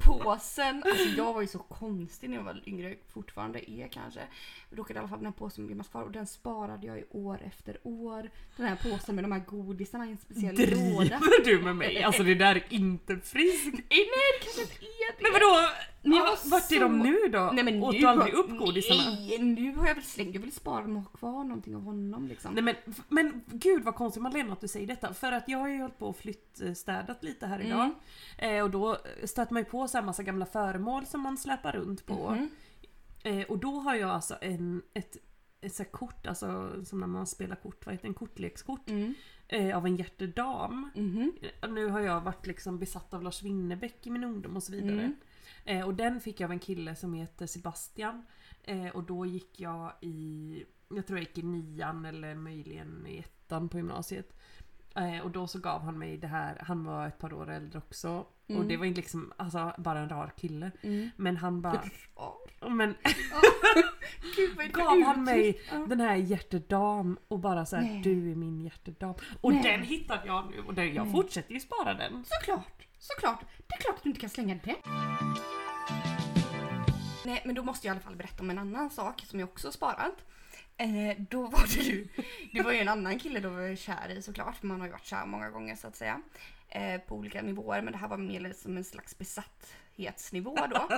påsen, 0.00 0.82
alltså 0.86 1.04
jag 1.04 1.32
var 1.32 1.40
ju 1.40 1.46
så 1.46 1.58
konstig 1.58 2.30
när 2.30 2.36
jag 2.36 2.44
var 2.44 2.62
yngre, 2.66 2.96
fortfarande 3.08 3.70
är 3.70 3.88
kanske. 3.88 4.20
Råkade 4.70 4.98
i 4.98 4.98
alla 4.98 5.08
fall 5.08 5.18
den 5.18 5.26
här 5.26 5.32
påsen 5.32 5.66
bli 5.66 5.84
kvar 5.90 6.02
och 6.02 6.12
den 6.12 6.26
sparade 6.26 6.86
jag 6.86 6.98
i 6.98 7.04
år 7.10 7.40
efter 7.44 7.78
år. 7.82 8.30
Den 8.56 8.66
här 8.66 8.76
påsen 8.76 9.14
med 9.14 9.24
de 9.24 9.32
här 9.32 9.42
godisarna 9.46 10.06
i 10.06 10.10
en 10.10 10.18
speciell 10.18 10.56
låda. 10.56 11.20
Driver 11.44 11.58
du 11.58 11.62
med 11.62 11.76
mig? 11.76 12.02
Alltså 12.02 12.22
det 12.22 12.34
där 12.34 12.56
är 12.56 12.64
inte 12.68 13.16
friskt. 13.16 13.72
Nej 13.72 13.82
det 13.88 14.44
kanske 14.44 14.62
inte 14.62 14.84
är 14.84 15.16
det. 15.16 15.22
Men 15.22 15.32
vadå? 15.32 15.68
Men 16.02 16.12
jag 16.12 16.26
Ja, 16.26 16.36
var 16.44 16.50
vart 16.50 16.72
är 16.72 16.80
de 16.80 16.98
nu 16.98 17.28
då? 17.28 17.50
Nej 17.52 17.64
men 17.64 17.82
Åt 17.82 17.92
du 17.92 18.06
aldrig 18.06 18.34
upp 18.34 18.58
godisarna? 18.58 19.02
Nej, 19.10 19.38
nu 19.38 19.74
har 19.74 19.86
jag 19.86 19.94
väl 19.94 20.04
slängt. 20.04 20.34
Jag 20.34 20.40
vill 20.40 20.52
spara 20.52 20.82
dem 20.82 20.96
och 20.96 21.02
ha 21.02 21.10
kvar 21.10 21.44
någonting 21.44 21.76
av 21.76 21.82
honom 21.82 22.28
liksom. 22.28 22.54
Nej 22.54 22.62
men, 22.62 22.74
men 23.08 23.42
gud 23.46 23.84
vad 23.84 23.94
konstigt 23.94 24.22
Malena 24.22 24.52
att 24.52 24.60
du 24.60 24.68
säger 24.68 24.86
detta. 24.86 25.14
För 25.14 25.32
att 25.32 25.48
jag 25.48 25.58
har 25.58 25.68
ju 25.68 25.80
hållit 25.80 25.98
på 25.98 26.06
och 26.06 26.16
flyttstädat 26.16 27.24
lite 27.24 27.46
här 27.46 27.60
idag. 27.60 27.90
Mm. 28.38 28.56
Eh, 28.56 28.64
och 28.64 28.70
då 28.70 28.98
stöter 29.52 29.54
man 29.54 29.62
ju 29.62 29.64
på 29.70 29.88
så 29.88 29.98
här 29.98 30.04
massa 30.04 30.22
gamla 30.22 30.46
föremål 30.46 31.06
som 31.06 31.20
man 31.20 31.36
släpar 31.36 31.72
runt 31.72 32.06
på. 32.06 32.30
Mhm. 32.30 32.48
Eh, 33.24 33.46
och 33.48 33.58
då 33.58 33.80
har 33.80 33.94
jag 33.94 34.10
alltså 34.10 34.36
en, 34.40 34.82
ett, 34.94 35.16
ett 35.60 35.74
så 35.74 35.84
kort, 35.84 36.26
alltså 36.26 36.70
som 36.84 37.00
när 37.00 37.06
man 37.06 37.26
spelar 37.26 37.56
kort, 37.56 37.86
vad 37.86 37.94
heter 37.94 38.02
det? 38.04 38.08
En 38.10 38.14
kortlekskort. 38.14 38.88
Mm. 38.90 39.14
Eh, 39.48 39.76
av 39.76 39.86
en 39.86 39.96
hjärtedam. 39.96 40.90
Eh, 41.62 41.70
Nu 41.70 41.86
har 41.88 42.00
jag 42.00 42.20
varit 42.20 42.46
liksom 42.46 42.78
besatt 42.78 43.14
av 43.14 43.22
Lars 43.22 43.42
Winnerbäck 43.42 44.06
i 44.06 44.10
min 44.10 44.24
ungdom 44.24 44.56
och 44.56 44.62
så 44.62 44.72
vidare. 44.72 45.00
Mm. 45.02 45.16
Eh, 45.64 45.86
och 45.86 45.94
den 45.94 46.20
fick 46.20 46.40
jag 46.40 46.48
av 46.48 46.52
en 46.52 46.58
kille 46.58 46.96
som 46.96 47.14
heter 47.14 47.46
Sebastian. 47.46 48.26
Eh, 48.64 48.88
och 48.88 49.02
då 49.04 49.26
gick 49.26 49.60
jag 49.60 49.92
i, 50.00 50.64
jag 50.88 51.06
tror 51.06 51.18
jag 51.18 51.26
gick 51.28 51.38
i 51.38 51.42
nian 51.42 52.04
eller 52.04 52.34
möjligen 52.34 53.06
i 53.06 53.18
ettan 53.18 53.68
på 53.68 53.76
gymnasiet. 53.76 54.32
Eh, 54.96 55.18
och 55.24 55.30
då 55.30 55.46
så 55.46 55.58
gav 55.58 55.82
han 55.82 55.98
mig 55.98 56.16
det 56.16 56.26
här, 56.26 56.58
han 56.66 56.84
var 56.84 57.06
ett 57.08 57.18
par 57.18 57.32
år 57.32 57.50
äldre 57.50 57.78
också. 57.78 58.10
Och 58.46 58.50
Mm. 58.56 58.68
det 58.68 58.76
var 58.76 58.84
inte 58.86 59.00
liksom, 59.00 59.32
alltså 59.36 59.72
bara 59.78 59.98
en 59.98 60.08
rar 60.08 60.32
kille. 60.36 60.70
Mm. 60.82 61.10
Men 61.16 61.36
han 61.36 61.62
bara, 61.62 61.82
Ja. 62.16 62.38
men 62.70 62.94
Gud 64.36 64.72
gav 64.72 65.02
han 65.02 65.24
mig 65.24 65.60
den 65.88 66.00
här 66.00 66.14
hjärtedam 66.16 67.18
och 67.28 67.38
bara 67.38 67.66
så 67.66 67.76
här, 67.76 67.82
Nej. 67.82 68.02
du 68.02 68.30
är 68.32 68.34
min 68.34 68.60
hjärtedam. 68.60 69.14
Och 69.40 69.52
Nej. 69.52 69.62
den 69.62 69.82
hittade 69.82 70.20
jag 70.26 70.50
nu 70.50 70.62
och 70.66 70.74
den, 70.74 70.94
jag 70.94 71.04
Nej. 71.04 71.12
fortsätter 71.14 71.52
ju 71.54 71.60
spara 71.60 71.94
den. 71.94 72.24
Såklart, 72.28 72.86
såklart. 72.98 73.40
Det 73.66 73.74
är 73.74 73.80
klart 73.80 73.96
att 73.96 74.02
du 74.02 74.08
inte 74.08 74.20
kan 74.20 74.30
slänga 74.30 74.58
det. 74.64 74.76
Nej, 77.24 77.42
men 77.44 77.54
då 77.54 77.62
måste 77.62 77.86
jag 77.86 77.94
i 77.94 77.96
alla 77.96 78.04
fall 78.04 78.16
berätta 78.16 78.42
om 78.42 78.50
en 78.50 78.58
annan 78.58 78.90
sak 78.90 79.20
som 79.26 79.40
jag 79.40 79.48
också 79.48 79.66
har 79.66 79.72
sparat. 79.72 80.24
Eh, 80.76 81.16
då 81.30 81.46
var 81.46 81.66
det 81.76 81.82
ju, 81.82 82.08
det 82.52 82.62
var 82.62 82.72
ju 82.72 82.78
en 82.78 82.88
annan 82.88 83.18
kille 83.18 83.40
då 83.40 83.48
var 83.48 83.60
jag 83.60 83.78
kär 83.78 84.08
i 84.18 84.22
såklart, 84.22 84.62
man 84.62 84.80
har 84.80 84.86
ju 84.86 84.92
varit 84.92 85.06
kär 85.06 85.26
många 85.26 85.50
gånger 85.50 85.76
så 85.76 85.86
att 85.86 85.96
säga. 85.96 86.20
Eh, 86.68 87.00
på 87.00 87.16
olika 87.16 87.42
nivåer, 87.42 87.82
men 87.82 87.92
det 87.92 87.98
här 87.98 88.08
var 88.08 88.16
mer 88.16 88.52
som 88.52 88.76
en 88.76 88.84
slags 88.84 89.18
besatthetsnivå 89.18 90.58
då. 90.70 90.88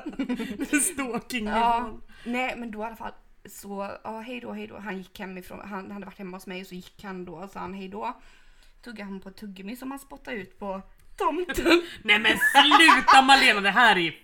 Stalking 0.81 1.47
Ja, 1.47 1.91
nej 2.25 2.57
men 2.57 2.71
då 2.71 2.81
i 2.81 2.85
alla 2.85 2.97
fall 2.97 3.13
så, 3.45 3.91
ja 4.05 4.21
hej 4.21 4.41
då, 4.41 4.53
hej 4.53 4.67
då. 4.67 4.79
Han 4.79 4.99
gick 4.99 5.19
hemifrån, 5.19 5.61
han 5.69 5.91
hade 5.91 6.07
varit 6.07 6.19
hemma 6.19 6.37
hos 6.37 6.47
mig 6.47 6.61
och 6.61 6.67
så 6.67 6.75
gick 6.75 7.05
han 7.05 7.25
då 7.25 7.35
och 7.35 7.51
sa 7.51 7.61
han 7.61 7.75
hej 7.75 7.89
då. 7.89 8.21
Tuggade 8.83 9.11
han 9.11 9.21
på 9.21 9.29
ett 9.29 9.37
tuggummi 9.37 9.77
som 9.77 9.91
han 9.91 10.01
spottade 10.01 10.37
ut 10.37 10.59
på 10.59 10.83
tomten. 11.17 11.83
Nej 12.03 12.19
men 12.19 12.39
sluta 12.39 13.23
Malena, 13.23 13.61
det 13.61 13.71
här 13.71 13.97
är 13.99 14.24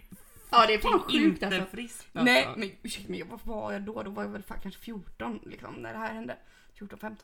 ja 0.50 0.66
det 0.66 0.74
är 0.74 0.78
fan 0.78 1.00
sjukt 1.00 1.14
inte 1.14 1.46
alltså. 1.46 1.66
friskt 1.70 2.16
alltså. 2.16 2.32
Nej 2.32 2.48
men 2.56 2.70
ursäkta 2.82 3.10
mig, 3.10 3.22
vad 3.22 3.40
var 3.44 3.72
jag 3.72 3.82
då? 3.82 4.02
Då 4.02 4.10
var 4.10 4.22
jag 4.22 4.30
väl 4.30 4.42
fan 4.42 4.58
kanske 4.62 4.80
14 4.80 5.40
liksom 5.46 5.74
när 5.74 5.92
det 5.92 5.98
här 5.98 6.14
hände. 6.14 6.36
14-15. 6.78 7.16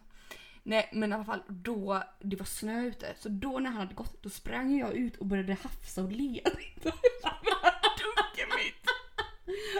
Nej 0.63 0.89
men 0.93 1.13
i 1.13 1.15
alla 1.15 1.25
fall 1.25 1.43
då, 1.49 2.03
det 2.21 2.37
var 2.37 2.47
snö 2.47 2.87
ute. 2.87 3.07
Så 3.19 3.29
då 3.29 3.59
när 3.59 3.71
han 3.71 3.81
hade 3.81 3.95
gått, 3.95 4.23
då 4.23 4.29
sprang 4.29 4.79
jag 4.79 4.93
ut 4.95 5.17
och 5.17 5.27
började 5.27 5.57
hafsa 5.63 6.03
och 6.03 6.13
le. 6.13 6.41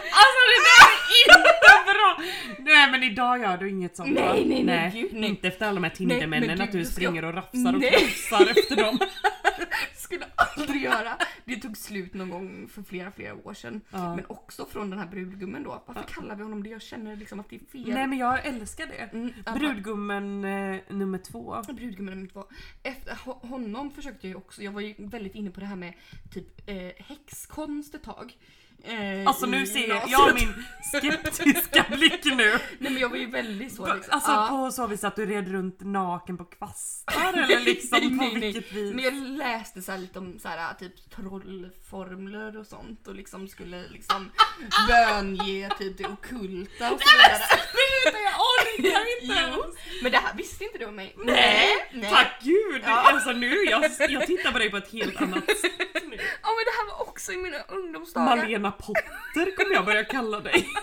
Alltså 0.09 0.41
det 0.51 0.61
där 0.67 0.87
är 1.13 1.37
inte 1.37 1.93
bra! 1.93 2.17
Nej 2.59 2.91
men 2.91 3.03
idag 3.03 3.39
gör 3.39 3.57
du 3.57 3.69
inget 3.69 3.95
sånt? 3.95 4.13
Nej, 4.13 4.45
nej, 4.45 4.63
nej, 4.63 4.91
gud, 4.93 5.13
nej. 5.13 5.29
Inte 5.29 5.47
efter 5.47 5.65
alla 5.65 5.75
de 5.75 5.83
här 5.83 5.95
men 5.97 5.97
Tindermännen 5.97 6.61
att 6.61 6.71
du 6.71 6.85
springer 6.85 7.25
och 7.25 7.33
rafsar 7.33 7.73
och 7.73 7.79
Nej. 7.79 7.91
krafsar 7.91 8.47
efter 8.49 8.75
dem. 8.75 8.99
skulle 9.95 10.25
aldrig 10.35 10.81
göra. 10.83 11.17
Det 11.47 11.55
tog 11.55 11.77
slut 11.77 12.13
någon 12.13 12.29
gång 12.29 12.67
för 12.67 12.83
flera, 12.83 13.11
flera 13.11 13.35
år 13.47 13.53
sedan. 13.53 13.81
Ja. 13.91 14.15
Men 14.15 14.25
också 14.27 14.65
från 14.65 14.89
den 14.89 14.99
här 14.99 15.07
brudgummen 15.07 15.63
då. 15.63 15.83
Varför 15.85 16.03
kallar 16.03 16.35
vi 16.35 16.43
honom 16.43 16.63
det? 16.63 16.69
Jag 16.69 16.81
känner 16.81 17.15
liksom 17.15 17.39
att 17.39 17.49
det 17.49 17.55
är 17.55 17.59
fel. 17.65 17.93
Nej 17.93 18.07
men 18.07 18.17
jag 18.17 18.45
älskar 18.45 18.85
det. 18.87 18.93
Mm, 19.17 19.31
Brudgummen 19.53 20.45
eh, 20.45 20.79
nummer 20.89 21.17
två. 21.17 21.61
Brudgummen 21.73 22.13
nummer 22.13 22.27
två. 22.29 22.45
Efter 22.83 23.11
ho- 23.15 23.47
honom 23.47 23.91
försökte 23.91 24.27
jag 24.27 24.29
ju 24.29 24.35
också, 24.35 24.63
jag 24.63 24.71
var 24.71 24.81
ju 24.81 24.93
väldigt 24.97 25.35
inne 25.35 25.51
på 25.51 25.59
det 25.59 25.65
här 25.65 25.75
med 25.75 25.93
typ 26.33 26.69
eh, 26.69 27.05
häxkonst 27.05 27.95
ett 27.95 28.03
tag. 28.03 28.37
Eh, 28.83 29.27
Alltså 29.27 29.45
nu 29.45 29.65
ser 29.65 29.79
gymnasiet. 29.79 30.11
jag 30.11 30.33
min 30.35 30.65
skeptiska 30.93 31.85
blick 31.95 32.25
nu. 32.25 32.59
Nej 32.79 32.91
men 32.91 32.97
jag 32.97 33.09
var 33.09 33.17
ju 33.17 33.25
väldigt 33.31 33.75
så 33.75 33.93
liksom. 33.93 34.13
Alltså 34.13 34.31
Ja. 34.31 34.47
på 34.49 34.71
så 34.71 34.87
vis 34.87 35.03
att 35.03 35.15
du 35.15 35.25
red 35.25 35.51
runt 35.51 35.77
naken 35.81 36.37
på 36.37 36.45
kvastar 36.45 37.33
eller 37.43 37.59
liksom 37.59 37.99
Nej, 37.99 38.09
på 38.09 38.15
nej, 38.23 38.31
nej. 38.33 38.39
vilket 38.53 38.71
vis? 38.73 38.93
Men 38.93 39.03
jag 39.03 39.13
läste 39.13 39.81
så 39.81 39.97
lite 39.97 40.19
om 40.19 40.39
så 40.39 40.47
här, 40.47 40.73
typ 40.73 41.09
trollformler 41.15 42.57
och 42.57 42.65
sånt 42.67 43.07
och 43.07 43.15
liksom 43.15 43.47
skulle 43.47 43.83
liksom 43.89 44.31
bönge 44.87 45.69
typ 45.77 45.97
det 45.97 46.05
ockulta 46.05 46.91
och 46.91 47.01
så 47.01 47.07
vidare. 47.17 47.43
Sluta 47.47 48.17
jag 48.19 48.33
orkar 48.53 49.21
inte! 49.23 49.51
Jo, 49.55 49.63
men 50.03 50.11
det 50.11 50.17
här 50.17 50.33
visste 50.33 50.63
inte 50.63 50.77
du 50.77 50.85
om 50.85 50.95
mig. 50.95 51.15
Nej, 51.17 51.67
nej. 51.93 52.09
tack 52.11 52.39
gud! 52.43 52.81
Ja. 52.85 52.91
Alltså 53.13 53.31
nu, 53.31 53.55
jag, 53.63 53.83
jag 54.09 54.27
tittar 54.27 54.51
på 54.51 54.57
dig 54.59 54.69
på 54.71 54.77
ett 54.77 54.91
helt 54.91 55.21
annat 55.21 55.57
sätt 55.57 55.71
nu. 55.93 56.17
Ja 56.41 56.49
men 56.55 56.63
det 56.65 56.75
här 56.77 56.87
var 56.97 57.01
också 57.07 57.31
i 57.31 57.37
mina 57.37 57.57
ungdomsdagar. 57.67 58.35
Malena 58.37 58.66
Potter 58.71 59.55
kommer 59.55 59.73
jag 59.73 59.85
börja 59.85 60.03
kalla 60.03 60.39
dig. 60.39 60.67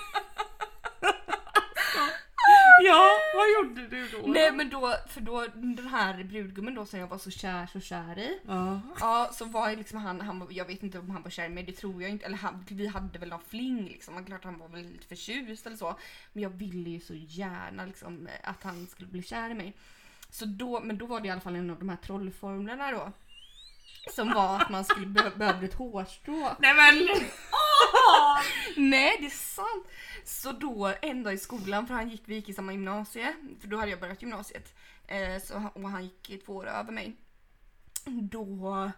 Ja, 2.83 3.11
vad 3.35 3.53
gjorde 3.53 3.87
du 3.89 4.09
då? 4.09 4.27
Nej 4.27 4.53
men 4.53 4.71
då, 4.71 4.95
för 5.09 5.21
då 5.21 5.47
den 5.55 5.87
här 5.87 6.25
brudgummen 6.25 6.75
då 6.75 6.87
som 6.87 7.01
jag 7.01 7.07
var 7.07 7.19
så 7.19 7.31
kär 7.31 7.67
så 7.67 7.81
kär 7.81 8.19
i. 8.19 8.41
Ja. 8.47 8.81
Ja 9.01 9.31
så 9.33 9.45
var 9.45 9.71
ju 9.71 9.77
liksom 9.77 9.99
han, 9.99 10.21
han 10.21 10.47
jag 10.51 10.65
vet 10.65 10.83
inte 10.83 10.99
om 10.99 11.11
han 11.11 11.23
var 11.23 11.31
kär 11.31 11.47
i 11.47 11.49
mig, 11.49 11.65
det 11.65 11.73
tror 11.73 12.03
jag 12.03 12.11
inte. 12.11 12.27
Eller 12.27 12.37
han, 12.37 12.65
vi 12.69 12.87
hade 12.87 13.19
väl 13.19 13.29
någon 13.29 13.41
fling 13.49 13.85
liksom. 13.85 14.15
Men 14.15 14.25
klart 14.25 14.45
han 14.45 14.59
var 14.59 14.69
väl 14.69 14.83
lite 14.83 15.07
förtjust 15.07 15.67
eller 15.67 15.77
så. 15.77 15.97
Men 16.33 16.43
jag 16.43 16.51
ville 16.51 16.91
ju 16.91 17.01
så 17.01 17.15
gärna 17.15 17.85
liksom 17.85 18.29
att 18.43 18.63
han 18.63 18.87
skulle 18.87 19.09
bli 19.09 19.23
kär 19.23 19.51
i 19.51 19.55
mig. 19.55 19.73
Så 20.31 20.45
då, 20.45 20.81
men 20.81 20.99
då 20.99 21.07
var 21.07 21.21
det 21.21 21.29
i 21.29 21.31
alla 21.31 21.41
fall 21.41 21.57
en 21.57 21.71
av 21.71 21.79
de 21.79 21.89
här 21.89 21.97
trollformlerna 21.97 22.91
då. 22.91 23.13
Som 24.13 24.33
var 24.35 24.61
att 24.61 24.71
man 24.71 24.85
skulle 24.85 25.07
be- 25.07 25.33
behövde 25.37 25.67
ett 25.67 25.75
hårstrå. 25.75 26.57
Nej 26.59 26.75
men! 26.75 27.09
Nej 28.91 29.17
det 29.21 29.27
är 29.27 29.31
sant! 29.31 29.87
Så 30.25 30.53
då 30.53 30.95
en 31.03 31.23
dag 31.23 31.35
i 31.35 31.39
skolan, 31.39 31.87
för 31.87 31.95
han 31.95 32.09
gick, 32.11 32.23
vi 32.25 32.35
gick 32.35 32.49
i 32.49 32.53
samma 32.55 32.73
gymnasie, 32.73 33.35
för 33.61 33.69
då 33.69 33.77
hade 33.77 33.91
jag 33.91 34.01
börjat 34.01 34.23
gymnasiet. 34.23 34.75
Eh, 35.07 35.43
så, 35.43 35.71
och 35.75 35.91
han 35.91 36.05
gick 36.05 36.45
två 36.47 36.53
år 36.55 36.67
över 36.69 36.93
mig. 36.93 37.17
Då, 38.05 38.91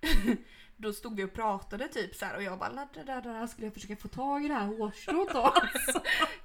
då 0.76 0.92
stod 0.92 1.16
vi 1.16 1.24
och 1.24 1.32
pratade 1.34 1.88
typ 1.88 2.14
så 2.14 2.24
här 2.24 2.36
och 2.36 2.42
jag 2.42 2.58
bara 2.58 2.68
"La, 2.70 2.88
da, 2.94 3.02
da, 3.04 3.20
da, 3.20 3.48
skulle 3.48 3.66
jag 3.66 3.74
försöka 3.74 3.96
få 3.96 4.08
tag 4.08 4.44
i 4.44 4.48
det 4.48 4.54
här 4.54 4.66
hårstrået 4.66 5.28
då? 5.32 5.54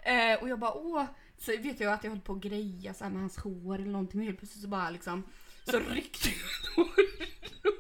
eh, 0.12 0.42
och 0.42 0.50
jag 0.50 0.60
bara 0.60 0.74
åh, 0.74 1.06
så 1.38 1.52
vet 1.52 1.80
jag 1.80 1.94
att 1.94 2.04
jag 2.04 2.12
höll 2.12 2.22
på 2.22 2.34
att 2.34 2.40
greja 2.42 2.94
så 2.94 3.04
här 3.04 3.12
med 3.12 3.20
hans 3.22 3.38
hår 3.38 3.76
eller 3.76 3.86
någonting 3.92 4.20
och 4.20 4.26
helt 4.26 4.38
plötsligt 4.40 4.62
så 4.64 4.68
bara 4.70 4.90
liksom 4.90 5.24
så 5.64 5.80
ryckte 5.80 6.30
jag 6.76 6.88
ett 7.00 7.43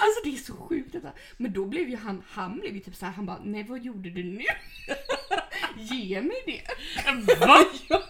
Alltså 0.00 0.20
det 0.24 0.34
är 0.34 0.36
så 0.36 0.56
sjukt 0.56 0.92
detta. 0.92 1.12
Men 1.36 1.52
då 1.52 1.64
blev 1.64 1.88
ju 1.88 1.96
han, 1.96 2.22
han 2.28 2.60
blev 2.60 2.74
ju 2.74 2.80
typ 2.80 2.96
så 2.96 3.06
här, 3.06 3.12
han 3.12 3.26
bara 3.26 3.38
nej 3.44 3.64
vad 3.64 3.84
gjorde 3.84 4.10
du 4.10 4.24
nu? 4.24 4.44
Ge 5.76 6.22
mig 6.22 6.42
det. 6.46 6.62
Va? 7.40 7.64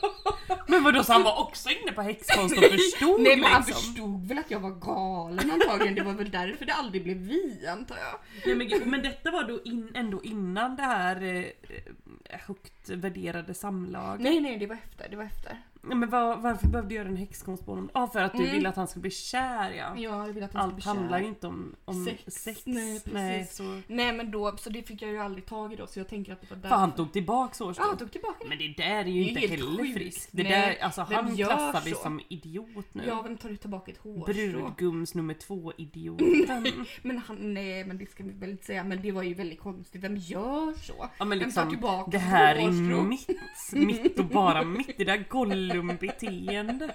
Men 0.66 0.82
vadå 0.82 1.04
så 1.04 1.12
han 1.12 1.22
var 1.22 1.40
också 1.40 1.68
inne 1.70 1.92
på 1.92 2.02
häxkonst 2.02 2.56
och 2.58 2.64
förstod 2.64 3.20
Nej 3.20 3.36
men 3.36 3.50
han 3.50 3.62
liksom? 3.66 3.82
förstod 3.82 4.28
väl 4.28 4.38
att 4.38 4.50
jag 4.50 4.60
var 4.60 4.70
galen 4.70 5.50
antagligen. 5.50 5.94
Det 5.94 6.02
var 6.02 6.12
väl 6.12 6.30
därför 6.30 6.64
det 6.64 6.72
aldrig 6.72 7.02
blev 7.02 7.16
vi 7.16 7.66
antar 7.66 7.96
jag. 7.96 8.18
Nej, 8.46 8.54
men, 8.56 8.68
gud, 8.68 8.86
men 8.86 9.02
detta 9.02 9.30
var 9.30 9.44
då 9.44 9.60
in, 9.64 9.92
ändå 9.94 10.22
innan 10.22 10.76
det 10.76 10.82
här 10.82 11.22
eh, 11.22 11.38
eh, 11.38 12.40
högt 12.46 12.88
värderade 12.88 13.54
samlaget. 13.54 14.20
Nej 14.20 14.40
nej 14.40 14.58
det 14.58 14.66
var 14.66 14.74
efter, 14.74 15.08
det 15.08 15.16
var 15.16 15.24
efter. 15.24 15.62
Ja, 15.82 15.94
Men 15.94 16.10
var, 16.10 16.36
varför 16.36 16.66
behövde 16.68 16.88
du 16.88 16.94
göra 16.94 17.08
en 17.08 17.16
häxkonst 17.16 17.64
på 17.66 17.72
honom? 17.72 17.90
Ja 17.94 18.06
för 18.06 18.20
att 18.20 18.32
du 18.32 18.38
Mm. 18.38 18.50
ville 18.52 18.68
att 18.68 18.76
han 18.76 18.88
skulle 18.88 19.00
bli 19.00 19.10
kär 19.10 19.70
ja. 19.70 19.92
Ja, 19.96 20.26
jag 20.26 20.32
vill 20.32 20.42
att 20.42 20.54
han 20.54 20.62
Allt 20.64 20.74
bli 20.74 20.84
handlar 20.84 21.18
ju 21.20 21.26
inte 21.26 21.46
om, 21.46 21.74
om 21.84 22.04
Sex. 22.04 22.22
sex. 22.44 22.62
Nej, 22.66 23.00
precis. 23.04 23.56
så... 23.56 23.80
Nej 23.86 24.12
men 24.12 24.30
då, 24.30 24.56
så 24.56 24.70
det 24.70 24.82
fick 24.82 25.02
jag 25.02 25.10
ju 25.10 25.18
aldrig 25.18 25.46
tag 25.46 25.72
i 25.72 25.76
då 25.76 25.86
så 25.86 26.00
jag 26.00 26.08
tänker 26.08 26.32
att 26.32 26.40
det 26.40 26.46
var 26.50 26.56
För 26.56 26.62
därför. 26.62 26.76
han 26.76 26.92
tog 26.92 27.12
tillbaks 27.12 27.60
årsdag. 27.60 27.82
Ja, 27.84 27.88
han 27.88 27.98
tog 27.98 28.12
tillbaka. 28.12 28.44
Men 28.48 28.58
det 28.58 28.68
där 28.76 28.84
är 29.04 29.04
ju 29.04 29.24
Det 29.24 29.30
är 29.30 29.42
inte 29.42 29.56
heller 29.56 29.92
friskt. 29.94 30.28
Det 30.32 30.42
Nej, 30.42 30.52
där, 30.52 30.84
alltså 30.84 31.00
han 31.02 31.36
klassar 31.36 31.82
vi 31.84 31.94
som 31.94 32.20
idiot 32.28 32.86
nu. 32.94 33.02
Ja, 33.06 33.22
vem 33.22 33.36
tar 33.36 33.48
du 33.48 33.56
tillbaka 33.56 33.92
ett 33.92 33.98
hårstrå? 33.98 34.32
Brudgums 34.34 35.14
nummer 35.14 35.34
två 35.34 35.72
idioten. 35.78 36.66
Men 37.02 37.18
han, 37.18 37.54
nej 37.54 37.84
men 37.84 37.98
det 37.98 38.10
ska 38.10 38.24
vi 38.24 38.30
väl 38.32 38.50
inte 38.50 38.64
säga, 38.64 38.84
men 38.84 39.02
det 39.02 39.12
var 39.12 39.22
ju 39.22 39.34
väldigt 39.34 39.60
konstigt. 39.60 40.02
Vem 40.02 40.16
gör 40.16 40.72
så? 40.82 41.08
Ja 41.18 41.24
men 41.24 41.28
Vem 41.28 41.38
tar 41.38 41.46
liksom, 41.46 41.70
tillbaka 41.70 42.10
det 42.10 42.18
här 42.18 42.54
är 42.56 43.02
mitt, 43.02 43.28
mitt 43.72 44.18
och 44.18 44.24
bara 44.24 44.64
mitt. 44.64 44.98
Det 44.98 45.04
där 45.04 45.28
Gollum-beteende. 45.68 46.94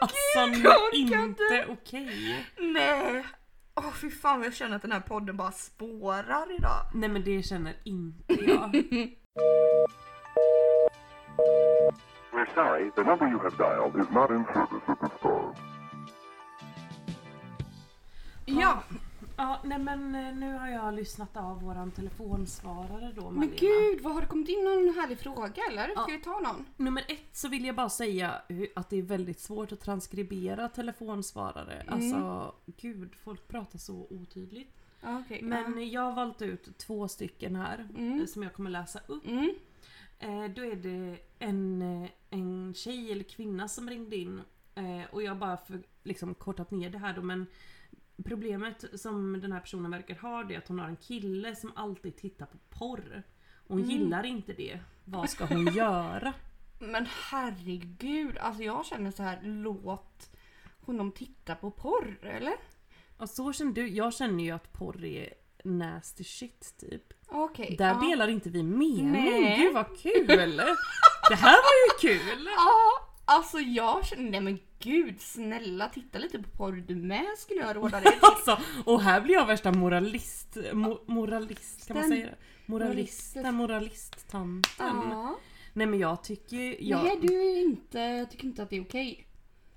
Alltså 0.00 0.38
jag 0.38 0.82
orkar 0.82 1.24
inte 1.24 1.42
inte. 1.42 1.66
okej. 1.68 2.46
Nej! 2.58 3.24
Åh 3.74 3.92
fy 3.92 4.10
fan 4.10 4.42
jag 4.42 4.54
känner 4.54 4.76
att 4.76 4.82
den 4.82 4.92
här 4.92 5.00
podden 5.00 5.36
bara 5.36 5.52
spårar 5.52 6.56
idag. 6.58 6.86
Nej 6.94 7.08
men 7.08 7.24
det 7.24 7.42
känner 7.42 7.74
inte 7.84 8.34
jag. 8.34 8.70
We're 12.32 12.54
sorry, 12.54 12.90
the 12.96 13.02
number 13.02 13.26
you 13.28 13.38
have 13.38 13.56
dialed 13.56 13.96
is 13.96 14.10
not 14.10 14.30
in 14.30 14.44
service 14.54 14.88
at 14.88 15.00
this 15.00 15.20
time. 15.22 15.54
Ja, 18.46 18.82
Ja, 19.42 19.60
nej 19.64 19.78
men 19.78 20.14
eh, 20.14 20.34
nu 20.34 20.54
har 20.58 20.68
jag 20.68 20.94
lyssnat 20.94 21.36
av 21.36 21.62
våran 21.62 21.90
telefonsvarare 21.90 23.12
då 23.16 23.22
men 23.30 23.34
Malena. 23.34 23.56
gud 23.58 24.00
vad 24.00 24.14
har 24.14 24.20
det 24.20 24.26
kommit 24.26 24.48
in 24.48 24.64
någon 24.64 24.94
härlig 24.94 25.18
fråga 25.18 25.62
eller? 25.70 25.88
Ska 25.90 26.00
Ja. 26.00 26.06
vi 26.10 26.18
ta 26.18 26.40
någon? 26.40 26.64
Nummer 26.76 27.04
ett 27.08 27.36
så 27.36 27.48
vill 27.48 27.64
jag 27.64 27.74
bara 27.76 27.88
säga 27.88 28.34
att 28.74 28.90
det 28.90 28.96
är 28.98 29.02
väldigt 29.02 29.40
svårt 29.40 29.72
att 29.72 29.80
transkribera 29.80 30.68
telefonsvarare. 30.68 31.84
Alltså 31.88 32.54
gud, 32.66 33.14
folk 33.24 33.48
pratar 33.48 33.78
så 33.78 34.06
otydligt. 34.10 34.74
Ja, 35.00 35.18
okej. 35.24 35.42
Men 35.42 35.90
jag 35.90 36.00
har 36.02 36.12
valt 36.12 36.42
ut 36.42 36.78
två 36.78 37.08
stycken 37.08 37.56
här 37.56 37.88
Mm. 37.98 38.20
eh, 38.20 38.26
som 38.26 38.42
jag 38.42 38.54
kommer 38.54 38.70
läsa 38.70 38.98
upp. 39.06 39.22
ja. 39.26 39.30
Mm. 39.30 39.50
Eh, 40.18 40.50
då 40.54 40.64
är 40.64 40.76
det 40.76 41.18
en, 41.38 41.82
en 42.30 42.74
tjej 42.74 43.12
eller 43.12 43.24
kvinna 43.24 43.68
som 43.68 43.90
ringde 43.90 44.16
in 44.16 44.42
eh, 44.74 45.02
och 45.14 45.22
jag 45.22 45.30
har 45.30 45.38
bara 45.40 45.56
för, 45.56 45.82
liksom 46.02 46.34
kortat 46.34 46.70
ner 46.70 46.90
det 46.90 46.98
här 46.98 47.14
då 47.14 47.22
men 47.22 47.46
Problemet 48.24 49.00
som 49.00 49.40
den 49.40 49.52
här 49.52 49.60
personen 49.60 49.90
verkar 49.90 50.14
ha 50.14 50.42
det 50.44 50.54
är 50.54 50.58
att 50.58 50.68
hon 50.68 50.78
har 50.78 50.88
en 50.88 50.96
kille 50.96 51.56
som 51.56 51.72
alltid 51.76 52.16
tittar 52.16 52.46
på 52.46 52.58
porr. 52.78 53.22
Hon 53.68 53.78
Mm. 53.78 53.90
gillar 53.90 54.24
inte 54.26 54.52
det. 54.52 54.78
Vad 55.04 55.30
ska 55.30 55.44
hon 55.44 55.66
göra? 55.74 56.34
Men 56.78 57.06
herregud, 57.30 58.38
alltså 58.38 58.62
jag 58.62 58.86
känner 58.86 59.10
så 59.10 59.22
här, 59.22 59.40
låt 59.42 60.30
honom 60.80 61.12
titta 61.12 61.54
på 61.54 61.70
porr 61.70 62.18
eller? 62.22 62.54
Ja, 63.18 63.26
så 63.26 63.52
känner 63.52 63.72
du. 63.72 63.88
Jag 63.88 64.14
känner 64.14 64.44
ju 64.44 64.50
att 64.50 64.72
porr 64.72 65.04
är 65.04 65.34
nasty 65.64 66.24
shit 66.24 66.74
typ. 66.78 67.12
Okej. 67.28 67.74
Där 67.78 67.88
ja. 67.88 68.08
delar 68.08 68.28
inte 68.28 68.50
vi 68.50 68.62
mening. 68.62 69.12
Nej. 69.12 69.56
Gud 69.58 69.74
vad 69.74 69.98
kul! 70.00 70.26
Det 71.28 71.34
här 71.36 71.56
var 71.56 72.08
ju 72.08 72.18
kul! 72.18 72.48
Ja, 72.56 73.01
alltså 73.32 73.58
jag 73.58 74.06
känner, 74.06 74.30
nej 74.30 74.40
men 74.40 74.58
gud 74.78 75.20
snälla 75.20 75.88
titta 75.88 76.18
lite 76.18 76.38
på 76.38 76.48
porr 76.48 76.84
du 76.86 76.94
med 76.94 77.26
skulle 77.38 77.60
jag 77.60 77.76
råda 77.76 78.00
dig. 78.00 78.18
Alltså, 78.22 78.58
och 78.84 79.02
här 79.02 79.20
blir 79.20 79.34
jag 79.34 79.46
värsta 79.46 79.72
moralist, 79.72 80.56
mo, 80.72 80.98
moralist 81.06 81.86
kan 81.86 81.96
man 81.96 82.08
säga 82.08 82.26
det? 82.26 82.36
Moralisten, 82.66 83.54
moralist-tanten. 83.54 85.10
Ja. 85.10 85.38
Nej 85.72 85.86
men 85.86 85.98
jag 85.98 86.24
tycker, 86.24 86.76
jag, 86.82 87.04
Nej 87.04 87.18
du 87.22 87.42
är 87.42 87.62
inte, 87.62 87.98
jag 87.98 88.30
tycker 88.30 88.44
inte 88.44 88.62
att 88.62 88.70
det 88.70 88.76
är 88.76 88.82
okej. 88.82 89.26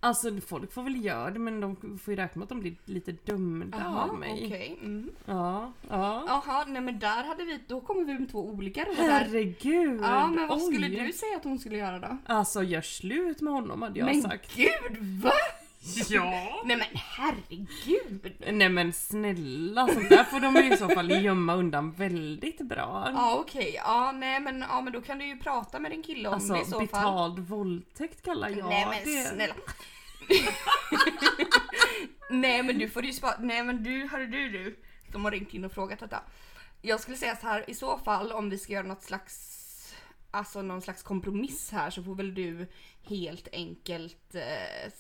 Alltså 0.06 0.32
folk 0.47 0.74
får 0.74 0.84
väl 0.84 1.06
göra 1.06 1.32
det 1.32 1.39
men 1.39 1.62
de 1.62 1.76
får 2.03 2.12
ju 2.14 2.16
räkna 2.16 2.39
med 2.39 2.43
att 2.43 2.49
de 2.49 2.60
blir 2.60 2.76
lite 2.86 3.12
dömda 3.12 3.78
Jaha, 3.80 4.10
av 4.10 4.16
mig. 4.20 4.41
okej. 4.45 4.78
Mm. 4.82 5.10
Ja, 5.26 5.72
ja. 5.89 6.24
Jaha, 6.28 6.66
nej 6.68 6.82
men 6.82 6.99
där 6.99 7.24
hade 7.24 7.43
vi, 7.45 7.60
då 7.68 7.82
kommer 7.82 8.03
vi 8.06 8.20
med 8.20 8.32
två 8.32 8.45
olika 8.49 8.84
råd. 8.84 8.95
Herregud! 8.97 9.99
Ja 10.03 10.28
men 10.28 10.47
vad 10.47 10.62
skulle 10.62 10.88
oj. 10.88 10.95
du 11.08 11.14
säga 11.14 11.38
att 11.38 11.43
hon 11.43 11.60
skulle 11.60 11.78
göra 11.78 11.99
då? 11.99 12.18
Alltså 12.26 12.64
gör 12.64 12.82
slut 12.82 13.41
med 13.41 13.53
honom 13.53 13.82
hade 13.82 13.99
jag 13.99 14.06
men 14.06 14.22
sagt. 14.22 14.56
gud 14.56 15.22
va? 15.24 15.32
Ja! 16.10 16.24
Nej 16.66 16.78
men 16.78 16.88
herregud! 16.93 18.32
Nej 18.53 18.70
men 18.70 18.93
snälla, 18.93 19.88
sånt 19.88 20.10
där 20.10 20.24
får 20.24 20.39
de 20.39 20.56
ju 20.56 20.74
i 20.74 20.78
så 20.78 20.89
fall 20.89 21.12
gömma 21.24 21.56
undan 21.56 21.91
väldigt 21.91 22.58
bra. 22.62 23.10
Ja 23.14 23.36
okej, 23.39 23.74
ja 23.76 24.12
nej 24.12 24.39
men, 24.39 24.60
ja, 24.70 24.82
men 24.82 24.93
då 24.93 25.01
kan 25.01 25.20
du 25.20 25.26
ju 25.28 25.38
prata 25.38 25.80
med 25.80 25.91
din 25.91 26.03
kille 26.03 26.28
om 26.28 26.34
Alltså 26.34 26.53
det 26.53 26.62
i 26.62 26.66
så 26.66 26.72
fall. 26.72 26.88
betald 26.88 27.39
våldtäkt 27.39 28.26
kallar 28.26 28.49
jag 28.49 28.70
nej 28.70 28.86
men 28.89 29.14
det. 29.16 29.24
snälla. 29.24 29.53
nej 32.30 32.64
men 32.64 32.78
du 32.78 32.90
får 32.90 33.06
ju 33.06 33.14
svara, 33.14 33.36
nej 33.40 33.64
men 33.64 33.84
du, 33.84 34.08
hörru 34.08 34.28
du 34.28 34.50
du 34.50 34.80
som 35.12 35.24
har 35.24 35.32
ringt 35.32 35.54
in 35.54 35.66
och 35.66 35.72
frågat 35.72 36.00
detta. 36.00 36.22
Jag 36.82 37.00
skulle 37.00 37.18
säga 37.18 37.36
så 37.36 37.48
här, 37.48 37.70
i 37.70 37.74
så 37.74 37.98
fall 37.98 38.32
om 38.32 38.50
vi 38.50 38.58
ska 38.58 38.74
göra 38.74 38.88
något 38.88 39.04
slags 39.04 39.62
Alltså 40.32 40.62
någon 40.62 40.82
slags 40.82 41.04
kompromiss 41.04 41.72
här 41.72 41.90
så 41.90 42.04
får 42.04 42.16
väl 42.16 42.36
du 42.36 42.68
helt 43.04 43.48
enkelt 43.52 44.36
eh, 44.36 44.92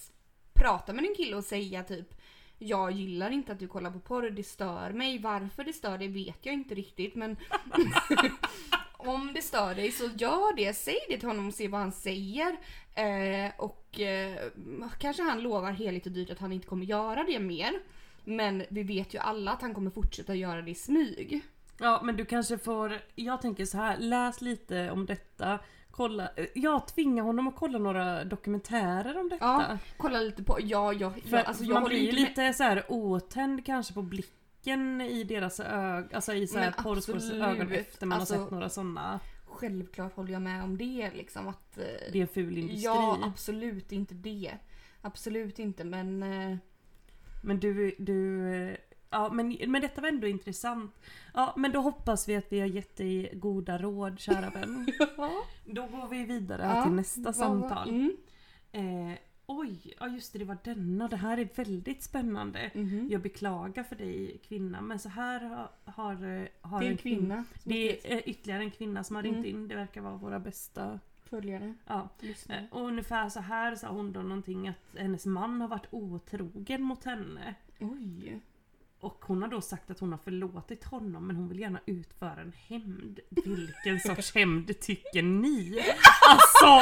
prata 0.53 0.93
med 0.93 1.03
din 1.03 1.15
kille 1.15 1.35
och 1.35 1.43
säga 1.43 1.83
typ 1.83 2.15
jag 2.59 2.91
gillar 2.91 3.31
inte 3.31 3.51
att 3.51 3.59
du 3.59 3.67
kollar 3.67 3.91
på 3.91 3.99
porr, 3.99 4.29
det 4.29 4.43
stör 4.43 4.91
mig. 4.91 5.19
Varför 5.19 5.63
det 5.63 5.73
stör 5.73 5.97
dig 5.97 6.07
vet 6.07 6.39
jag 6.41 6.53
inte 6.53 6.75
riktigt 6.75 7.15
men 7.15 7.37
om 9.07 9.31
det 9.33 9.41
stör 9.41 9.75
dig 9.75 9.91
så 9.91 10.03
gör 10.03 10.55
det. 10.55 10.73
Säg 10.73 10.97
det 11.09 11.17
till 11.17 11.27
honom 11.27 11.47
och 11.47 11.53
se 11.53 11.67
vad 11.67 11.79
han 11.81 11.91
säger. 11.91 12.57
Eh, 12.95 13.51
och 13.57 13.99
eh, 13.99 14.37
kanske 14.99 15.23
han 15.23 15.41
lovar 15.41 15.71
heligt 15.71 16.05
och 16.05 16.11
dyrt 16.11 16.29
att 16.29 16.39
han 16.39 16.51
inte 16.51 16.67
kommer 16.67 16.85
göra 16.85 17.23
det 17.23 17.39
mer. 17.39 17.71
Men 18.23 18.63
vi 18.69 18.83
vet 18.83 19.13
ju 19.13 19.17
alla 19.19 19.51
att 19.51 19.61
han 19.61 19.73
kommer 19.73 19.91
fortsätta 19.91 20.35
göra 20.35 20.61
det 20.61 20.71
i 20.71 20.75
smyg. 20.75 21.41
Ja 21.79 22.01
men 22.03 22.15
du 22.15 22.25
kanske 22.25 22.57
får, 22.57 22.99
jag 23.15 23.41
tänker 23.41 23.65
så 23.65 23.77
här, 23.77 23.97
läs 23.97 24.41
lite 24.41 24.91
om 24.91 25.05
detta. 25.05 25.59
Kolla, 25.91 26.29
jag 26.53 26.87
tvingar 26.87 27.23
honom 27.23 27.47
att 27.47 27.55
kolla 27.55 27.77
några 27.79 28.23
dokumentärer 28.23 29.17
om 29.19 29.29
detta. 29.29 29.45
Ja, 29.45 29.77
kolla 29.97 30.19
lite 30.19 30.43
på, 30.43 30.57
ja, 30.61 30.93
ja, 30.93 31.13
ja 31.23 31.43
alltså 31.43 31.63
jag 31.63 31.73
man 31.73 31.83
håller 31.83 31.95
blir 31.95 31.99
inte 32.09 32.15
ju 32.15 32.21
med- 32.21 32.29
lite 32.29 32.53
så 32.53 32.63
här 32.63 32.85
otänd 32.89 33.65
kanske 33.65 33.93
på 33.93 34.01
blicken 34.01 34.35
i 35.01 35.23
deras 35.23 35.59
ögon, 35.59 36.09
alltså 36.13 36.33
i 36.33 36.47
så 36.47 36.57
här 36.59 36.73
Men 36.75 36.83
porrskåders 36.83 37.23
absolut, 37.23 37.43
ögon 37.43 37.71
efter 37.71 38.05
man 38.05 38.19
alltså- 38.19 38.35
har 38.35 38.41
sett 38.43 38.51
några 38.51 38.69
sådana. 38.69 39.19
Självklart 39.45 40.15
håller 40.15 40.33
jag 40.33 40.41
med 40.41 40.63
om 40.63 40.77
det 40.77 41.11
liksom 41.13 41.47
att... 41.47 41.77
eh, 41.77 41.83
Det 42.11 42.17
är 42.17 42.21
en 42.21 42.27
ful 42.27 42.57
industri. 42.57 42.83
Ja, 42.83 43.19
absolut 43.23 43.91
inte 43.91 44.13
det. 44.13 44.51
Absolut 45.01 45.59
inte 45.59 45.83
men... 45.83 46.23
eh, 46.23 46.57
Men 47.43 47.59
du, 47.59 47.95
du, 47.99 48.49
eh, 48.55 48.75
ja 49.09 49.29
men, 49.33 49.57
men 49.67 49.81
detta 49.81 50.01
var 50.01 50.07
ändå 50.09 50.27
intressant. 50.27 50.95
Ja 51.33 51.53
men 51.57 51.71
då 51.71 51.79
hoppas 51.79 52.27
vi 52.29 52.35
att 52.35 52.45
vi 52.51 52.59
har 52.59 52.67
gett 52.67 52.95
dig 52.97 53.31
goda 53.33 53.77
råd 53.77 54.19
kära 54.19 54.49
vän. 54.49 54.87
Då 55.65 55.81
går 55.87 56.07
vi 56.09 56.25
vidare 56.25 56.61
Ja, 56.75 56.83
till 56.83 56.91
nästa 56.93 57.21
vad- 57.21 57.35
samtal. 57.35 57.89
Mm. 57.89 58.17
Eh, 58.71 59.17
oj, 59.47 59.93
ja 59.99 60.07
just 60.07 60.33
det, 60.33 60.39
det 60.39 60.45
var 60.45 60.57
denna. 60.63 61.07
Det 61.07 61.15
här 61.15 61.37
är 61.37 61.47
väldigt 61.55 62.03
spännande. 62.03 62.71
Mhm. 62.75 63.07
Jag 63.11 63.21
beklagar 63.21 63.83
för 63.83 63.95
dig 63.95 64.37
kvinna 64.47 64.81
men 64.81 64.99
så 64.99 65.09
här 65.09 65.39
har, 65.39 65.69
har, 65.85 66.13
eh, 66.13 66.47
har 66.61 66.79
Det 66.79 66.85
är 66.85 66.87
en 66.87 66.91
en 66.91 66.97
kvin- 66.97 67.17
kvinna 67.17 67.35
har 67.35 67.43
Det 67.63 68.07
är 68.11 68.15
eh, 68.15 68.21
ytterligare 68.25 68.63
en 68.63 68.71
kvinna 68.71 69.03
som 69.03 69.15
har 69.15 69.23
ringt 69.23 69.37
Mm. 69.37 69.49
in. 69.49 69.67
Det 69.67 69.75
verkar 69.75 70.01
vara 70.01 70.17
våra 70.17 70.39
bästa. 70.39 70.99
följare. 71.29 71.73
Ja. 71.87 72.09
Eh, 72.21 72.27
Lyssnare. 72.27 72.67
Och 72.71 72.81
ungefär 72.87 73.29
så 73.29 73.39
här 73.39 73.75
sa 73.75 73.87
hon 73.89 74.11
då 74.13 74.21
någonting 74.21 74.67
att 74.67 74.95
hennes 74.97 75.25
man 75.25 75.61
har 75.61 75.67
varit 75.67 75.87
otrogen 75.91 76.81
mot 76.81 77.03
henne. 77.03 77.55
Oj. 77.79 78.39
Och 79.05 79.25
hon 79.25 79.41
har 79.41 79.49
då 79.49 79.61
sagt 79.61 79.91
att 79.91 79.99
hon 79.99 80.11
har 80.11 80.19
förlåtit 80.19 80.83
honom 80.83 81.27
men 81.27 81.35
hon 81.35 81.49
vill 81.49 81.59
gärna 81.59 81.79
utföra 81.85 82.41
en 82.41 82.53
hämnd. 82.67 83.19
Vilken 83.29 83.99
sorts 83.99 84.35
hämnd 84.35 84.79
tycker 84.79 85.21
ni? 85.21 85.83
Alltså 86.29 86.81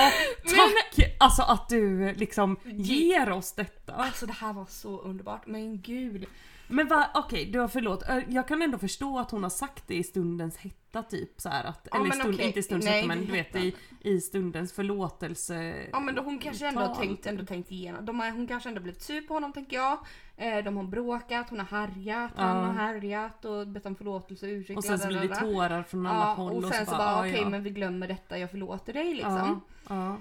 tack! 0.55 1.15
Alltså 1.19 1.41
att 1.41 1.69
du 1.69 2.13
liksom 2.13 2.57
ger 2.63 3.31
oss 3.31 3.51
detta. 3.51 3.93
Alltså 3.93 4.25
det 4.25 4.33
här 4.33 4.53
var 4.53 4.65
så 4.65 4.99
underbart. 5.01 5.47
Men 5.47 5.81
gud. 5.81 6.25
Men 6.73 6.87
va, 6.87 7.09
okej, 7.13 7.55
har 7.57 7.67
förlåt. 7.67 8.03
Ö, 8.09 8.21
Jag 8.27 8.47
kan 8.47 8.61
ändå 8.61 8.77
förstå 8.77 9.19
att 9.19 9.31
hon 9.31 9.43
har 9.43 9.49
sagt 9.49 9.87
det 9.87 9.95
i 9.95 10.03
stundens 10.03 10.57
hetta 10.57 11.03
typ 11.03 11.41
så 11.41 11.49
att, 11.49 11.87
Ja, 11.91 11.97
eller 11.99 12.11
stund, 12.11 12.33
okej. 12.35 12.45
inte 12.47 12.59
i 12.59 12.63
stundens 12.63 12.85
Nej, 12.85 12.95
hetta 13.01 13.07
men 13.07 13.25
du 13.25 13.31
vet 13.31 13.55
i, 13.55 13.75
i 14.01 14.21
stundens 14.21 14.73
förlåtelse. 14.73 15.75
Ja 15.91 15.99
men 15.99 16.15
då 16.15 16.21
hon 16.21 16.39
kanske 16.39 16.67
ändå 16.67 16.81
har 16.81 16.95
tänkt, 16.95 17.25
ändå 17.25 17.45
tänkt 17.45 17.71
igenom. 17.71 18.05
De 18.05 18.19
har, 18.19 18.31
hon 18.31 18.47
kanske 18.47 18.69
ändå 18.69 18.81
blivit 18.81 19.01
sur 19.01 19.21
på 19.21 19.33
honom 19.33 19.53
tänker 19.53 19.75
jag. 19.77 19.97
Eh, 20.37 20.63
de 20.63 20.77
har 20.77 20.83
bråkat, 20.83 21.49
hon 21.49 21.59
har 21.59 21.65
härjat, 21.65 22.31
han 22.35 22.57
Ja. 22.57 22.63
har 22.65 22.73
härjat 22.73 23.45
och 23.45 23.67
bett 23.67 23.85
om 23.85 23.95
förlåtelse 23.95 24.45
och 24.45 24.51
ursäkt. 24.51 24.77
Och 24.77 24.83
sen 24.83 24.99
så 24.99 25.07
blir 25.07 25.19
det 25.19 25.35
tårar 25.35 25.83
från 25.83 26.05
alla 26.07 26.19
Ja, 26.25 26.33
håll 26.33 26.65
och 26.65 26.73
sen 26.73 26.85
så 26.85 26.91
bara, 26.91 27.01
ja, 27.11 27.19
okej 27.19 27.39
ja. 27.41 27.49
men 27.49 27.63
vi 27.63 27.69
glömmer 27.69 28.07
detta, 28.07 28.37
jag 28.37 28.51
förlåter 28.51 28.93
dig 28.93 29.13
liksom. 29.13 29.61
Ja. 29.89 30.17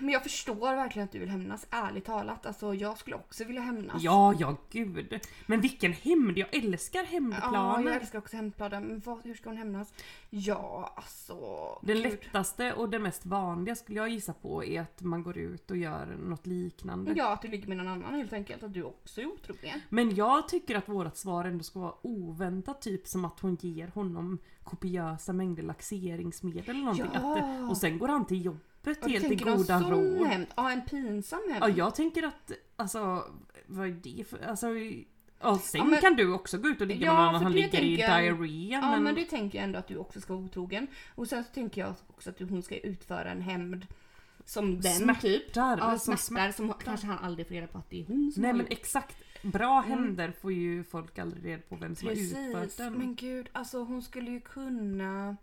Men 0.00 0.08
jag 0.08 0.22
förstår 0.22 0.54
verkligen 0.76 1.04
att 1.04 1.12
du 1.12 1.18
vill 1.18 1.28
hämnas, 1.28 1.66
ärligt 1.70 2.04
talat. 2.04 2.46
Alltså 2.46 2.74
jag 2.74 2.98
skulle 2.98 3.16
också 3.16 3.44
vilja 3.44 3.62
hämnas. 3.62 4.02
Ja, 4.02 4.34
ja 4.38 4.56
gud. 4.70 5.20
Men 5.46 5.60
vilken 5.60 5.92
hämnd, 5.92 6.38
jag 6.38 6.54
älskar 6.54 7.00
Ja, 7.00 7.06
hämndplaner. 7.06 7.92
jag 7.92 8.00
älskar 8.02 8.18
också 8.18 8.36
hämndplaner. 8.36 8.80
Men 8.80 9.02
vad, 9.04 9.24
hur 9.24 9.34
ska 9.34 9.50
hon 9.50 9.56
hämnas? 9.56 9.92
Ja, 10.30 10.92
alltså... 10.96 11.36
Den 11.82 11.96
gud. 11.96 12.04
lättaste 12.04 12.72
och 12.72 12.88
det 12.88 12.98
mest 12.98 13.26
vanliga 13.26 13.74
skulle 13.74 13.98
jag 13.98 14.08
gissa 14.08 14.32
på 14.32 14.64
är 14.64 14.80
att 14.80 15.00
man 15.00 15.22
går 15.22 15.38
ut 15.38 15.70
och 15.70 15.76
gör 15.76 16.06
något 16.06 16.46
liknande. 16.46 17.12
Ja, 17.16 17.32
att 17.32 17.42
du 17.42 17.48
ligger 17.48 17.68
med 17.68 17.76
någon 17.76 17.88
annan 17.88 18.14
helt 18.14 18.32
enkelt. 18.32 18.62
Att 18.62 18.74
du 18.74 18.82
också 18.82 19.20
är 19.20 19.26
otrogen. 19.26 19.80
Men 19.88 20.14
jag 20.14 20.48
tycker 20.48 20.76
att 20.76 20.88
vårt 20.88 21.16
svar 21.16 21.44
ändå 21.44 21.64
ska 21.64 21.80
vara 21.80 21.94
oväntat, 22.02 22.82
typ 22.82 23.06
som 23.06 23.24
att 23.24 23.40
hon 23.40 23.54
ger 23.60 23.88
honom 23.88 24.38
kopiösa 24.64 25.32
mängder 25.32 25.62
laxeringsmedel 25.62 26.70
eller 26.70 26.80
någonting. 26.80 27.06
Ja. 27.14 27.18
Att 27.18 27.36
det, 27.36 27.66
och 27.70 27.76
sen 27.76 27.98
går 27.98 28.08
han 28.08 28.26
till 28.26 28.44
jobbet 28.44 28.73
Och 28.86 29.10
helt 29.10 29.32
i 29.32 29.38
sån 29.64 29.90
ro. 29.90 30.24
hämnd? 30.24 30.46
Ja, 30.56 30.70
en 30.70 30.82
pinsam 30.84 31.40
hämnd. 31.52 31.64
Ja, 31.64 31.68
jag 31.68 31.94
tänker 31.94 32.22
att, 32.22 32.52
alltså, 32.76 33.24
vad 33.66 33.86
är 33.86 33.90
det 34.02 34.24
för, 34.28 34.38
alltså, 34.46 34.66
ja, 35.40 35.58
sen 35.58 35.78
Ja, 35.78 35.84
men- 35.84 36.00
kan 36.00 36.14
du 36.16 36.32
också 36.32 36.58
gå 36.58 36.68
ut 36.68 36.80
och 36.80 36.86
ligga 36.86 37.06
Ja, 37.06 37.14
med 37.24 37.32
någon 37.32 37.42
han 37.42 37.52
ligger 37.52 37.68
i 37.68 37.70
tänker 37.70 38.02
jag- 38.08 38.22
diarré. 38.38 38.68
Ja 38.72 38.80
men, 38.90 39.02
men 39.02 39.14
det 39.14 39.24
tänker 39.24 39.58
jag 39.58 39.64
ändå 39.64 39.78
att 39.78 39.88
du 39.88 39.96
också 39.96 40.20
ska 40.20 40.34
vara 40.34 40.44
otrogen. 40.44 40.86
Och 41.14 41.28
sen 41.28 41.44
så 41.44 41.50
tänker 41.52 41.80
jag 41.80 41.94
också 42.08 42.30
att 42.30 42.40
hon 42.40 42.62
ska 42.62 42.78
utföra 42.78 43.30
en 43.30 43.40
hämnd 43.42 43.86
som 44.46 44.80
den 44.80 44.92
Smärtar, 44.92 45.20
typ. 45.20 45.56
Ja, 45.56 45.98
som 45.98 46.16
smärtar 46.16 46.52
som 46.52 46.72
kanske 46.84 47.06
han 47.06 47.18
aldrig 47.18 47.46
får 47.48 47.54
reda 47.54 47.66
på 47.66 47.78
att 47.78 47.90
det 47.90 48.00
är 48.00 48.06
hon 48.06 48.32
som 48.32 48.42
Nej 48.42 48.50
har 48.50 48.56
men 48.56 48.66
gjort. 48.66 48.72
exakt, 48.78 49.16
bra 49.42 49.80
händer 49.80 50.32
får 50.40 50.52
ju 50.52 50.84
folk 50.84 51.18
aldrig 51.18 51.44
reda 51.44 51.62
på 51.68 51.76
vem 51.76 51.94
som 51.96 52.08
har 52.08 52.14
utfört 52.14 52.52
Precis. 52.54 52.76
den. 52.76 52.92
Men 52.92 53.14
gud, 53.14 53.48
alltså 53.52 53.82
hon 53.82 54.02
skulle 54.02 54.30
ju 54.30 54.40
kunna... 54.40 55.36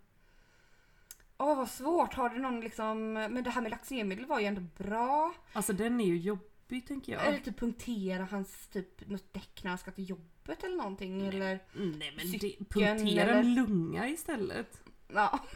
Åh 1.42 1.56
vad 1.56 1.68
svårt, 1.70 2.14
har 2.14 2.28
du 2.28 2.38
någon 2.38 2.60
liksom... 2.60 3.12
Men 3.12 3.44
det 3.44 3.50
här 3.50 3.62
med 3.62 3.70
laxermedel 3.70 4.26
var 4.26 4.40
ju 4.40 4.46
ändå 4.46 4.60
bra. 4.60 5.34
Alltså 5.52 5.72
den 5.72 6.00
är 6.00 6.04
ju 6.04 6.16
jobbig 6.18 6.86
tänker 6.88 7.12
jag. 7.12 7.26
Eller 7.26 7.38
typ 7.38 7.58
punktera 7.58 8.28
hans 8.30 8.66
typ 8.68 9.08
något 9.08 9.32
däck 9.32 9.60
när 9.62 9.68
han 9.68 9.78
ska 9.78 9.90
till 9.90 10.10
jobbet 10.10 10.64
eller 10.64 10.76
någonting 10.76 11.26
eller... 11.26 11.58
Nej 11.72 12.12
men 12.16 12.32
det, 12.32 12.38
cykeln 12.38 12.64
punktera 12.70 13.22
eller- 13.22 13.34
en 13.34 13.54
lunga 13.54 14.08
istället. 14.08 14.82
Ja. 15.08 15.38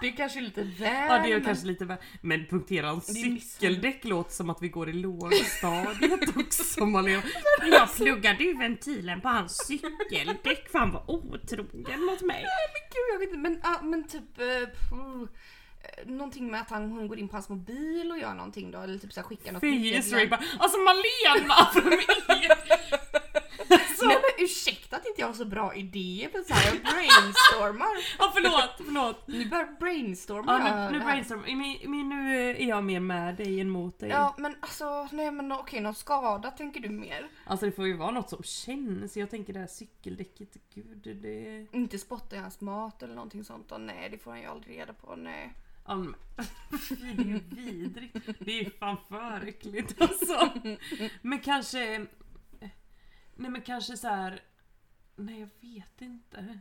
det 0.00 0.12
kanske 0.12 0.38
är 0.38 0.42
lite 0.42 0.62
väl. 0.62 1.06
Ja 1.08 1.18
det 1.18 1.32
är 1.32 1.40
kanske 1.40 1.66
lite 1.66 1.84
väl. 1.84 1.96
Men 2.20 2.46
punktera 2.46 2.88
en 2.88 2.96
är 2.96 3.00
cykeldäck 3.00 4.04
låter 4.04 4.32
som 4.32 4.50
att 4.50 4.62
vi 4.62 4.68
går 4.68 4.88
i 4.88 4.92
lågstadiet 4.92 6.36
också 6.36 6.86
Malena. 6.86 7.22
Jag 7.70 7.94
pluggade 7.94 8.44
ju 8.44 8.58
ventilen 8.58 9.20
på 9.20 9.28
hans 9.28 9.66
cykeldäck 9.66 10.68
för 10.68 10.78
han 10.78 10.92
var 10.92 11.10
otrogen 11.10 12.04
mot 12.04 12.22
mig. 12.22 12.42
Men 12.72 12.82
gud 12.90 13.06
jag 13.12 13.18
vet 13.18 13.28
inte 13.28 13.38
men, 13.38 13.60
ah, 13.62 13.82
men 13.82 14.08
typ... 14.08 14.40
eh, 14.40 14.68
någonting 16.06 16.50
med 16.50 16.60
att 16.60 16.70
han, 16.70 16.90
hon 16.90 17.08
går 17.08 17.18
in 17.18 17.28
på 17.28 17.36
hans 17.36 17.48
mobil 17.48 18.10
och 18.10 18.18
gör 18.18 18.34
någonting 18.34 18.70
då 18.70 18.80
eller 18.80 18.98
typ 18.98 19.12
så 19.12 19.20
här 19.20 19.28
skickar 19.28 19.52
något 19.52 19.60
Fy. 19.60 19.94
Israel 19.94 20.28
bara, 20.28 20.40
alltså 20.58 20.78
Malena! 20.78 21.88
Mig. 21.88 22.06
Nej 23.68 24.18
men 24.22 24.25
ursäkta 24.38 24.96
att 24.96 25.06
inte 25.06 25.20
jag 25.20 25.26
har 25.28 25.34
så 25.34 25.44
bra 25.44 25.74
idéer 25.74 26.28
för 26.28 26.42
så 26.42 26.54
här 26.54 26.66
jag 26.74 26.82
brainstormar. 26.82 27.86
Ja 28.18 28.30
förlåt, 28.34 28.70
förlåt. 28.86 29.28
Nu 29.28 29.48
börjar 29.48 29.76
brainstorma 29.80 30.52
Ja, 30.52 30.58
nu, 30.58 30.92
nu 30.92 30.98
det 30.98 31.04
här. 31.04 31.10
brainstorm. 31.12 31.40
Men, 31.46 31.76
men 31.90 32.08
nu 32.08 32.50
är 32.50 32.68
jag 32.68 32.84
mer 32.84 33.00
med 33.00 33.36
dig 33.36 33.60
än 33.60 33.70
mot 33.70 33.98
dig. 33.98 34.08
Ja 34.10 34.34
men 34.38 34.56
alltså 34.60 35.08
nej 35.12 35.30
men 35.30 35.52
okej 35.52 35.80
någon 35.80 35.94
skada 35.94 36.50
tänker 36.50 36.80
du 36.80 36.88
mer? 36.88 37.28
Alltså 37.46 37.66
det 37.66 37.72
får 37.72 37.86
ju 37.86 37.96
vara 37.96 38.10
något 38.10 38.30
som 38.30 38.42
känns. 38.42 39.16
Jag 39.16 39.30
tänker 39.30 39.52
det 39.52 39.58
här 39.58 39.66
cykeldäcket, 39.66 40.48
gud 40.74 41.18
det... 41.22 41.66
Inte 41.72 41.98
spotta 41.98 42.36
i 42.36 42.38
hans 42.38 42.60
mat 42.60 43.02
eller 43.02 43.14
någonting 43.14 43.44
sånt 43.44 43.68
då? 43.68 43.78
Nej 43.78 44.08
det 44.10 44.18
får 44.18 44.30
han 44.30 44.40
ju 44.40 44.46
aldrig 44.46 44.78
reda 44.78 44.92
på 44.92 45.16
nej. 45.16 45.52
Men- 45.88 46.14
Fy, 46.88 46.94
det 46.94 47.22
är 47.22 47.26
ju 47.26 47.40
vidrigt. 47.50 48.26
Det 48.38 48.58
är 48.60 48.64
ju 48.64 48.70
fan 48.70 48.96
för 49.08 49.46
äckligt 49.48 50.02
alltså. 50.02 50.50
Men 51.22 51.38
kanske... 51.38 52.06
Nej 53.36 53.50
men 53.50 53.62
kanske 53.62 53.96
så 53.96 54.08
här. 54.08 54.42
Nej 55.16 55.40
jag 55.40 55.48
vet 55.70 56.00
inte. 56.02 56.58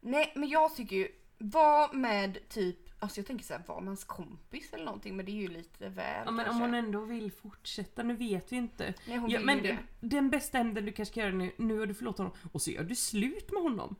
Nej 0.00 0.32
men 0.36 0.48
jag 0.48 0.74
tycker 0.76 0.96
ju, 0.96 1.08
var 1.38 1.92
med 1.92 2.48
typ, 2.48 2.76
alltså 2.98 3.20
jag 3.20 3.26
tänker 3.26 3.44
såhär 3.44 3.62
var 3.66 3.80
med 3.80 3.86
hans 3.88 4.04
kompis 4.04 4.72
eller 4.72 4.84
någonting 4.84 5.16
men 5.16 5.26
det 5.26 5.32
är 5.32 5.36
ju 5.42 5.48
lite 5.48 5.88
väl 5.88 6.22
Ja 6.24 6.30
men 6.30 6.48
om 6.48 6.60
hon 6.60 6.74
ändå 6.74 7.00
vill 7.00 7.32
fortsätta, 7.32 8.02
nu 8.02 8.14
vet 8.16 8.52
vi 8.52 8.56
inte. 8.56 8.94
Nej 9.06 9.16
hon 9.18 9.30
Ja, 9.30 9.38
vill 9.38 9.46
men 9.46 9.56
ju 9.56 9.62
det. 9.62 9.78
den 10.00 10.30
bästa 10.30 10.58
hämnden 10.58 10.84
du 10.84 10.92
kanske 10.92 11.12
ska 11.12 11.20
göra 11.20 11.32
nu, 11.32 11.52
nu 11.56 11.78
har 11.78 11.86
du 11.86 11.94
förlåtit 11.94 12.18
honom 12.18 12.32
och 12.52 12.62
så 12.62 12.70
gör 12.70 12.84
du 12.84 12.94
slut 12.94 13.52
med 13.52 13.62
honom. 13.62 13.96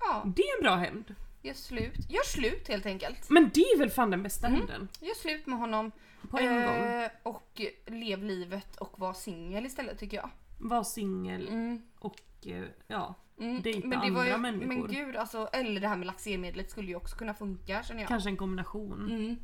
Ja, 0.00 0.22
Det 0.36 0.42
är 0.42 0.56
en 0.58 0.62
bra 0.62 0.74
hämnd. 0.76 1.14
gör 1.42 1.54
slut. 1.54 2.10
Gör 2.10 2.24
slut 2.26 2.68
helt 2.68 2.86
enkelt. 2.86 3.30
Men 3.30 3.50
det 3.54 3.60
är 3.60 3.78
väl 3.78 3.90
fan 3.90 4.10
den 4.10 4.22
bästa 4.22 4.48
hämnden? 4.48 4.88
Gör 5.00 5.14
slut 5.14 5.46
med 5.46 5.58
honom. 5.58 5.92
På 6.30 6.38
en 6.38 6.54
gång. 6.66 6.76
eh, 6.88 7.10
Och 7.22 7.60
lev 7.86 8.22
livet 8.24 8.76
och 8.76 8.98
var 8.98 9.14
singel 9.14 9.66
istället 9.66 9.98
tycker 9.98 10.16
jag. 10.16 10.30
Var 10.58 10.84
singel 10.84 11.48
Mm. 11.48 11.82
och 11.98 12.20
eh, 12.46 12.64
ja, 12.86 13.14
Mm. 13.40 13.62
dejta 13.62 13.80
Men 13.88 13.90
det 13.90 13.96
andra 14.06 14.10
var 14.20 14.24
ju, 14.26 14.36
människor. 14.36 14.66
men 14.66 14.86
gud 14.88 15.16
alltså, 15.16 15.48
eller 15.52 15.80
det 15.80 15.88
här 15.88 15.96
med 15.96 16.06
laxermedlet 16.06 16.70
skulle 16.70 16.88
ju 16.88 16.96
också 16.96 17.16
kunna 17.16 17.34
funka 17.34 17.82
känner 17.82 18.00
jag. 18.00 18.08
Kanske 18.08 18.30
en 18.30 18.36
kombination. 18.36 19.10
Mm. 19.10 19.36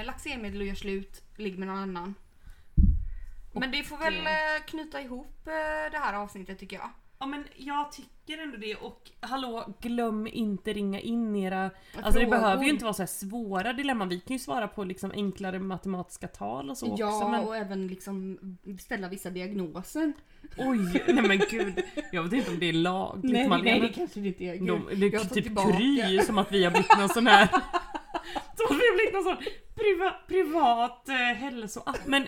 Eh, 0.00 0.06
laxermedel 0.06 0.60
och 0.60 0.66
gör 0.66 0.74
slut, 0.74 1.22
ligg 1.36 1.58
med 1.58 1.68
någon 1.68 1.76
annan. 1.78 2.14
Men 3.52 3.70
det 3.70 3.82
får 3.84 3.96
väl 3.98 4.14
eh, 4.26 4.54
eh, 4.56 4.62
knyta 4.66 5.00
ihop 5.00 5.46
eh, 5.46 5.90
det 5.92 5.98
här 5.98 6.14
avsnittet 6.14 6.58
tycker 6.58 6.76
jag. 6.76 6.90
Ja 7.20 7.26
men 7.26 7.44
jag 7.56 7.92
tycker 7.92 8.42
ändå 8.42 8.56
det 8.56 8.74
och 8.74 9.10
hallå 9.20 9.74
glöm 9.80 10.26
inte 10.26 10.72
ringa 10.72 11.00
in 11.00 11.36
era 11.36 11.62
Alltså 11.64 12.02
det 12.04 12.12
Frågor. 12.12 12.30
behöver 12.30 12.64
ju 12.64 12.70
inte 12.70 12.84
vara 12.84 12.94
så 12.94 13.02
här 13.02 13.06
svåra 13.06 13.72
dilemman, 13.72 14.08
vi 14.08 14.20
kan 14.20 14.32
ju 14.36 14.38
svara 14.38 14.68
på 14.68 14.84
liksom 14.84 15.10
enklare 15.10 15.58
matematiska 15.58 16.28
tal 16.28 16.70
och 16.70 16.78
så 16.78 16.94
ja, 16.98 17.06
också 17.16 17.28
men 17.28 17.44
och 17.44 17.56
även 17.56 17.86
liksom 17.86 18.38
ställa 18.80 19.08
vissa 19.08 19.30
diagnoser. 19.30 20.12
oj, 20.58 21.04
nej 21.08 21.22
men 21.28 21.38
gud. 21.50 21.82
Jag 22.12 22.22
vet 22.22 22.32
inte 22.32 22.50
om 22.50 22.58
det 22.58 22.68
är 22.68 22.72
lagligt 22.72 23.48
Malena. 23.48 23.88
kanske 23.88 24.20
det 24.20 24.28
inte 24.28 24.44
är. 24.44 24.58
De, 24.66 25.00
det 25.00 25.06
är 25.06 25.18
typ 25.24 25.44
tillbaka. 25.44 25.76
Kry 25.76 26.20
som 26.22 26.38
att 26.38 26.52
vi 26.52 26.64
har 26.64 26.70
blivit 26.70 26.98
någon 26.98 27.08
sån 27.08 27.26
här 27.26 27.48
Som 28.56 28.66
att 28.76 28.82
vi 28.82 28.86
har 28.88 28.94
blivit 28.94 29.14
någon 29.14 29.24
sån 29.24 29.36
priva, 29.74 30.10
privat 30.28 31.08
eh, 31.08 31.14
hälsoapp. 31.14 32.06
Men 32.06 32.26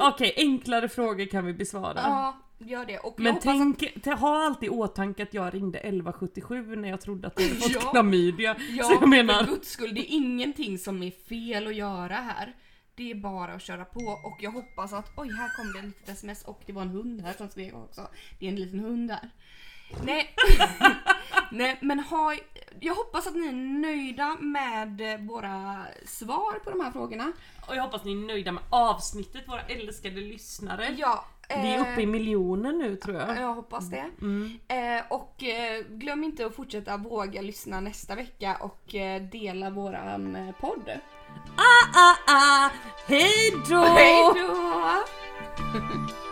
okej, 0.00 0.34
enklare 0.36 0.88
frågor 0.88 1.24
kan 1.26 1.46
vi 1.46 1.52
besvara. 1.52 1.94
Ja, 2.04 2.36
gör 2.58 2.84
det. 2.84 2.98
Och 2.98 3.14
jag 3.16 3.22
Men 3.24 3.32
hoppas 3.34 3.44
tänk, 3.44 4.02
t- 4.04 4.10
ha 4.10 4.46
alltid 4.46 4.66
i 4.66 4.70
åtanke 4.70 5.22
att 5.22 5.34
jag 5.34 5.54
ringde 5.54 5.78
1177 5.78 6.76
när 6.76 6.88
jag 6.88 7.00
trodde 7.00 7.26
att 7.26 7.40
jag 7.40 7.48
hade 7.48 7.60
fått 7.60 7.72
Ja. 7.74 7.80
klamydia. 7.90 8.50
att, 8.50 8.58
ja, 8.70 8.84
så 8.84 8.92
jag 8.92 9.08
menar, 9.08 9.34
för 9.44 9.46
guds 9.46 9.68
skull, 9.70 9.94
det 9.94 10.00
är 10.00 10.16
ingenting 10.16 10.78
som 10.78 11.02
är 11.02 11.10
fel 11.28 11.66
att 11.66 11.74
göra 11.74 12.14
här. 12.14 12.54
Det 12.94 13.10
är 13.10 13.14
bara 13.14 13.52
att 13.52 13.62
köra 13.62 13.84
på 13.84 14.00
och 14.00 14.38
jag 14.40 14.50
hoppas 14.50 14.92
att, 14.92 15.12
oj 15.16 15.28
här 15.32 15.56
kom 15.56 15.72
det 15.72 15.78
ett 15.78 15.84
litet 15.84 16.08
sms 16.08 16.44
och 16.44 16.62
det 16.66 16.72
var 16.72 16.82
en 16.82 16.88
hund 16.88 17.20
här 17.20 17.32
som 17.32 17.48
skrek 17.48 17.74
också. 17.74 18.00
Det 18.38 18.46
är 18.46 18.48
en 18.50 18.56
liten 18.56 18.80
hund 18.80 19.08
där. 19.08 19.30
Nej, 20.04 20.34
Nej 21.52 21.78
men 21.80 22.00
ha, 22.00 22.34
jag 22.80 22.94
hoppas 22.94 23.26
att 23.26 23.34
ni 23.34 23.46
är 23.48 23.52
nöjda 23.52 24.36
med 24.40 25.00
eh, 25.00 25.20
våra 25.20 25.84
svar 26.06 26.58
på 26.64 26.70
de 26.70 26.80
här 26.80 26.90
frågorna. 26.92 27.32
och 27.68 27.76
jag 27.76 27.82
hoppas 27.82 28.04
ni 28.04 28.12
är 28.12 28.26
nöjda 28.26 28.52
med 28.52 28.62
avsnittet, 28.70 29.48
våra 29.48 29.60
älskade 29.62 30.20
lyssnare. 30.20 30.94
Ja, 30.98 31.24
Vi 31.48 31.74
är 31.74 31.80
uppe 31.80 32.00
i 32.00 32.04
eh, 32.04 32.08
miljoner 32.10 32.72
nu 32.72 32.96
tror 32.96 33.16
jag. 33.16 33.36
Jag 33.36 33.54
hoppas 33.54 33.90
det. 33.90 34.10
Mm. 34.20 34.58
Eh, 34.68 35.02
och 35.08 35.42
eh, 35.44 35.84
glöm 35.88 36.24
inte 36.24 36.46
att 36.46 36.54
fortsätta 36.54 36.96
våga 36.96 37.40
lyssna 37.42 37.80
nästa 37.80 38.14
vecka 38.14 38.56
och 38.60 38.94
eh, 38.94 39.22
dela 39.22 39.70
våran 39.70 40.36
eh, 40.36 40.54
podd. 40.60 40.90
Ah, 41.56 42.00
ah, 42.00 42.16
ah. 42.26 42.70
Hej 43.06 43.52
då! 43.68 43.84
Hej 43.84 44.30
då! 44.34 45.02